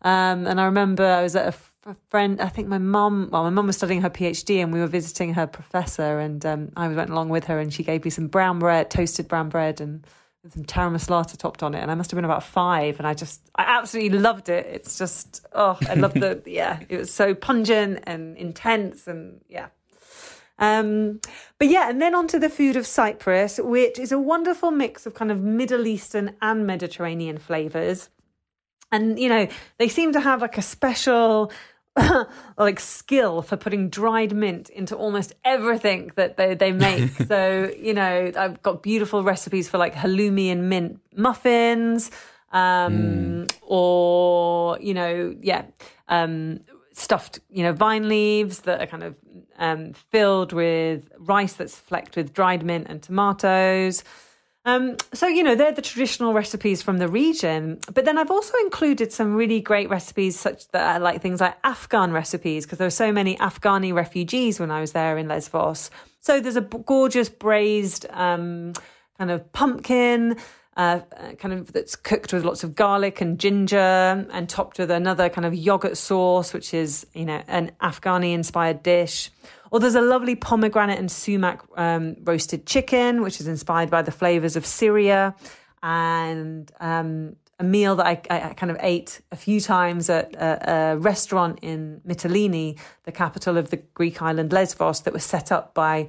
Um, 0.02 0.46
and 0.46 0.60
I 0.60 0.64
remember 0.64 1.04
I 1.04 1.22
was 1.22 1.36
at 1.36 1.54
a, 1.54 1.90
a 1.90 1.96
friend, 2.08 2.40
I 2.40 2.48
think 2.48 2.68
my 2.68 2.78
mum, 2.78 3.28
well, 3.30 3.42
my 3.42 3.50
mum 3.50 3.66
was 3.66 3.76
studying 3.76 4.00
her 4.00 4.08
PhD 4.08 4.62
and 4.62 4.72
we 4.72 4.80
were 4.80 4.86
visiting 4.86 5.34
her 5.34 5.46
professor, 5.46 6.18
and 6.18 6.44
um, 6.46 6.72
I 6.74 6.88
went 6.88 7.10
along 7.10 7.28
with 7.28 7.44
her, 7.44 7.58
and 7.58 7.72
she 7.72 7.82
gave 7.82 8.02
me 8.02 8.10
some 8.10 8.28
brown 8.28 8.58
bread, 8.58 8.90
toasted 8.90 9.28
brown 9.28 9.50
bread, 9.50 9.82
and 9.82 10.06
some 10.50 10.64
taramasalata 10.64 11.36
topped 11.38 11.62
on 11.62 11.74
it, 11.74 11.80
and 11.80 11.90
I 11.90 11.94
must 11.94 12.10
have 12.10 12.16
been 12.16 12.24
about 12.24 12.42
five, 12.42 12.98
and 12.98 13.06
I 13.06 13.14
just 13.14 13.40
I 13.54 13.64
absolutely 13.64 14.18
loved 14.18 14.48
it. 14.48 14.66
It's 14.66 14.98
just 14.98 15.46
oh, 15.52 15.78
I 15.88 15.94
love 15.94 16.14
the 16.14 16.42
yeah, 16.46 16.80
it 16.88 16.98
was 16.98 17.12
so 17.12 17.34
pungent 17.34 18.00
and 18.06 18.36
intense, 18.36 19.06
and 19.06 19.40
yeah. 19.48 19.68
Um, 20.58 21.20
but 21.58 21.68
yeah, 21.68 21.88
and 21.88 22.00
then 22.00 22.14
onto 22.14 22.38
the 22.38 22.50
food 22.50 22.76
of 22.76 22.86
Cyprus, 22.86 23.58
which 23.58 23.98
is 23.98 24.12
a 24.12 24.18
wonderful 24.18 24.70
mix 24.70 25.06
of 25.06 25.14
kind 25.14 25.32
of 25.32 25.42
Middle 25.42 25.86
Eastern 25.86 26.36
and 26.40 26.66
Mediterranean 26.66 27.38
flavors. 27.38 28.10
And 28.92 29.18
you 29.18 29.28
know, 29.28 29.48
they 29.78 29.88
seem 29.88 30.12
to 30.12 30.20
have 30.20 30.42
like 30.42 30.58
a 30.58 30.62
special 30.62 31.50
like 32.58 32.80
skill 32.80 33.42
for 33.42 33.56
putting 33.56 33.88
dried 33.88 34.34
mint 34.34 34.68
into 34.70 34.96
almost 34.96 35.32
everything 35.44 36.10
that 36.16 36.36
they, 36.36 36.54
they 36.54 36.72
make. 36.72 37.10
so, 37.28 37.72
you 37.78 37.94
know, 37.94 38.32
I've 38.36 38.62
got 38.62 38.82
beautiful 38.82 39.22
recipes 39.22 39.68
for 39.68 39.78
like 39.78 39.94
halloumi 39.94 40.50
and 40.50 40.68
mint 40.68 41.00
muffins, 41.16 42.10
um, 42.52 43.46
mm. 43.46 43.52
or, 43.62 44.78
you 44.80 44.94
know, 44.94 45.36
yeah, 45.40 45.64
um, 46.08 46.60
stuffed, 46.92 47.40
you 47.50 47.62
know, 47.62 47.72
vine 47.72 48.08
leaves 48.08 48.60
that 48.60 48.80
are 48.80 48.86
kind 48.86 49.02
of 49.02 49.16
um, 49.58 49.92
filled 49.92 50.52
with 50.52 51.08
rice 51.18 51.54
that's 51.54 51.76
flecked 51.76 52.16
with 52.16 52.32
dried 52.32 52.64
mint 52.64 52.86
and 52.88 53.02
tomatoes. 53.02 54.04
Um, 54.66 54.96
so, 55.12 55.26
you 55.26 55.42
know, 55.42 55.54
they're 55.54 55.72
the 55.72 55.82
traditional 55.82 56.32
recipes 56.32 56.82
from 56.82 56.98
the 56.98 57.08
region. 57.08 57.78
But 57.92 58.06
then 58.06 58.16
I've 58.16 58.30
also 58.30 58.56
included 58.64 59.12
some 59.12 59.34
really 59.34 59.60
great 59.60 59.90
recipes, 59.90 60.40
such 60.40 60.68
that 60.68 60.82
I 60.82 60.98
like 60.98 61.20
things 61.20 61.40
like 61.40 61.56
Afghan 61.64 62.12
recipes, 62.12 62.64
because 62.64 62.78
there 62.78 62.86
were 62.86 62.90
so 62.90 63.12
many 63.12 63.36
Afghani 63.36 63.92
refugees 63.92 64.58
when 64.58 64.70
I 64.70 64.80
was 64.80 64.92
there 64.92 65.18
in 65.18 65.28
Lesbos. 65.28 65.90
So 66.20 66.40
there's 66.40 66.56
a 66.56 66.62
gorgeous 66.62 67.28
braised 67.28 68.06
um, 68.10 68.72
kind 69.18 69.30
of 69.30 69.52
pumpkin. 69.52 70.36
Uh, 70.76 71.00
kind 71.38 71.54
of 71.54 71.72
that's 71.72 71.94
cooked 71.94 72.32
with 72.32 72.44
lots 72.44 72.64
of 72.64 72.74
garlic 72.74 73.20
and 73.20 73.38
ginger 73.38 73.76
and 73.76 74.48
topped 74.48 74.76
with 74.76 74.90
another 74.90 75.28
kind 75.28 75.44
of 75.44 75.54
yogurt 75.54 75.96
sauce, 75.96 76.52
which 76.52 76.74
is, 76.74 77.06
you 77.14 77.24
know, 77.24 77.40
an 77.46 77.70
Afghani 77.80 78.34
inspired 78.34 78.82
dish. 78.82 79.30
Or 79.74 79.80
there's 79.80 79.96
a 79.96 80.00
lovely 80.00 80.36
pomegranate 80.36 81.00
and 81.00 81.10
sumac 81.10 81.60
um, 81.76 82.14
roasted 82.22 82.64
chicken, 82.64 83.22
which 83.22 83.40
is 83.40 83.48
inspired 83.48 83.90
by 83.90 84.02
the 84.02 84.12
flavors 84.12 84.54
of 84.54 84.64
Syria, 84.64 85.34
and 85.82 86.70
um, 86.78 87.34
a 87.58 87.64
meal 87.64 87.96
that 87.96 88.06
I, 88.06 88.22
I, 88.30 88.54
kind 88.54 88.70
of 88.70 88.78
ate 88.78 89.20
a 89.32 89.36
few 89.36 89.60
times 89.60 90.08
at 90.08 90.32
a, 90.36 90.92
a, 90.92 90.96
restaurant 90.98 91.58
in 91.60 92.00
Mytilene, 92.06 92.78
the 93.02 93.10
capital 93.10 93.58
of 93.58 93.70
the 93.70 93.78
Greek 93.94 94.22
island 94.22 94.52
Lesbos, 94.52 95.00
that 95.00 95.12
was 95.12 95.24
set 95.24 95.50
up 95.50 95.74
by 95.74 96.06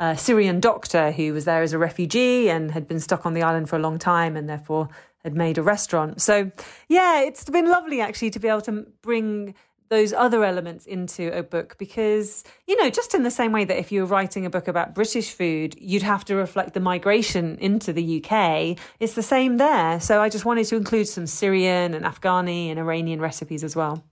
a 0.00 0.18
Syrian 0.18 0.58
doctor 0.58 1.12
who 1.12 1.32
was 1.32 1.44
there 1.44 1.62
as 1.62 1.72
a 1.72 1.78
refugee 1.78 2.50
and 2.50 2.72
had 2.72 2.88
been 2.88 2.98
stuck 2.98 3.24
on 3.24 3.32
the 3.32 3.44
island 3.44 3.68
for 3.68 3.76
a 3.76 3.78
long 3.78 3.96
time 3.96 4.36
and 4.36 4.48
therefore 4.48 4.88
had 5.22 5.36
made 5.36 5.56
a 5.56 5.62
restaurant. 5.62 6.20
So, 6.20 6.50
yeah, 6.88 7.20
it's 7.20 7.48
been 7.48 7.68
lovely 7.68 8.00
actually 8.00 8.30
to 8.30 8.40
be 8.40 8.48
able 8.48 8.62
to 8.62 8.84
bring 9.02 9.54
those 9.94 10.12
other 10.12 10.44
elements 10.44 10.86
into 10.86 11.36
a 11.36 11.42
book 11.42 11.76
because, 11.78 12.44
you 12.66 12.76
know, 12.82 12.90
just 12.90 13.14
in 13.14 13.22
the 13.22 13.30
same 13.30 13.52
way 13.52 13.64
that 13.64 13.78
if 13.78 13.92
you 13.92 14.00
were 14.00 14.06
writing 14.06 14.44
a 14.44 14.50
book 14.50 14.66
about 14.66 14.94
British 14.94 15.32
food, 15.32 15.76
you'd 15.78 16.02
have 16.02 16.24
to 16.24 16.34
reflect 16.34 16.74
the 16.74 16.80
migration 16.80 17.56
into 17.58 17.92
the 17.92 18.22
UK, 18.22 18.76
it's 18.98 19.14
the 19.14 19.22
same 19.22 19.56
there. 19.58 20.00
So 20.00 20.20
I 20.20 20.28
just 20.28 20.44
wanted 20.44 20.66
to 20.66 20.76
include 20.76 21.06
some 21.08 21.26
Syrian 21.26 21.94
and 21.94 22.04
Afghani 22.04 22.70
and 22.70 22.78
Iranian 22.78 23.20
recipes 23.20 23.62
as 23.62 23.76
well. 23.76 24.04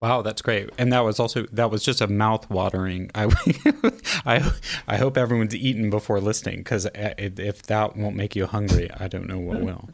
Wow, 0.00 0.22
that's 0.22 0.42
great. 0.42 0.70
And 0.78 0.92
that 0.92 1.00
was 1.00 1.18
also 1.18 1.46
that 1.52 1.72
was 1.72 1.82
just 1.82 2.00
a 2.00 2.06
mouth 2.06 2.48
watering. 2.48 3.10
I 3.16 3.24
I 4.24 4.52
I 4.86 4.96
hope 4.96 5.16
everyone's 5.16 5.56
eaten 5.56 5.90
before 5.90 6.20
listening 6.20 6.62
cuz 6.62 6.86
eh, 6.94 7.14
if 7.18 7.62
that 7.64 7.96
won't 7.96 8.14
make 8.14 8.36
you 8.36 8.46
hungry, 8.46 8.88
I 8.92 9.08
don't 9.08 9.26
know 9.26 9.40
what 9.40 9.60
will. 9.68 9.90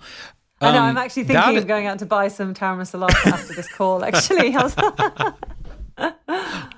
I 0.60 0.72
know. 0.72 0.82
I'm 0.82 0.90
um, 0.90 0.96
actually 0.96 1.24
thinking 1.24 1.56
of 1.58 1.66
going 1.66 1.86
out 1.86 1.98
to 1.98 2.06
buy 2.06 2.28
some 2.28 2.54
taramasalata 2.54 3.26
after 3.26 3.54
this 3.54 3.68
call. 3.72 4.04
Actually, 4.04 4.54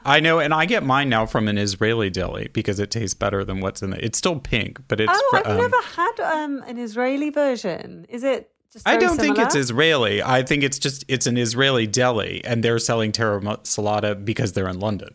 I 0.04 0.20
know, 0.20 0.38
and 0.40 0.52
I 0.52 0.66
get 0.66 0.84
mine 0.84 1.08
now 1.08 1.26
from 1.26 1.48
an 1.48 1.58
Israeli 1.58 2.10
deli 2.10 2.48
because 2.52 2.80
it 2.80 2.90
tastes 2.90 3.14
better 3.14 3.44
than 3.44 3.60
what's 3.60 3.82
in 3.82 3.92
it. 3.92 4.00
It's 4.02 4.18
still 4.18 4.38
pink, 4.38 4.80
but 4.88 5.00
it's. 5.00 5.12
Oh, 5.14 5.30
I've 5.34 5.46
um, 5.46 5.58
never 5.58 5.80
had 5.82 6.20
um, 6.20 6.62
an 6.66 6.78
Israeli 6.78 7.30
version. 7.30 8.06
Is 8.08 8.24
it? 8.24 8.50
I 8.84 8.96
don't 8.96 9.16
similar? 9.16 9.36
think 9.36 9.46
it's 9.46 9.54
Israeli. 9.54 10.22
I 10.22 10.42
think 10.42 10.62
it's 10.62 10.78
just 10.78 11.04
it's 11.08 11.26
an 11.26 11.36
Israeli 11.38 11.86
deli, 11.86 12.44
and 12.44 12.62
they're 12.62 12.78
selling 12.78 13.12
taramasalata 13.12 14.24
because 14.24 14.52
they're 14.52 14.68
in 14.68 14.80
London. 14.80 15.14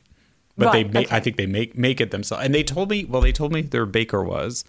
But 0.58 0.68
right, 0.68 0.74
they, 0.74 0.84
make, 0.92 1.08
okay. 1.08 1.16
I 1.16 1.20
think 1.20 1.38
they 1.38 1.46
make 1.46 1.78
make 1.78 2.02
it 2.02 2.12
themselves. 2.12 2.44
And 2.44 2.54
they 2.54 2.64
told 2.64 2.90
me, 2.90 3.06
well, 3.06 3.22
they 3.22 3.32
told 3.32 3.54
me 3.54 3.62
their 3.62 3.86
baker 3.86 4.24
was, 4.24 4.66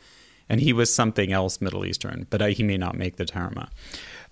and 0.49 0.61
he 0.61 0.73
was 0.73 0.95
something 0.95 1.33
else 1.33 1.61
Middle 1.61 1.85
Eastern, 1.85 2.27
but 2.31 2.41
he 2.53 2.63
may 2.63 2.77
not 2.77 2.97
make 2.97 3.17
the 3.17 3.25
tarama. 3.25 3.69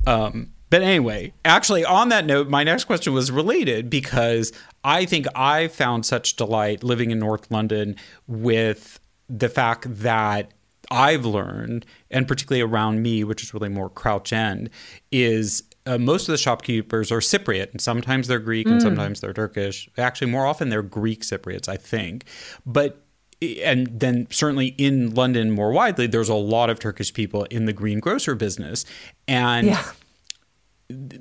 Um, 0.06 0.52
but 0.70 0.82
anyway, 0.82 1.32
actually, 1.44 1.84
on 1.84 2.10
that 2.10 2.24
note, 2.24 2.48
my 2.48 2.62
next 2.62 2.84
question 2.84 3.12
was 3.12 3.30
related 3.32 3.90
because 3.90 4.52
I 4.84 5.04
think 5.04 5.26
I 5.34 5.68
found 5.68 6.06
such 6.06 6.36
delight 6.36 6.84
living 6.84 7.10
in 7.10 7.18
North 7.18 7.50
London 7.50 7.96
with 8.28 9.00
the 9.28 9.48
fact 9.48 9.86
that 9.88 10.52
I've 10.90 11.24
learned, 11.24 11.86
and 12.10 12.26
particularly 12.26 12.62
around 12.62 13.02
me, 13.02 13.24
which 13.24 13.42
is 13.42 13.52
really 13.52 13.68
more 13.68 13.88
Crouch 13.88 14.32
End, 14.32 14.70
is 15.10 15.64
uh, 15.86 15.98
most 15.98 16.28
of 16.28 16.32
the 16.32 16.38
shopkeepers 16.38 17.10
are 17.10 17.20
Cypriot, 17.20 17.72
and 17.72 17.80
sometimes 17.80 18.28
they're 18.28 18.38
Greek, 18.38 18.66
mm. 18.66 18.72
and 18.72 18.82
sometimes 18.82 19.20
they're 19.20 19.32
Turkish. 19.32 19.88
Actually, 19.98 20.30
more 20.30 20.46
often 20.46 20.68
they're 20.68 20.82
Greek 20.82 21.22
Cypriots, 21.22 21.68
I 21.68 21.76
think. 21.76 22.24
But 22.66 23.02
and 23.42 23.86
then 24.00 24.26
certainly 24.30 24.68
in 24.78 25.14
London 25.14 25.50
more 25.50 25.72
widely, 25.72 26.06
there's 26.06 26.28
a 26.28 26.34
lot 26.34 26.70
of 26.70 26.78
Turkish 26.78 27.12
people 27.12 27.44
in 27.44 27.64
the 27.64 27.72
greengrocer 27.72 28.34
business. 28.34 28.84
And 29.26 29.68
yeah. 29.68 29.92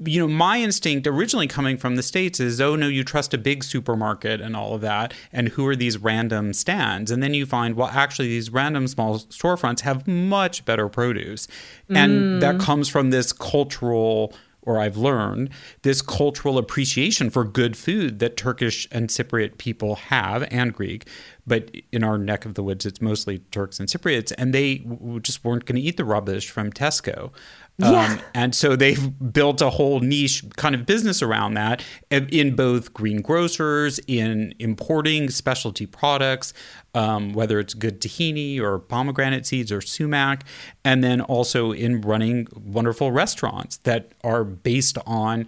you 0.06 0.20
know, 0.20 0.28
my 0.28 0.60
instinct 0.60 1.08
originally 1.08 1.48
coming 1.48 1.78
from 1.78 1.96
the 1.96 2.04
States 2.04 2.40
is, 2.40 2.60
oh 2.60 2.76
no, 2.76 2.88
you 2.88 3.04
trust 3.04 3.34
a 3.34 3.38
big 3.38 3.64
supermarket 3.64 4.42
and 4.42 4.56
all 4.56 4.74
of 4.74 4.82
that. 4.82 5.14
And 5.32 5.50
who 5.50 5.66
are 5.68 5.76
these 5.76 5.98
random 5.98 6.54
stands? 6.54 7.10
And 7.10 7.24
then 7.24 7.34
you 7.34 7.46
find, 7.46 7.76
well, 7.76 7.90
actually, 7.90 8.28
these 8.28 8.50
random 8.50 8.88
small 8.88 9.20
storefronts 9.20 9.82
have 9.82 10.08
much 10.08 10.66
better 10.66 10.90
produce. 10.90 11.48
And 11.88 12.12
mm. 12.12 12.40
that 12.42 12.60
comes 12.60 12.90
from 12.90 13.12
this 13.12 13.32
cultural 13.32 14.34
or 14.62 14.80
I've 14.80 14.98
learned 14.98 15.50
this 15.82 16.02
cultural 16.02 16.58
appreciation 16.58 17.30
for 17.30 17.44
good 17.44 17.78
food 17.78 18.20
that 18.20 18.38
Turkish 18.38 18.88
and 18.92 19.10
Cypriot 19.10 19.58
people 19.58 19.96
have 19.96 20.48
and 20.52 20.74
Greek 20.74 21.06
but 21.50 21.72
in 21.92 22.04
our 22.04 22.18
neck 22.18 22.46
of 22.46 22.54
the 22.54 22.64
woods, 22.64 22.86
it's 22.86 23.02
mostly 23.02 23.40
Turks 23.40 23.80
and 23.80 23.90
Cypriots, 23.90 24.32
and 24.38 24.54
they 24.54 24.78
w- 24.78 25.20
just 25.20 25.44
weren't 25.44 25.66
going 25.66 25.76
to 25.76 25.82
eat 25.82 25.98
the 25.98 26.06
rubbish 26.06 26.50
from 26.50 26.72
Tesco. 26.72 27.34
Yeah. 27.80 28.14
Um, 28.14 28.20
and 28.36 28.54
so 28.54 28.76
they've 28.76 29.34
built 29.34 29.62
a 29.62 29.70
whole 29.72 30.00
niche 30.00 30.44
kind 30.58 30.76
of 30.76 30.86
business 30.86 31.22
around 31.22 31.56
that 31.56 31.84
in 32.12 32.56
both 32.56 32.94
green 32.94 33.22
grocers, 33.22 34.00
in 34.06 34.54
importing 34.60 35.30
specialty 35.30 35.86
products, 35.86 36.54
um, 36.94 37.34
whether 37.34 37.60
it's 37.60 37.74
good 37.74 38.02
tahini 38.02 38.60
or 38.60 38.80
pomegranate 38.80 39.46
seeds 39.46 39.72
or 39.72 39.82
sumac, 39.82 40.44
and 40.84 41.04
then 41.04 41.22
also 41.22 41.72
in 41.72 42.02
running 42.02 42.48
wonderful 42.56 43.12
restaurants 43.12 43.78
that 43.78 44.12
are 44.24 44.44
based 44.44 44.98
on 45.06 45.48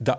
the 0.00 0.18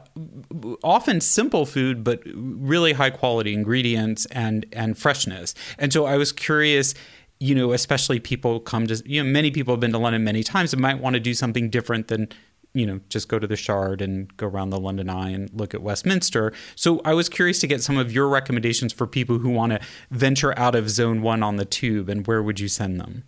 often 0.82 1.20
simple 1.20 1.66
food 1.66 2.06
but 2.06 2.22
really 2.26 2.94
high 2.94 3.10
quality 3.10 3.54
ingredients 3.54 4.26
and 4.28 4.66
and 4.72 4.98
freshness. 4.98 5.54
And 5.78 5.92
so 5.92 6.06
I 6.06 6.18
was 6.18 6.32
curious 6.32 6.96
you 7.40 7.56
know, 7.56 7.74
especially 7.74 8.22
people 8.22 8.62
come 8.62 8.88
to, 8.88 9.04
you 9.06 9.22
know, 9.22 9.30
many 9.30 9.52
people 9.52 9.74
have 9.74 9.82
been 9.82 9.92
to 9.92 9.98
London 9.98 10.24
many 10.24 10.44
times 10.44 10.72
and 10.72 10.82
might 10.82 11.00
want 11.00 11.16
to 11.16 11.20
do 11.20 11.34
something 11.34 11.70
different 11.70 12.08
than, 12.08 12.30
you 12.74 12.86
know, 12.86 13.00
just 13.10 13.28
go 13.28 13.40
to 13.40 13.48
the 13.48 13.56
Shard 13.56 14.02
and 14.02 14.36
go 14.38 14.48
around 14.48 14.72
the 14.72 14.80
London 14.80 15.10
Eye 15.10 15.30
and 15.30 15.50
look 15.54 15.74
at 15.74 15.82
Westminster. 15.82 16.52
So 16.76 17.02
I 17.06 17.14
was 17.14 17.30
curious 17.30 17.60
to 17.60 17.68
get 17.68 17.84
some 17.84 17.98
of 17.98 18.12
your 18.12 18.28
recommendations 18.28 18.92
for 18.92 19.06
people 19.06 19.40
who 19.40 19.50
want 19.50 19.74
to 19.74 19.80
venture 20.10 20.58
out 20.58 20.76
of 20.76 20.90
Zone 20.90 21.22
One 21.22 21.44
on 21.44 21.58
the 21.58 21.66
Tube, 21.66 22.10
and 22.10 22.26
where 22.26 22.42
would 22.42 22.60
you 22.60 22.68
send 22.68 23.00
them? 23.00 23.24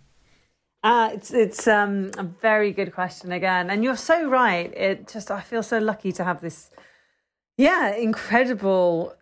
Uh, 0.82 1.10
it's 1.12 1.32
it's 1.32 1.66
um, 1.66 2.10
a 2.18 2.22
very 2.22 2.72
good 2.72 2.92
question 2.92 3.32
again, 3.32 3.70
and 3.70 3.82
you're 3.82 3.96
so 3.96 4.28
right. 4.28 4.72
It 4.76 5.08
just 5.08 5.30
I 5.30 5.40
feel 5.40 5.62
so 5.62 5.78
lucky 5.78 6.12
to 6.12 6.24
have 6.24 6.40
this, 6.40 6.70
yeah, 7.56 7.94
incredible 7.94 9.14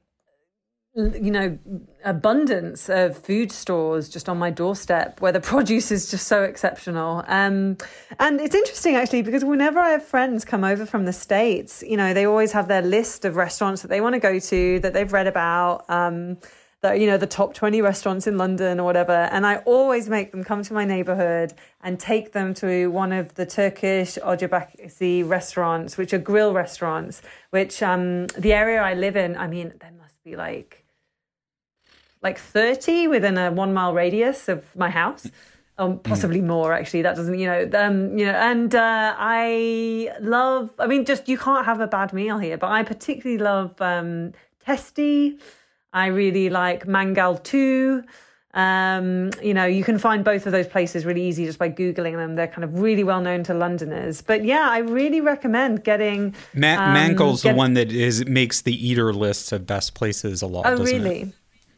you 0.96 1.30
know 1.30 1.58
abundance 2.04 2.88
of 2.88 3.18
food 3.18 3.50
stores 3.50 4.08
just 4.08 4.28
on 4.28 4.38
my 4.38 4.50
doorstep 4.50 5.20
where 5.20 5.32
the 5.32 5.40
produce 5.52 5.90
is 5.90 6.10
just 6.10 6.28
so 6.28 6.44
exceptional. 6.44 7.24
Um, 7.26 7.76
and 8.20 8.40
it's 8.40 8.54
interesting 8.54 8.94
actually 8.94 9.22
because 9.22 9.44
whenever 9.44 9.80
i 9.80 9.90
have 9.90 10.04
friends 10.04 10.44
come 10.44 10.62
over 10.62 10.86
from 10.86 11.04
the 11.04 11.12
states 11.12 11.82
you 11.86 11.96
know 11.96 12.14
they 12.14 12.26
always 12.26 12.52
have 12.52 12.68
their 12.68 12.82
list 12.82 13.24
of 13.24 13.36
restaurants 13.36 13.82
that 13.82 13.88
they 13.88 14.00
want 14.00 14.14
to 14.14 14.20
go 14.20 14.38
to 14.38 14.78
that 14.80 14.92
they've 14.92 15.12
read 15.12 15.26
about 15.26 15.88
um, 15.90 16.38
that 16.82 17.00
you 17.00 17.06
know 17.06 17.16
the 17.16 17.26
top 17.26 17.54
20 17.54 17.80
restaurants 17.80 18.26
in 18.28 18.38
london 18.38 18.78
or 18.78 18.84
whatever. 18.84 19.28
And 19.32 19.44
i 19.46 19.56
always 19.64 20.08
make 20.08 20.30
them 20.30 20.44
come 20.44 20.62
to 20.62 20.74
my 20.74 20.84
neighborhood 20.84 21.54
and 21.82 21.98
take 21.98 22.32
them 22.32 22.54
to 22.54 22.86
one 22.88 23.12
of 23.12 23.34
the 23.34 23.46
turkish 23.46 24.16
ocakbaşı 24.18 25.28
restaurants 25.28 25.96
which 25.96 26.12
are 26.12 26.18
grill 26.18 26.54
restaurants 26.54 27.20
which 27.50 27.82
um, 27.82 28.28
the 28.28 28.52
area 28.52 28.80
i 28.80 28.94
live 28.94 29.16
in 29.16 29.36
i 29.36 29.48
mean 29.48 29.72
there 29.80 29.92
must 29.98 30.22
be 30.22 30.36
like 30.36 30.83
like 32.24 32.38
30 32.38 33.06
within 33.08 33.38
a 33.38 33.52
one 33.52 33.72
mile 33.72 33.94
radius 33.94 34.48
of 34.48 34.64
my 34.74 34.90
house. 34.90 35.30
Um, 35.76 35.98
possibly 35.98 36.40
mm. 36.40 36.46
more 36.46 36.72
actually. 36.72 37.02
That 37.02 37.16
doesn't, 37.16 37.36
you 37.36 37.46
know, 37.46 37.68
um, 37.74 38.16
you 38.16 38.26
know, 38.26 38.32
and 38.32 38.74
uh, 38.74 39.14
I 39.18 40.10
love. 40.20 40.70
I 40.78 40.86
mean, 40.86 41.04
just 41.04 41.28
you 41.28 41.36
can't 41.36 41.66
have 41.66 41.80
a 41.80 41.88
bad 41.88 42.12
meal 42.12 42.38
here. 42.38 42.56
But 42.56 42.70
I 42.70 42.84
particularly 42.84 43.42
love 43.42 43.80
um, 43.80 44.32
Testi. 44.66 45.38
I 45.92 46.06
really 46.06 46.48
like 46.48 46.86
Mangal 46.86 47.38
too. 47.38 48.04
Um, 48.54 49.32
you 49.42 49.52
know, 49.52 49.66
you 49.66 49.82
can 49.82 49.98
find 49.98 50.24
both 50.24 50.46
of 50.46 50.52
those 50.52 50.68
places 50.68 51.04
really 51.04 51.26
easy 51.26 51.44
just 51.44 51.58
by 51.58 51.68
googling 51.68 52.14
them. 52.14 52.36
They're 52.36 52.46
kind 52.46 52.62
of 52.62 52.78
really 52.78 53.02
well 53.02 53.20
known 53.20 53.42
to 53.44 53.54
Londoners. 53.54 54.22
But 54.22 54.44
yeah, 54.44 54.68
I 54.70 54.78
really 54.78 55.20
recommend 55.20 55.82
getting. 55.82 56.36
Um, 56.54 56.60
Mangal's 56.60 57.42
get- 57.42 57.50
the 57.50 57.56
one 57.56 57.74
that 57.74 57.90
is 57.90 58.24
makes 58.26 58.62
the 58.62 58.88
eater 58.88 59.12
lists 59.12 59.50
of 59.50 59.66
best 59.66 59.94
places 59.94 60.40
a 60.40 60.46
lot. 60.46 60.66
Oh, 60.66 60.76
really? 60.76 61.22
It? 61.22 61.28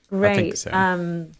Great. 0.08 0.58
So. 0.58 0.70
Um, 0.72 1.32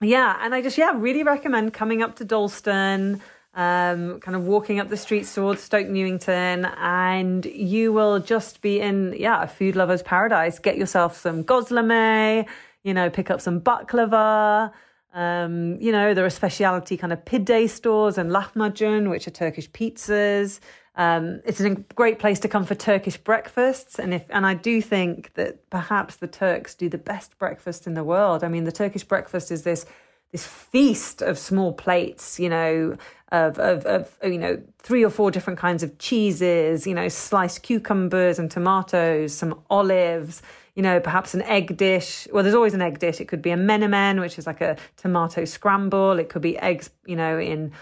yeah, 0.00 0.36
and 0.40 0.54
I 0.54 0.62
just 0.62 0.76
yeah 0.76 0.92
really 0.94 1.22
recommend 1.22 1.72
coming 1.72 2.02
up 2.02 2.16
to 2.16 2.24
Dalston, 2.24 3.22
um, 3.54 4.20
kind 4.20 4.36
of 4.36 4.42
walking 4.46 4.78
up 4.78 4.88
the 4.88 4.96
streets 4.96 5.34
towards 5.34 5.62
Stoke 5.62 5.88
Newington, 5.88 6.66
and 6.78 7.44
you 7.46 7.92
will 7.92 8.18
just 8.18 8.60
be 8.60 8.80
in 8.80 9.14
yeah 9.18 9.42
a 9.42 9.46
food 9.46 9.74
lover's 9.74 10.02
paradise. 10.02 10.58
Get 10.58 10.76
yourself 10.76 11.16
some 11.16 11.44
gozleme, 11.44 12.46
you 12.82 12.92
know, 12.92 13.08
pick 13.08 13.30
up 13.30 13.40
some 13.40 13.60
baklava. 13.60 14.72
Um, 15.14 15.80
you 15.80 15.92
know, 15.92 16.12
there 16.12 16.26
are 16.26 16.30
specialty 16.30 16.98
kind 16.98 17.10
of 17.10 17.24
pide 17.24 17.70
stores 17.70 18.18
and 18.18 18.30
lahmacun, 18.30 19.08
which 19.08 19.26
are 19.26 19.30
Turkish 19.30 19.70
pizzas. 19.70 20.60
Um, 20.96 21.42
it's 21.44 21.60
a 21.60 21.70
great 21.70 22.18
place 22.18 22.40
to 22.40 22.48
come 22.48 22.64
for 22.64 22.74
Turkish 22.74 23.18
breakfasts, 23.18 23.98
and 23.98 24.14
if 24.14 24.24
and 24.30 24.46
I 24.46 24.54
do 24.54 24.80
think 24.80 25.34
that 25.34 25.68
perhaps 25.68 26.16
the 26.16 26.26
Turks 26.26 26.74
do 26.74 26.88
the 26.88 26.98
best 26.98 27.38
breakfast 27.38 27.86
in 27.86 27.94
the 27.94 28.04
world. 28.04 28.42
I 28.42 28.48
mean, 28.48 28.64
the 28.64 28.72
Turkish 28.72 29.04
breakfast 29.04 29.50
is 29.50 29.62
this 29.62 29.84
this 30.32 30.46
feast 30.46 31.22
of 31.22 31.38
small 31.38 31.72
plates, 31.72 32.40
you 32.40 32.48
know, 32.48 32.96
of, 33.30 33.58
of, 33.58 33.84
of 33.86 34.16
you 34.22 34.38
know 34.38 34.60
three 34.78 35.04
or 35.04 35.10
four 35.10 35.30
different 35.30 35.58
kinds 35.58 35.82
of 35.82 35.98
cheeses, 35.98 36.86
you 36.86 36.94
know, 36.94 37.08
sliced 37.08 37.62
cucumbers 37.62 38.38
and 38.38 38.50
tomatoes, 38.50 39.34
some 39.34 39.60
olives, 39.68 40.40
you 40.74 40.82
know, 40.82 40.98
perhaps 41.00 41.34
an 41.34 41.42
egg 41.42 41.76
dish. 41.76 42.26
Well, 42.32 42.42
there's 42.42 42.54
always 42.54 42.74
an 42.74 42.82
egg 42.82 42.98
dish. 42.98 43.20
It 43.20 43.28
could 43.28 43.42
be 43.42 43.50
a 43.50 43.56
menemen, 43.56 44.20
which 44.20 44.38
is 44.38 44.46
like 44.46 44.60
a 44.60 44.76
tomato 44.96 45.44
scramble. 45.44 46.18
It 46.18 46.28
could 46.28 46.42
be 46.42 46.58
eggs, 46.58 46.90
you 47.04 47.16
know, 47.16 47.38
in 47.38 47.72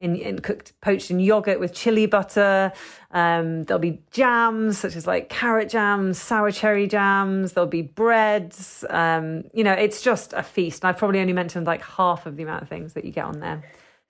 in, 0.00 0.16
in, 0.16 0.38
cooked 0.40 0.72
poached 0.80 1.10
in 1.10 1.20
yogurt 1.20 1.60
with 1.60 1.74
chili 1.74 2.06
butter. 2.06 2.72
Um, 3.10 3.64
there'll 3.64 3.80
be 3.80 4.02
jams 4.10 4.78
such 4.78 4.96
as 4.96 5.06
like 5.06 5.28
carrot 5.28 5.68
jams, 5.68 6.18
sour 6.18 6.50
cherry 6.50 6.86
jams. 6.86 7.52
There'll 7.52 7.68
be 7.68 7.82
breads. 7.82 8.84
Um, 8.88 9.44
you 9.52 9.62
know, 9.62 9.72
it's 9.72 10.02
just 10.02 10.32
a 10.32 10.42
feast. 10.42 10.82
And 10.82 10.88
I've 10.88 10.98
probably 10.98 11.20
only 11.20 11.34
mentioned 11.34 11.66
like 11.66 11.82
half 11.82 12.26
of 12.26 12.36
the 12.36 12.42
amount 12.42 12.62
of 12.62 12.68
things 12.68 12.94
that 12.94 13.04
you 13.04 13.12
get 13.12 13.24
on 13.24 13.40
there. 13.40 13.62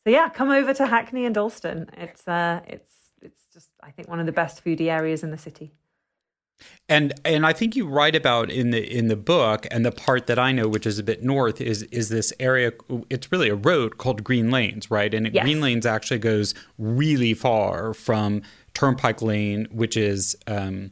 So 0.04 0.10
yeah, 0.10 0.28
come 0.28 0.50
over 0.50 0.72
to 0.74 0.86
Hackney 0.86 1.26
and 1.26 1.34
Dalston. 1.34 1.90
It's 1.96 2.26
uh, 2.26 2.60
it's 2.66 3.10
it's 3.20 3.42
just 3.52 3.68
I 3.82 3.90
think 3.90 4.08
one 4.08 4.20
of 4.20 4.26
the 4.26 4.32
best 4.32 4.64
foodie 4.64 4.90
areas 4.90 5.22
in 5.22 5.30
the 5.30 5.38
city. 5.38 5.72
And 6.88 7.14
and 7.24 7.46
I 7.46 7.52
think 7.52 7.76
you 7.76 7.86
write 7.86 8.16
about 8.16 8.50
in 8.50 8.70
the 8.70 8.96
in 8.96 9.08
the 9.08 9.16
book 9.16 9.66
and 9.70 9.86
the 9.86 9.92
part 9.92 10.26
that 10.26 10.38
I 10.38 10.50
know, 10.52 10.66
which 10.66 10.86
is 10.86 10.98
a 10.98 11.02
bit 11.02 11.22
north, 11.22 11.60
is 11.60 11.84
is 11.84 12.08
this 12.08 12.32
area. 12.40 12.72
It's 13.08 13.30
really 13.30 13.48
a 13.48 13.54
road 13.54 13.98
called 13.98 14.24
Green 14.24 14.50
Lanes, 14.50 14.90
right? 14.90 15.12
And 15.14 15.32
yes. 15.32 15.44
Green 15.44 15.60
Lanes 15.60 15.86
actually 15.86 16.18
goes 16.18 16.54
really 16.78 17.32
far 17.32 17.94
from 17.94 18.42
Turnpike 18.74 19.22
Lane, 19.22 19.68
which 19.70 19.96
is 19.96 20.36
um, 20.46 20.90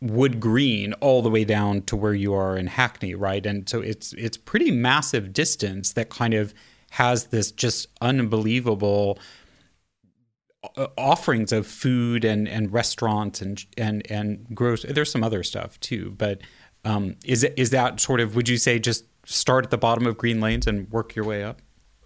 Wood 0.00 0.40
Green, 0.40 0.92
all 0.94 1.22
the 1.22 1.30
way 1.30 1.44
down 1.44 1.82
to 1.82 1.96
where 1.96 2.14
you 2.14 2.34
are 2.34 2.56
in 2.56 2.66
Hackney, 2.66 3.14
right? 3.14 3.44
And 3.46 3.68
so 3.68 3.80
it's 3.80 4.12
it's 4.14 4.36
pretty 4.36 4.70
massive 4.70 5.32
distance 5.32 5.92
that 5.92 6.10
kind 6.10 6.34
of 6.34 6.52
has 6.90 7.26
this 7.26 7.50
just 7.50 7.88
unbelievable 8.00 9.18
offerings 10.96 11.52
of 11.52 11.66
food 11.66 12.24
and, 12.24 12.48
and 12.48 12.72
restaurants 12.72 13.40
and 13.40 13.64
and 13.76 14.10
and 14.10 14.46
gross. 14.54 14.84
There's 14.88 15.10
some 15.10 15.24
other 15.24 15.42
stuff 15.42 15.78
too, 15.80 16.14
but 16.16 16.40
um, 16.84 17.16
is 17.24 17.44
is 17.44 17.70
that 17.70 18.00
sort 18.00 18.20
of? 18.20 18.36
Would 18.36 18.48
you 18.48 18.58
say 18.58 18.78
just 18.78 19.04
start 19.26 19.64
at 19.64 19.70
the 19.70 19.78
bottom 19.78 20.06
of 20.06 20.16
Green 20.16 20.40
Lanes 20.40 20.66
and 20.66 20.90
work 20.90 21.14
your 21.14 21.24
way 21.24 21.42
up? 21.42 21.60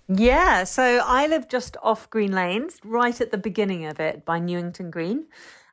Yeah, 0.08 0.64
so 0.64 1.02
I 1.04 1.26
live 1.26 1.48
just 1.48 1.76
off 1.82 2.08
Green 2.08 2.32
Lanes, 2.32 2.78
right 2.82 3.20
at 3.20 3.30
the 3.30 3.36
beginning 3.36 3.84
of 3.84 4.00
it 4.00 4.24
by 4.24 4.38
Newington 4.38 4.90
Green. 4.90 5.26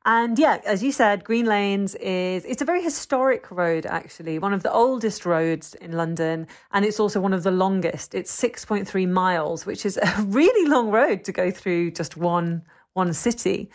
And 0.08 0.38
yeah, 0.38 0.60
as 0.66 0.84
you 0.84 0.92
said, 0.92 1.24
Green 1.24 1.48
Lanes 1.48 1.96
is 1.96 2.46
it's 2.46 2.62
a 2.62 2.66
very 2.66 2.84
historic 2.84 3.50
road 3.50 3.88
actually, 3.88 4.38
one 4.38 4.54
of 4.54 4.62
the 4.62 4.72
oldest 4.72 5.26
roads 5.26 5.74
in 5.76 5.94
London, 5.94 6.48
and 6.72 6.86
it's 6.86 7.00
also 7.00 7.20
one 7.20 7.34
of 7.34 7.44
the 7.44 7.52
longest. 7.52 8.14
It's 8.14 8.32
6.3 8.40 9.10
miles, 9.10 9.66
which 9.66 9.86
is 9.86 9.98
a 9.98 10.22
really 10.28 10.70
long 10.70 10.92
road 10.92 11.24
to 11.24 11.32
go 11.32 11.50
through 11.50 11.92
just 11.92 12.18
one 12.18 12.62
one 12.96 13.14
city. 13.14 13.70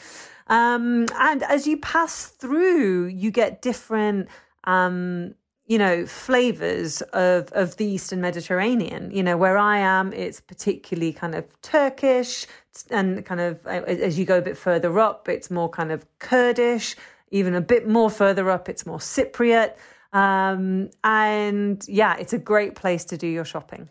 Um, 0.48 1.06
and 1.18 1.44
as 1.44 1.66
you 1.66 1.76
pass 1.76 2.26
through, 2.26 3.06
you 3.06 3.30
get 3.30 3.62
different, 3.62 4.28
um, 4.64 5.34
you 5.66 5.78
know, 5.78 6.04
flavors 6.06 7.02
of, 7.12 7.52
of 7.52 7.76
the 7.76 7.84
Eastern 7.84 8.20
Mediterranean. 8.20 9.12
You 9.12 9.22
know, 9.22 9.36
where 9.36 9.56
I 9.56 9.78
am, 9.78 10.12
it's 10.12 10.40
particularly 10.40 11.12
kind 11.12 11.36
of 11.36 11.44
Turkish, 11.62 12.46
and 12.90 13.24
kind 13.24 13.40
of 13.40 13.64
as 13.66 14.18
you 14.18 14.24
go 14.24 14.38
a 14.38 14.42
bit 14.42 14.56
further 14.56 14.98
up, 14.98 15.28
it's 15.28 15.50
more 15.50 15.68
kind 15.68 15.92
of 15.92 16.04
Kurdish. 16.18 16.96
Even 17.30 17.54
a 17.54 17.60
bit 17.60 17.86
more 17.86 18.10
further 18.10 18.50
up, 18.50 18.68
it's 18.68 18.84
more 18.84 18.98
Cypriot. 18.98 19.74
Um, 20.12 20.90
and 21.04 21.86
yeah, 21.86 22.16
it's 22.16 22.32
a 22.32 22.38
great 22.38 22.74
place 22.74 23.04
to 23.04 23.16
do 23.16 23.28
your 23.28 23.44
shopping. 23.44 23.88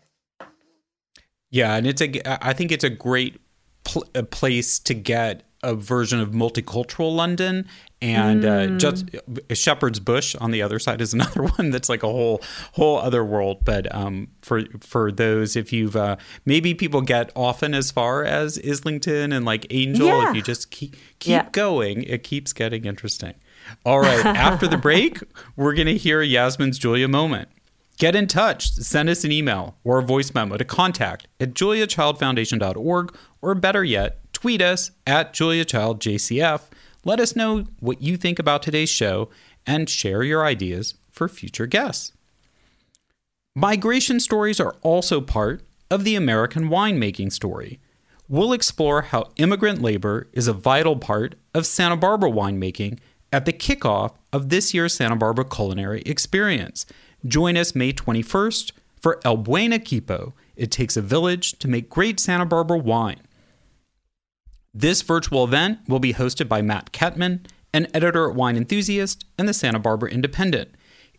Yeah, 1.48 1.74
and 1.74 1.86
it's 1.86 2.02
a. 2.02 2.46
I 2.46 2.52
think 2.52 2.70
it's 2.70 2.84
a 2.84 2.90
great 2.90 3.40
pl- 3.84 4.08
a 4.14 4.22
place 4.22 4.78
to 4.80 4.94
get 4.94 5.44
a 5.62 5.74
version 5.74 6.20
of 6.20 6.30
multicultural 6.30 7.14
London, 7.14 7.66
and 8.00 8.44
uh, 8.44 8.48
mm. 8.48 8.76
uh, 8.76 8.78
just 8.78 9.10
Shepherd's 9.52 10.00
Bush 10.00 10.34
on 10.36 10.52
the 10.52 10.62
other 10.62 10.78
side 10.78 11.00
is 11.00 11.12
another 11.14 11.42
one 11.42 11.70
that's 11.70 11.88
like 11.88 12.02
a 12.02 12.08
whole 12.08 12.42
whole 12.72 12.98
other 12.98 13.24
world. 13.24 13.64
But 13.64 13.92
um, 13.94 14.28
for 14.40 14.62
for 14.80 15.12
those, 15.12 15.56
if 15.56 15.72
you've 15.72 15.96
uh, 15.96 16.16
maybe 16.44 16.74
people 16.74 17.02
get 17.02 17.30
often 17.36 17.74
as 17.74 17.90
far 17.90 18.24
as 18.24 18.58
Islington 18.58 19.32
and 19.32 19.44
like 19.44 19.66
Angel, 19.70 20.06
yeah. 20.06 20.30
if 20.30 20.36
you 20.36 20.42
just 20.42 20.70
keep 20.70 20.96
keep 21.18 21.30
yeah. 21.30 21.48
going, 21.52 22.02
it 22.04 22.22
keeps 22.22 22.52
getting 22.52 22.84
interesting. 22.84 23.34
All 23.84 24.00
right, 24.00 24.24
after 24.24 24.66
the 24.66 24.78
break, 24.78 25.18
we're 25.56 25.74
gonna 25.74 25.92
hear 25.92 26.22
Yasmin's 26.22 26.78
Julia 26.78 27.08
moment. 27.08 27.48
Get 28.00 28.16
in 28.16 28.28
touch. 28.28 28.72
Send 28.72 29.10
us 29.10 29.24
an 29.24 29.30
email 29.30 29.76
or 29.84 29.98
a 29.98 30.02
voice 30.02 30.32
memo 30.32 30.56
to 30.56 30.64
contact 30.64 31.28
at 31.38 31.52
juliachildfoundation.org, 31.52 33.14
or 33.42 33.54
better 33.54 33.84
yet, 33.84 34.32
tweet 34.32 34.62
us 34.62 34.90
at 35.06 35.34
juliachildjcf. 35.34 36.62
Let 37.04 37.20
us 37.20 37.36
know 37.36 37.66
what 37.78 38.00
you 38.00 38.16
think 38.16 38.38
about 38.38 38.62
today's 38.62 38.88
show 38.88 39.28
and 39.66 39.86
share 39.86 40.22
your 40.22 40.46
ideas 40.46 40.94
for 41.10 41.28
future 41.28 41.66
guests. 41.66 42.12
Migration 43.54 44.18
stories 44.18 44.60
are 44.60 44.76
also 44.80 45.20
part 45.20 45.62
of 45.90 46.04
the 46.04 46.16
American 46.16 46.70
winemaking 46.70 47.30
story. 47.30 47.80
We'll 48.28 48.54
explore 48.54 49.02
how 49.02 49.30
immigrant 49.36 49.82
labor 49.82 50.30
is 50.32 50.48
a 50.48 50.54
vital 50.54 50.96
part 50.96 51.34
of 51.54 51.66
Santa 51.66 51.98
Barbara 51.98 52.30
winemaking 52.30 52.98
at 53.30 53.44
the 53.44 53.52
kickoff 53.52 54.14
of 54.32 54.48
this 54.48 54.72
year's 54.72 54.94
Santa 54.94 55.16
Barbara 55.16 55.44
Culinary 55.44 56.00
Experience. 56.06 56.86
Join 57.26 57.56
us 57.56 57.74
May 57.74 57.92
21st 57.92 58.72
for 59.00 59.20
El 59.24 59.36
Buen 59.38 59.72
Equipo. 59.72 60.32
It 60.56 60.70
takes 60.70 60.96
a 60.96 61.02
village 61.02 61.58
to 61.58 61.68
make 61.68 61.90
great 61.90 62.18
Santa 62.20 62.46
Barbara 62.46 62.78
wine. 62.78 63.20
This 64.72 65.02
virtual 65.02 65.44
event 65.44 65.80
will 65.88 65.98
be 65.98 66.14
hosted 66.14 66.48
by 66.48 66.62
Matt 66.62 66.92
Kettmann, 66.92 67.40
an 67.74 67.88
editor 67.92 68.30
at 68.30 68.36
Wine 68.36 68.56
Enthusiast 68.56 69.24
and 69.36 69.48
the 69.48 69.54
Santa 69.54 69.78
Barbara 69.78 70.10
Independent. 70.10 70.70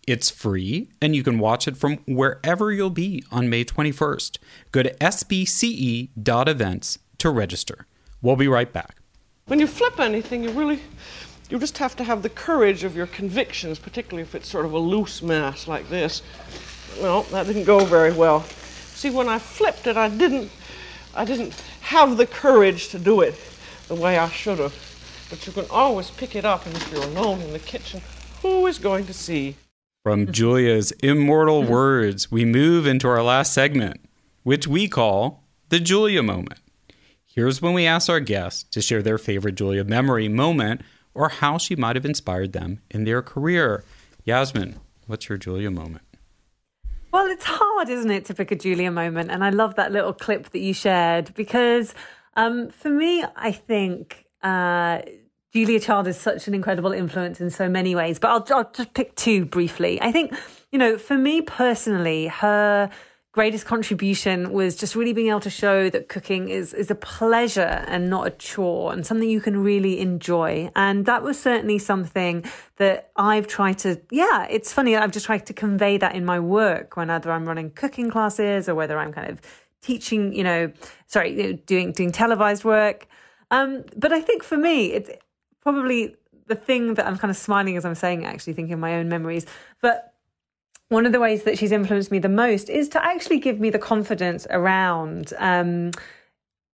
It's 0.07 0.29
free, 0.31 0.89
and 1.01 1.15
you 1.15 1.23
can 1.23 1.37
watch 1.37 1.67
it 1.67 1.77
from 1.77 1.97
wherever 2.07 2.71
you'll 2.71 2.89
be 2.89 3.23
on 3.31 3.49
May 3.49 3.63
21st. 3.63 4.37
Go 4.71 4.81
to 4.83 4.93
sbce.events 4.95 6.09
to 7.19 7.29
register. 7.29 7.85
We'll 8.21 8.35
be 8.35 8.47
right 8.47 8.73
back. 8.73 8.97
When 9.45 9.59
you 9.59 9.67
flip 9.67 9.99
anything, 9.99 10.43
you 10.43 10.51
really 10.51 10.79
you 11.51 11.59
just 11.59 11.77
have 11.79 11.97
to 11.97 12.03
have 12.05 12.23
the 12.23 12.29
courage 12.29 12.85
of 12.85 12.95
your 12.95 13.07
convictions, 13.07 13.77
particularly 13.77 14.21
if 14.21 14.33
it's 14.33 14.47
sort 14.47 14.65
of 14.65 14.71
a 14.71 14.79
loose 14.79 15.21
mass 15.21 15.67
like 15.67 15.89
this. 15.89 16.21
Well, 17.01 17.23
that 17.23 17.45
didn't 17.45 17.65
go 17.65 17.83
very 17.83 18.13
well. 18.13 18.43
See, 18.43 19.09
when 19.09 19.27
I 19.27 19.37
flipped 19.37 19.85
it, 19.85 19.97
I 19.97 20.07
didn't, 20.07 20.49
I 21.13 21.25
didn't 21.25 21.53
have 21.81 22.15
the 22.15 22.25
courage 22.25 22.87
to 22.89 22.99
do 22.99 23.19
it 23.19 23.35
the 23.89 23.95
way 23.95 24.17
I 24.17 24.29
should 24.29 24.59
have. 24.59 24.73
But 25.29 25.45
you 25.45 25.51
can 25.51 25.65
always 25.69 26.09
pick 26.09 26.37
it 26.37 26.45
up, 26.45 26.65
and 26.65 26.73
if 26.73 26.89
you're 26.89 27.03
alone 27.03 27.41
in 27.41 27.51
the 27.51 27.59
kitchen, 27.59 28.01
who 28.41 28.65
is 28.67 28.79
going 28.79 29.05
to 29.07 29.13
see? 29.13 29.57
From 30.03 30.31
Julia's 30.31 30.91
immortal 31.03 31.65
hmm. 31.65 31.69
words, 31.69 32.31
we 32.31 32.45
move 32.45 32.87
into 32.87 33.09
our 33.09 33.21
last 33.21 33.53
segment, 33.53 33.99
which 34.43 34.67
we 34.67 34.87
call 34.87 35.43
the 35.67 35.81
Julia 35.81 36.23
moment. 36.23 36.61
Here's 37.25 37.61
when 37.61 37.73
we 37.73 37.85
ask 37.85 38.09
our 38.09 38.21
guests 38.21 38.63
to 38.71 38.81
share 38.81 39.01
their 39.01 39.17
favorite 39.17 39.55
Julia 39.55 39.83
memory 39.83 40.29
moment 40.29 40.81
or 41.13 41.29
how 41.29 41.57
she 41.57 41.75
might 41.75 41.95
have 41.95 42.05
inspired 42.05 42.53
them 42.53 42.81
in 42.89 43.03
their 43.03 43.21
career. 43.21 43.83
Yasmin, 44.23 44.79
what's 45.07 45.29
your 45.29 45.37
Julia 45.37 45.71
moment? 45.71 46.03
Well, 47.11 47.27
it's 47.27 47.45
hard, 47.45 47.89
isn't 47.89 48.11
it, 48.11 48.25
to 48.25 48.33
pick 48.33 48.51
a 48.51 48.55
Julia 48.55 48.91
moment? 48.91 49.31
And 49.31 49.43
I 49.43 49.49
love 49.49 49.75
that 49.75 49.91
little 49.91 50.13
clip 50.13 50.51
that 50.51 50.59
you 50.59 50.73
shared 50.73 51.33
because 51.33 51.93
um, 52.35 52.69
for 52.69 52.89
me, 52.89 53.23
I 53.35 53.51
think 53.51 54.25
uh, 54.41 55.01
Julia 55.53 55.79
Child 55.79 56.07
is 56.07 56.17
such 56.17 56.47
an 56.47 56.53
incredible 56.53 56.93
influence 56.93 57.41
in 57.41 57.49
so 57.49 57.67
many 57.67 57.95
ways. 57.95 58.19
But 58.19 58.29
I'll, 58.29 58.57
I'll 58.57 58.71
just 58.71 58.93
pick 58.93 59.15
two 59.15 59.43
briefly. 59.45 60.01
I 60.01 60.11
think, 60.13 60.33
you 60.71 60.79
know, 60.79 60.97
for 60.97 61.17
me 61.17 61.41
personally, 61.41 62.27
her 62.27 62.89
greatest 63.31 63.65
contribution 63.65 64.51
was 64.51 64.75
just 64.75 64.93
really 64.93 65.13
being 65.13 65.29
able 65.29 65.39
to 65.39 65.49
show 65.49 65.89
that 65.89 66.09
cooking 66.09 66.49
is 66.49 66.73
is 66.73 66.91
a 66.91 66.95
pleasure 66.95 67.85
and 67.87 68.09
not 68.09 68.27
a 68.27 68.29
chore 68.31 68.91
and 68.91 69.05
something 69.05 69.29
you 69.29 69.39
can 69.39 69.63
really 69.63 69.99
enjoy. 69.99 70.69
And 70.75 71.05
that 71.05 71.23
was 71.23 71.39
certainly 71.39 71.79
something 71.79 72.43
that 72.75 73.11
I've 73.15 73.47
tried 73.47 73.79
to 73.79 74.01
yeah 74.11 74.47
it's 74.49 74.73
funny 74.73 74.95
I've 74.95 75.11
just 75.11 75.25
tried 75.25 75.45
to 75.45 75.53
convey 75.53 75.97
that 75.97 76.13
in 76.15 76.25
my 76.25 76.39
work 76.39 76.97
whenever 76.97 77.31
I'm 77.31 77.45
running 77.45 77.71
cooking 77.71 78.09
classes 78.09 78.67
or 78.67 78.75
whether 78.75 78.99
I'm 78.99 79.13
kind 79.13 79.29
of 79.29 79.41
teaching 79.81 80.33
you 80.33 80.43
know 80.43 80.71
sorry 81.07 81.53
doing 81.65 81.93
doing 81.93 82.11
televised 82.11 82.65
work. 82.65 83.07
Um 83.49 83.85
but 83.95 84.11
I 84.11 84.21
think 84.21 84.43
for 84.43 84.57
me 84.57 84.91
it's 84.91 85.09
probably 85.61 86.17
the 86.47 86.55
thing 86.55 86.95
that 86.95 87.07
I'm 87.07 87.17
kind 87.17 87.31
of 87.31 87.37
smiling 87.37 87.77
as 87.77 87.85
I'm 87.85 87.95
saying 87.95 88.25
actually 88.25 88.53
thinking 88.53 88.77
my 88.77 88.95
own 88.95 89.07
memories. 89.07 89.45
But 89.81 90.10
one 90.91 91.05
of 91.05 91.13
the 91.13 91.21
ways 91.21 91.43
that 91.43 91.57
she's 91.57 91.71
influenced 91.71 92.11
me 92.11 92.19
the 92.19 92.27
most 92.27 92.69
is 92.69 92.89
to 92.89 93.03
actually 93.03 93.39
give 93.39 93.61
me 93.61 93.69
the 93.69 93.79
confidence 93.79 94.45
around 94.49 95.33
um, 95.37 95.91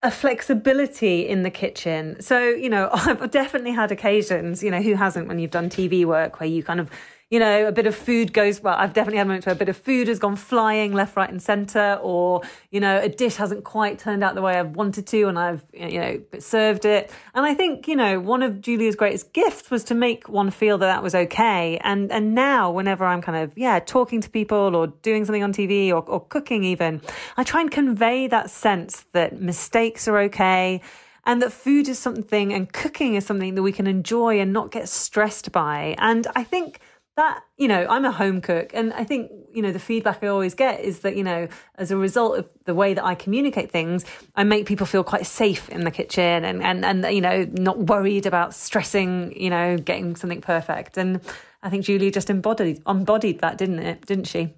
a 0.02 0.10
flexibility 0.10 1.28
in 1.28 1.44
the 1.44 1.52
kitchen. 1.52 2.20
So, 2.20 2.50
you 2.50 2.68
know, 2.68 2.90
I've 2.94 3.30
definitely 3.30 3.74
had 3.74 3.92
occasions, 3.92 4.64
you 4.64 4.72
know, 4.72 4.82
who 4.82 4.96
hasn't 4.96 5.28
when 5.28 5.38
you've 5.38 5.52
done 5.52 5.70
TV 5.70 6.04
work 6.04 6.40
where 6.40 6.50
you 6.50 6.64
kind 6.64 6.80
of 6.80 6.90
you 7.30 7.40
know, 7.40 7.68
a 7.68 7.74
bit 7.74 7.86
of 7.86 7.94
food 7.94 8.32
goes, 8.32 8.62
well, 8.62 8.76
I've 8.78 8.94
definitely 8.94 9.18
had 9.18 9.28
moments 9.28 9.46
where 9.46 9.54
a 9.54 9.58
bit 9.58 9.68
of 9.68 9.76
food 9.76 10.08
has 10.08 10.18
gone 10.18 10.38
flying 10.38 10.94
left, 10.94 11.18
right, 11.18 11.30
and 11.30 11.42
center, 11.42 12.00
or, 12.02 12.42
you 12.72 12.80
know, 12.80 12.98
a 13.00 13.10
dish 13.10 13.36
hasn't 13.36 13.66
quite 13.66 14.00
turned 14.00 14.24
out 14.24 14.34
the 14.34 14.42
way 14.42 14.58
I've 14.58 14.78
wanted 14.78 15.08
to 15.08 15.24
and 15.24 15.38
I've, 15.38 15.66
you 15.74 16.00
know, 16.00 16.22
served 16.40 16.86
it. 16.86 17.12
And 17.34 17.46
I 17.46 17.54
think, 17.54 17.86
you 17.86 17.98
know, 17.98 18.22
one 18.22 18.44
of 18.44 18.62
Julia's 18.62 18.96
greatest 18.96 19.34
gifts 19.34 19.70
was 19.70 19.84
to 19.86 19.94
make 19.94 20.30
one 20.30 20.52
feel 20.52 20.78
that 20.78 20.86
that 20.86 21.04
was 21.04 21.14
okay. 21.14 21.78
And, 21.84 22.14
and 22.14 22.34
now, 22.34 22.72
whenever 22.72 23.04
I'm 23.04 23.22
kind 23.22 23.44
of, 23.44 23.58
yeah, 23.58 23.80
talking 23.80 24.22
to 24.22 24.30
people 24.30 24.74
or 24.74 24.88
doing 24.88 25.26
something 25.26 25.44
on 25.44 25.52
TV 25.52 25.90
or, 25.90 26.04
or 26.04 26.22
cooking 26.22 26.64
even, 26.64 27.02
I 27.36 27.44
try 27.44 27.60
and 27.60 27.70
convey 27.70 28.28
that 28.28 28.50
sense 28.50 29.06
that 29.12 29.42
mistakes 29.42 30.08
are 30.08 30.18
okay 30.20 30.82
and 31.26 31.42
that 31.42 31.52
food 31.52 31.90
is 31.90 32.00
something 32.00 32.54
and 32.54 32.72
cooking 32.72 33.16
is 33.16 33.26
something 33.26 33.56
that 33.56 33.62
we 33.62 33.74
can 33.74 33.86
enjoy 33.86 34.40
and 34.40 34.54
not 34.54 34.72
get 34.72 34.88
stressed 34.88 35.52
by. 35.52 35.94
And 35.98 36.26
I 36.38 36.46
think 36.46 36.80
that 37.18 37.44
you 37.58 37.68
know 37.68 37.86
i'm 37.90 38.06
a 38.06 38.12
home 38.12 38.40
cook 38.40 38.72
and 38.74 38.94
i 38.94 39.04
think 39.04 39.32
you 39.54 39.62
know 39.62 39.72
the 39.72 39.80
feedback 39.80 40.24
i 40.24 40.28
always 40.28 40.54
get 40.54 40.80
is 40.80 41.00
that 41.00 41.18
you 41.18 41.24
know 41.24 41.48
as 41.76 41.92
a 41.92 41.98
result 41.98 42.38
of 42.38 42.48
the 42.66 42.76
way 42.76 42.94
that 42.94 43.04
i 43.04 43.16
communicate 43.16 43.72
things 43.72 44.06
i 44.36 44.44
make 44.44 44.66
people 44.66 44.86
feel 44.86 45.04
quite 45.04 45.26
safe 45.26 45.68
in 45.70 45.84
the 45.84 45.92
kitchen 45.92 46.46
and 46.46 46.64
and 46.64 46.86
and 46.86 47.14
you 47.14 47.22
know 47.22 47.46
not 47.54 47.80
worried 47.80 48.26
about 48.26 48.54
stressing 48.54 49.34
you 49.36 49.50
know 49.50 49.78
getting 49.78 50.16
something 50.16 50.42
perfect. 50.42 50.98
And 50.98 51.20
i 51.64 51.70
think 51.70 51.86
julia 51.86 52.12
just 52.12 52.30
embodied 52.30 52.82
embodied 52.88 53.40
that 53.40 53.58
didn't 53.58 53.80
it? 53.80 54.06
Didn't 54.06 54.28
she? 54.28 54.54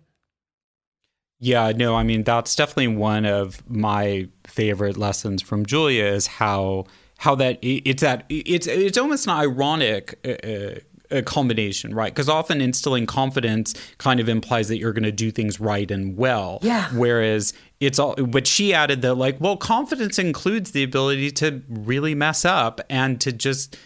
Yeah 1.39 1.72
no 1.74 1.95
i 1.95 2.03
mean 2.03 2.24
that's 2.24 2.55
definitely 2.55 2.89
one 2.89 3.26
of 3.26 3.68
my 3.70 4.28
favorite 4.45 4.97
lessons 4.97 5.41
from 5.41 5.66
julia 5.66 6.03
is 6.03 6.28
how 6.28 6.86
how 7.20 7.36
that 7.36 7.60
it's 7.62 8.01
that 8.01 8.26
it's 8.30 8.68
it's 8.68 8.97
almost 8.97 9.28
an 9.28 9.34
ironic 9.34 10.20
uh, 10.26 10.47
uh 10.47 10.80
a 11.12 11.22
combination, 11.22 11.93
right? 11.93 12.14
Because 12.14 12.30
often 12.30 12.62
instilling 12.62 13.05
confidence 13.05 13.74
kind 13.97 14.20
of 14.20 14.30
implies 14.30 14.68
that 14.68 14.78
you're 14.78 14.93
going 14.93 15.03
to 15.03 15.12
do 15.12 15.32
things 15.32 15.60
right 15.60 15.89
and 15.89 16.18
well. 16.18 16.60
Yeah. 16.62 16.89
Whereas 16.93 17.53
it's 17.80 17.99
all, 17.99 18.16
but 18.16 18.47
she 18.47 18.74
added 18.74 19.01
that, 19.01 19.16
like, 19.16 19.39
well, 19.39 19.57
confidence 19.57 20.20
includes 20.20 20.72
the 20.72 20.84
ability 20.84 21.32
to 21.32 21.62
really 21.68 22.16
mess 22.16 22.45
up 22.45 22.82
and 22.89 23.20
to 23.22 23.32
just 23.32 23.78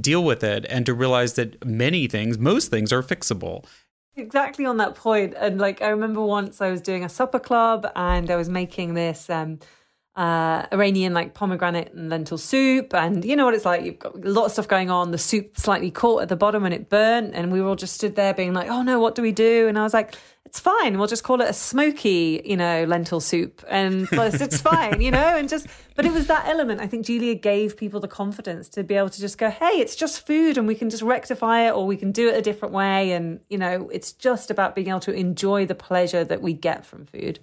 deal 0.00 0.24
with 0.24 0.44
it 0.44 0.64
and 0.68 0.86
to 0.86 0.94
realize 0.94 1.34
that 1.34 1.64
many 1.64 2.06
things, 2.06 2.38
most 2.38 2.70
things 2.70 2.92
are 2.92 3.02
fixable. 3.02 3.64
Exactly 4.14 4.64
on 4.66 4.76
that 4.76 4.94
point. 4.94 5.34
And 5.38 5.58
like, 5.58 5.82
I 5.82 5.88
remember 5.88 6.20
once 6.20 6.60
I 6.60 6.70
was 6.70 6.80
doing 6.80 7.04
a 7.04 7.08
supper 7.08 7.38
club 7.38 7.90
and 7.96 8.30
I 8.30 8.36
was 8.36 8.48
making 8.48 8.94
this, 8.94 9.30
um, 9.30 9.58
uh, 10.14 10.66
Iranian 10.72 11.14
like 11.14 11.32
pomegranate 11.32 11.92
and 11.94 12.10
lentil 12.10 12.38
soup. 12.38 12.94
And 12.94 13.24
you 13.24 13.34
know 13.34 13.46
what 13.46 13.54
it's 13.54 13.64
like. 13.64 13.84
You've 13.84 13.98
got 13.98 14.14
a 14.14 14.28
lot 14.28 14.46
of 14.46 14.52
stuff 14.52 14.68
going 14.68 14.90
on. 14.90 15.10
The 15.10 15.18
soup 15.18 15.56
slightly 15.58 15.90
caught 15.90 16.22
at 16.22 16.28
the 16.28 16.36
bottom 16.36 16.64
and 16.64 16.74
it 16.74 16.90
burnt. 16.90 17.34
And 17.34 17.50
we 17.50 17.60
were 17.60 17.68
all 17.68 17.76
just 17.76 17.94
stood 17.94 18.14
there 18.14 18.34
being 18.34 18.52
like, 18.52 18.68
oh 18.68 18.82
no, 18.82 19.00
what 19.00 19.14
do 19.14 19.22
we 19.22 19.32
do? 19.32 19.68
And 19.68 19.78
I 19.78 19.82
was 19.82 19.94
like, 19.94 20.14
it's 20.44 20.60
fine. 20.60 20.98
We'll 20.98 21.06
just 21.06 21.24
call 21.24 21.40
it 21.40 21.48
a 21.48 21.54
smoky, 21.54 22.42
you 22.44 22.58
know, 22.58 22.84
lentil 22.84 23.20
soup. 23.20 23.64
And 23.70 24.06
plus 24.12 24.38
it's 24.38 24.60
fine, 24.60 25.00
you 25.00 25.10
know, 25.10 25.36
and 25.36 25.48
just, 25.48 25.66
but 25.94 26.04
it 26.04 26.12
was 26.12 26.26
that 26.26 26.46
element. 26.46 26.82
I 26.82 26.86
think 26.86 27.06
Julia 27.06 27.34
gave 27.34 27.78
people 27.78 28.00
the 28.00 28.08
confidence 28.08 28.68
to 28.70 28.84
be 28.84 28.94
able 28.94 29.08
to 29.08 29.20
just 29.20 29.38
go, 29.38 29.48
hey, 29.48 29.80
it's 29.80 29.96
just 29.96 30.26
food 30.26 30.58
and 30.58 30.66
we 30.66 30.74
can 30.74 30.90
just 30.90 31.02
rectify 31.02 31.68
it 31.68 31.70
or 31.70 31.86
we 31.86 31.96
can 31.96 32.12
do 32.12 32.28
it 32.28 32.36
a 32.36 32.42
different 32.42 32.74
way. 32.74 33.12
And, 33.12 33.40
you 33.48 33.56
know, 33.56 33.88
it's 33.90 34.12
just 34.12 34.50
about 34.50 34.74
being 34.74 34.88
able 34.88 35.00
to 35.00 35.14
enjoy 35.14 35.64
the 35.64 35.74
pleasure 35.74 36.22
that 36.22 36.42
we 36.42 36.52
get 36.52 36.84
from 36.84 37.06
food. 37.06 37.38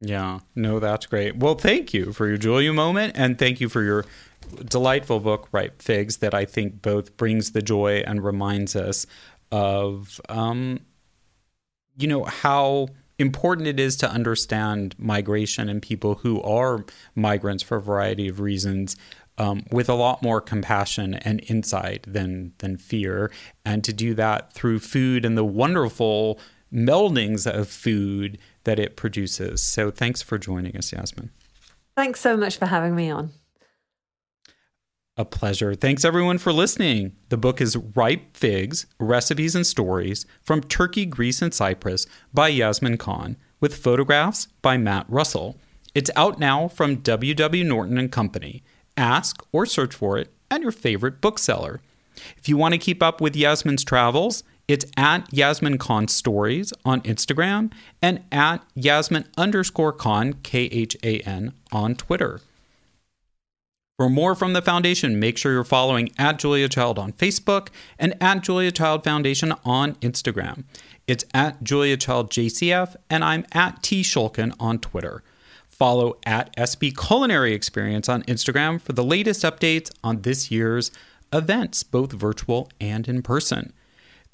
Yeah, 0.00 0.40
no, 0.54 0.78
that's 0.78 1.06
great. 1.06 1.36
Well, 1.36 1.54
thank 1.54 1.94
you 1.94 2.12
for 2.12 2.28
your 2.28 2.36
Julia 2.36 2.72
moment, 2.72 3.14
and 3.16 3.38
thank 3.38 3.60
you 3.60 3.68
for 3.68 3.82
your 3.82 4.04
delightful 4.64 5.20
book, 5.20 5.48
Ripe 5.52 5.80
Figs, 5.80 6.18
that 6.18 6.34
I 6.34 6.44
think 6.44 6.82
both 6.82 7.16
brings 7.16 7.52
the 7.52 7.62
joy 7.62 8.02
and 8.06 8.22
reminds 8.22 8.76
us 8.76 9.06
of, 9.50 10.20
um, 10.28 10.80
you 11.96 12.06
know, 12.08 12.24
how 12.24 12.88
important 13.18 13.66
it 13.66 13.80
is 13.80 13.96
to 13.96 14.10
understand 14.10 14.94
migration 14.98 15.70
and 15.70 15.80
people 15.80 16.16
who 16.16 16.42
are 16.42 16.84
migrants 17.14 17.62
for 17.62 17.78
a 17.78 17.82
variety 17.82 18.28
of 18.28 18.40
reasons. 18.40 18.96
Um, 19.38 19.64
with 19.70 19.90
a 19.90 19.94
lot 19.94 20.22
more 20.22 20.40
compassion 20.40 21.12
and 21.12 21.44
insight 21.46 22.06
than 22.08 22.54
than 22.56 22.78
fear, 22.78 23.30
and 23.66 23.84
to 23.84 23.92
do 23.92 24.14
that 24.14 24.54
through 24.54 24.78
food 24.78 25.26
and 25.26 25.36
the 25.36 25.44
wonderful 25.44 26.40
meldings 26.70 27.46
of 27.46 27.68
food 27.68 28.38
that 28.66 28.78
it 28.78 28.96
produces. 28.96 29.62
So 29.62 29.90
thanks 29.90 30.20
for 30.20 30.36
joining 30.36 30.76
us, 30.76 30.92
Yasmin. 30.92 31.30
Thanks 31.96 32.20
so 32.20 32.36
much 32.36 32.58
for 32.58 32.66
having 32.66 32.94
me 32.94 33.08
on. 33.10 33.30
A 35.16 35.24
pleasure. 35.24 35.74
Thanks 35.74 36.04
everyone 36.04 36.36
for 36.36 36.52
listening. 36.52 37.12
The 37.30 37.38
book 37.38 37.62
is 37.62 37.78
Ripe 37.94 38.36
Figs 38.36 38.84
Recipes 39.00 39.54
and 39.54 39.66
Stories 39.66 40.26
from 40.42 40.60
Turkey, 40.60 41.06
Greece, 41.06 41.40
and 41.40 41.54
Cyprus 41.54 42.06
by 42.34 42.48
Yasmin 42.48 42.98
Khan, 42.98 43.38
with 43.60 43.76
photographs 43.76 44.48
by 44.60 44.76
Matt 44.76 45.06
Russell. 45.08 45.56
It's 45.94 46.10
out 46.16 46.38
now 46.38 46.68
from 46.68 46.96
W.W. 46.96 47.64
Norton 47.64 47.96
and 47.96 48.12
Company. 48.12 48.62
Ask 48.98 49.42
or 49.52 49.64
search 49.64 49.94
for 49.94 50.18
it 50.18 50.30
at 50.50 50.60
your 50.60 50.72
favorite 50.72 51.22
bookseller. 51.22 51.80
If 52.36 52.48
you 52.48 52.58
want 52.58 52.72
to 52.74 52.78
keep 52.78 53.02
up 53.02 53.20
with 53.20 53.36
Yasmin's 53.36 53.84
travels, 53.84 54.42
it's 54.68 54.84
at 54.96 55.32
Yasmin 55.32 55.78
Khan 55.78 56.08
Stories 56.08 56.72
on 56.84 57.00
Instagram 57.02 57.72
and 58.02 58.24
at 58.32 58.64
Yasmin 58.74 59.26
underscore 59.36 59.92
Khan, 59.92 60.34
K 60.42 60.64
H 60.64 60.96
A 61.04 61.20
N, 61.20 61.52
on 61.70 61.94
Twitter. 61.94 62.40
For 63.96 64.10
more 64.10 64.34
from 64.34 64.52
the 64.52 64.60
foundation, 64.60 65.18
make 65.18 65.38
sure 65.38 65.52
you're 65.52 65.64
following 65.64 66.10
at 66.18 66.38
Julia 66.38 66.68
Child 66.68 66.98
on 66.98 67.12
Facebook 67.12 67.68
and 67.98 68.14
at 68.20 68.42
Julia 68.42 68.70
Child 68.70 69.04
Foundation 69.04 69.54
on 69.64 69.94
Instagram. 69.96 70.64
It's 71.06 71.24
at 71.32 71.62
Julia 71.62 71.96
Child 71.96 72.30
JCF, 72.30 72.96
and 73.08 73.24
I'm 73.24 73.46
at 73.52 73.82
T 73.82 74.02
Schulkin 74.02 74.52
on 74.60 74.80
Twitter. 74.80 75.22
Follow 75.66 76.18
at 76.26 76.54
SB 76.56 76.96
Culinary 76.96 77.54
Experience 77.54 78.08
on 78.08 78.22
Instagram 78.24 78.80
for 78.80 78.92
the 78.92 79.04
latest 79.04 79.42
updates 79.44 79.90
on 80.02 80.22
this 80.22 80.50
year's 80.50 80.90
events, 81.32 81.82
both 81.82 82.12
virtual 82.12 82.68
and 82.80 83.08
in 83.08 83.22
person. 83.22 83.72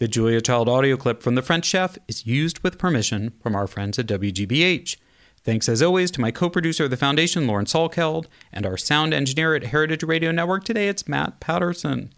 The 0.02 0.08
Julia 0.08 0.40
Child 0.40 0.68
audio 0.68 0.96
clip 0.96 1.22
from 1.22 1.36
The 1.36 1.42
French 1.42 1.64
Chef 1.64 1.96
is 2.08 2.26
used 2.26 2.58
with 2.64 2.76
permission 2.76 3.34
from 3.40 3.54
our 3.54 3.68
friends 3.68 4.00
at 4.00 4.08
WGBH. 4.08 4.96
Thanks 5.44 5.68
as 5.68 5.80
always 5.80 6.10
to 6.10 6.20
my 6.20 6.32
co 6.32 6.50
producer 6.50 6.82
of 6.82 6.90
the 6.90 6.96
Foundation, 6.96 7.46
Lauren 7.46 7.66
Salkeld, 7.66 8.26
and 8.52 8.66
our 8.66 8.76
sound 8.76 9.14
engineer 9.14 9.54
at 9.54 9.62
Heritage 9.62 10.02
Radio 10.02 10.32
Network. 10.32 10.64
Today 10.64 10.88
it's 10.88 11.06
Matt 11.06 11.38
Patterson. 11.38 12.12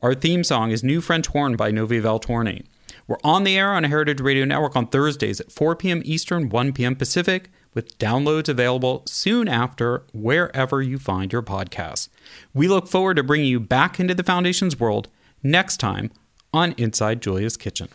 Our 0.00 0.14
theme 0.14 0.44
song 0.44 0.70
is 0.70 0.82
New 0.82 1.02
French 1.02 1.26
Horn 1.26 1.56
by 1.56 1.70
Novi 1.70 2.00
Valtorni. 2.00 2.64
We're 3.06 3.18
on 3.22 3.44
the 3.44 3.58
air 3.58 3.74
on 3.74 3.84
Heritage 3.84 4.22
Radio 4.22 4.46
Network 4.46 4.74
on 4.74 4.86
Thursdays 4.86 5.38
at 5.38 5.52
4 5.52 5.76
p.m. 5.76 6.00
Eastern, 6.06 6.48
1 6.48 6.72
p.m. 6.72 6.96
Pacific, 6.96 7.50
with 7.74 7.98
downloads 7.98 8.48
available 8.48 9.02
soon 9.04 9.46
after 9.46 10.06
wherever 10.14 10.80
you 10.80 10.98
find 10.98 11.34
your 11.34 11.42
podcasts. 11.42 12.08
We 12.54 12.66
look 12.66 12.88
forward 12.88 13.18
to 13.18 13.22
bringing 13.22 13.48
you 13.48 13.60
back 13.60 14.00
into 14.00 14.14
the 14.14 14.24
Foundation's 14.24 14.80
world 14.80 15.08
next 15.42 15.76
time 15.76 16.10
on 16.52 16.74
Inside 16.78 17.20
Julia's 17.22 17.56
Kitchen. 17.56 17.88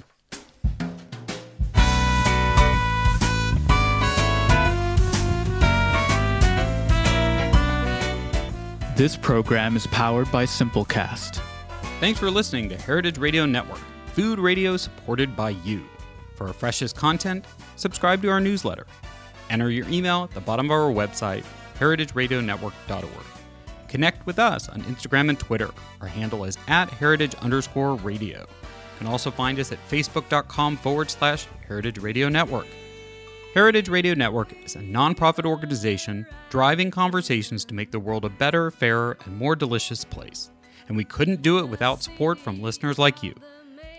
This 8.95 9.17
program 9.17 9.75
is 9.75 9.87
powered 9.87 10.31
by 10.31 10.45
Simplecast. 10.45 11.41
Thanks 11.99 12.19
for 12.19 12.29
listening 12.29 12.69
to 12.69 12.77
Heritage 12.77 13.17
Radio 13.17 13.47
Network, 13.47 13.79
food 14.13 14.37
radio 14.37 14.77
supported 14.77 15.35
by 15.35 15.51
you. 15.63 15.83
For 16.35 16.47
our 16.47 16.53
freshest 16.53 16.95
content, 16.95 17.45
subscribe 17.77 18.21
to 18.21 18.29
our 18.29 18.39
newsletter. 18.39 18.85
Enter 19.49 19.71
your 19.71 19.87
email 19.89 20.23
at 20.23 20.31
the 20.31 20.41
bottom 20.41 20.67
of 20.67 20.71
our 20.71 20.91
website, 20.91 21.43
heritageradionetwork.org. 21.79 23.30
Connect 23.91 24.25
with 24.25 24.39
us 24.39 24.69
on 24.69 24.81
Instagram 24.83 25.27
and 25.27 25.37
Twitter. 25.37 25.69
Our 25.99 26.07
handle 26.07 26.45
is 26.45 26.57
at 26.69 26.89
heritage 26.89 27.35
underscore 27.35 27.95
radio. 27.95 28.39
You 28.39 28.97
can 28.97 29.07
also 29.07 29.29
find 29.29 29.59
us 29.59 29.73
at 29.73 29.89
facebook.com 29.89 30.77
forward 30.77 31.11
slash 31.11 31.45
heritage 31.67 31.97
radio 31.97 32.29
network. 32.29 32.67
Heritage 33.53 33.89
Radio 33.89 34.13
Network 34.13 34.53
is 34.63 34.77
a 34.77 34.79
nonprofit 34.79 35.43
organization 35.43 36.25
driving 36.49 36.89
conversations 36.89 37.65
to 37.65 37.73
make 37.73 37.91
the 37.91 37.99
world 37.99 38.23
a 38.23 38.29
better, 38.29 38.71
fairer, 38.71 39.17
and 39.25 39.35
more 39.35 39.57
delicious 39.57 40.05
place. 40.05 40.51
And 40.87 40.95
we 40.95 41.03
couldn't 41.03 41.41
do 41.41 41.59
it 41.59 41.67
without 41.67 42.01
support 42.01 42.39
from 42.39 42.61
listeners 42.61 42.97
like 42.97 43.21
you. 43.21 43.35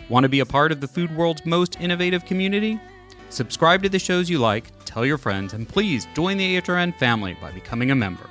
Want 0.08 0.24
to 0.24 0.30
be 0.30 0.40
a 0.40 0.46
part 0.46 0.72
of 0.72 0.80
the 0.80 0.88
food 0.88 1.14
world's 1.14 1.44
most 1.44 1.78
innovative 1.80 2.24
community? 2.24 2.80
Subscribe 3.28 3.82
to 3.82 3.90
the 3.90 3.98
shows 3.98 4.30
you 4.30 4.38
like, 4.38 4.70
tell 4.86 5.04
your 5.04 5.18
friends, 5.18 5.52
and 5.52 5.68
please 5.68 6.06
join 6.14 6.38
the 6.38 6.62
HRN 6.62 6.96
family 6.96 7.36
by 7.42 7.52
becoming 7.52 7.90
a 7.90 7.94
member. 7.94 8.30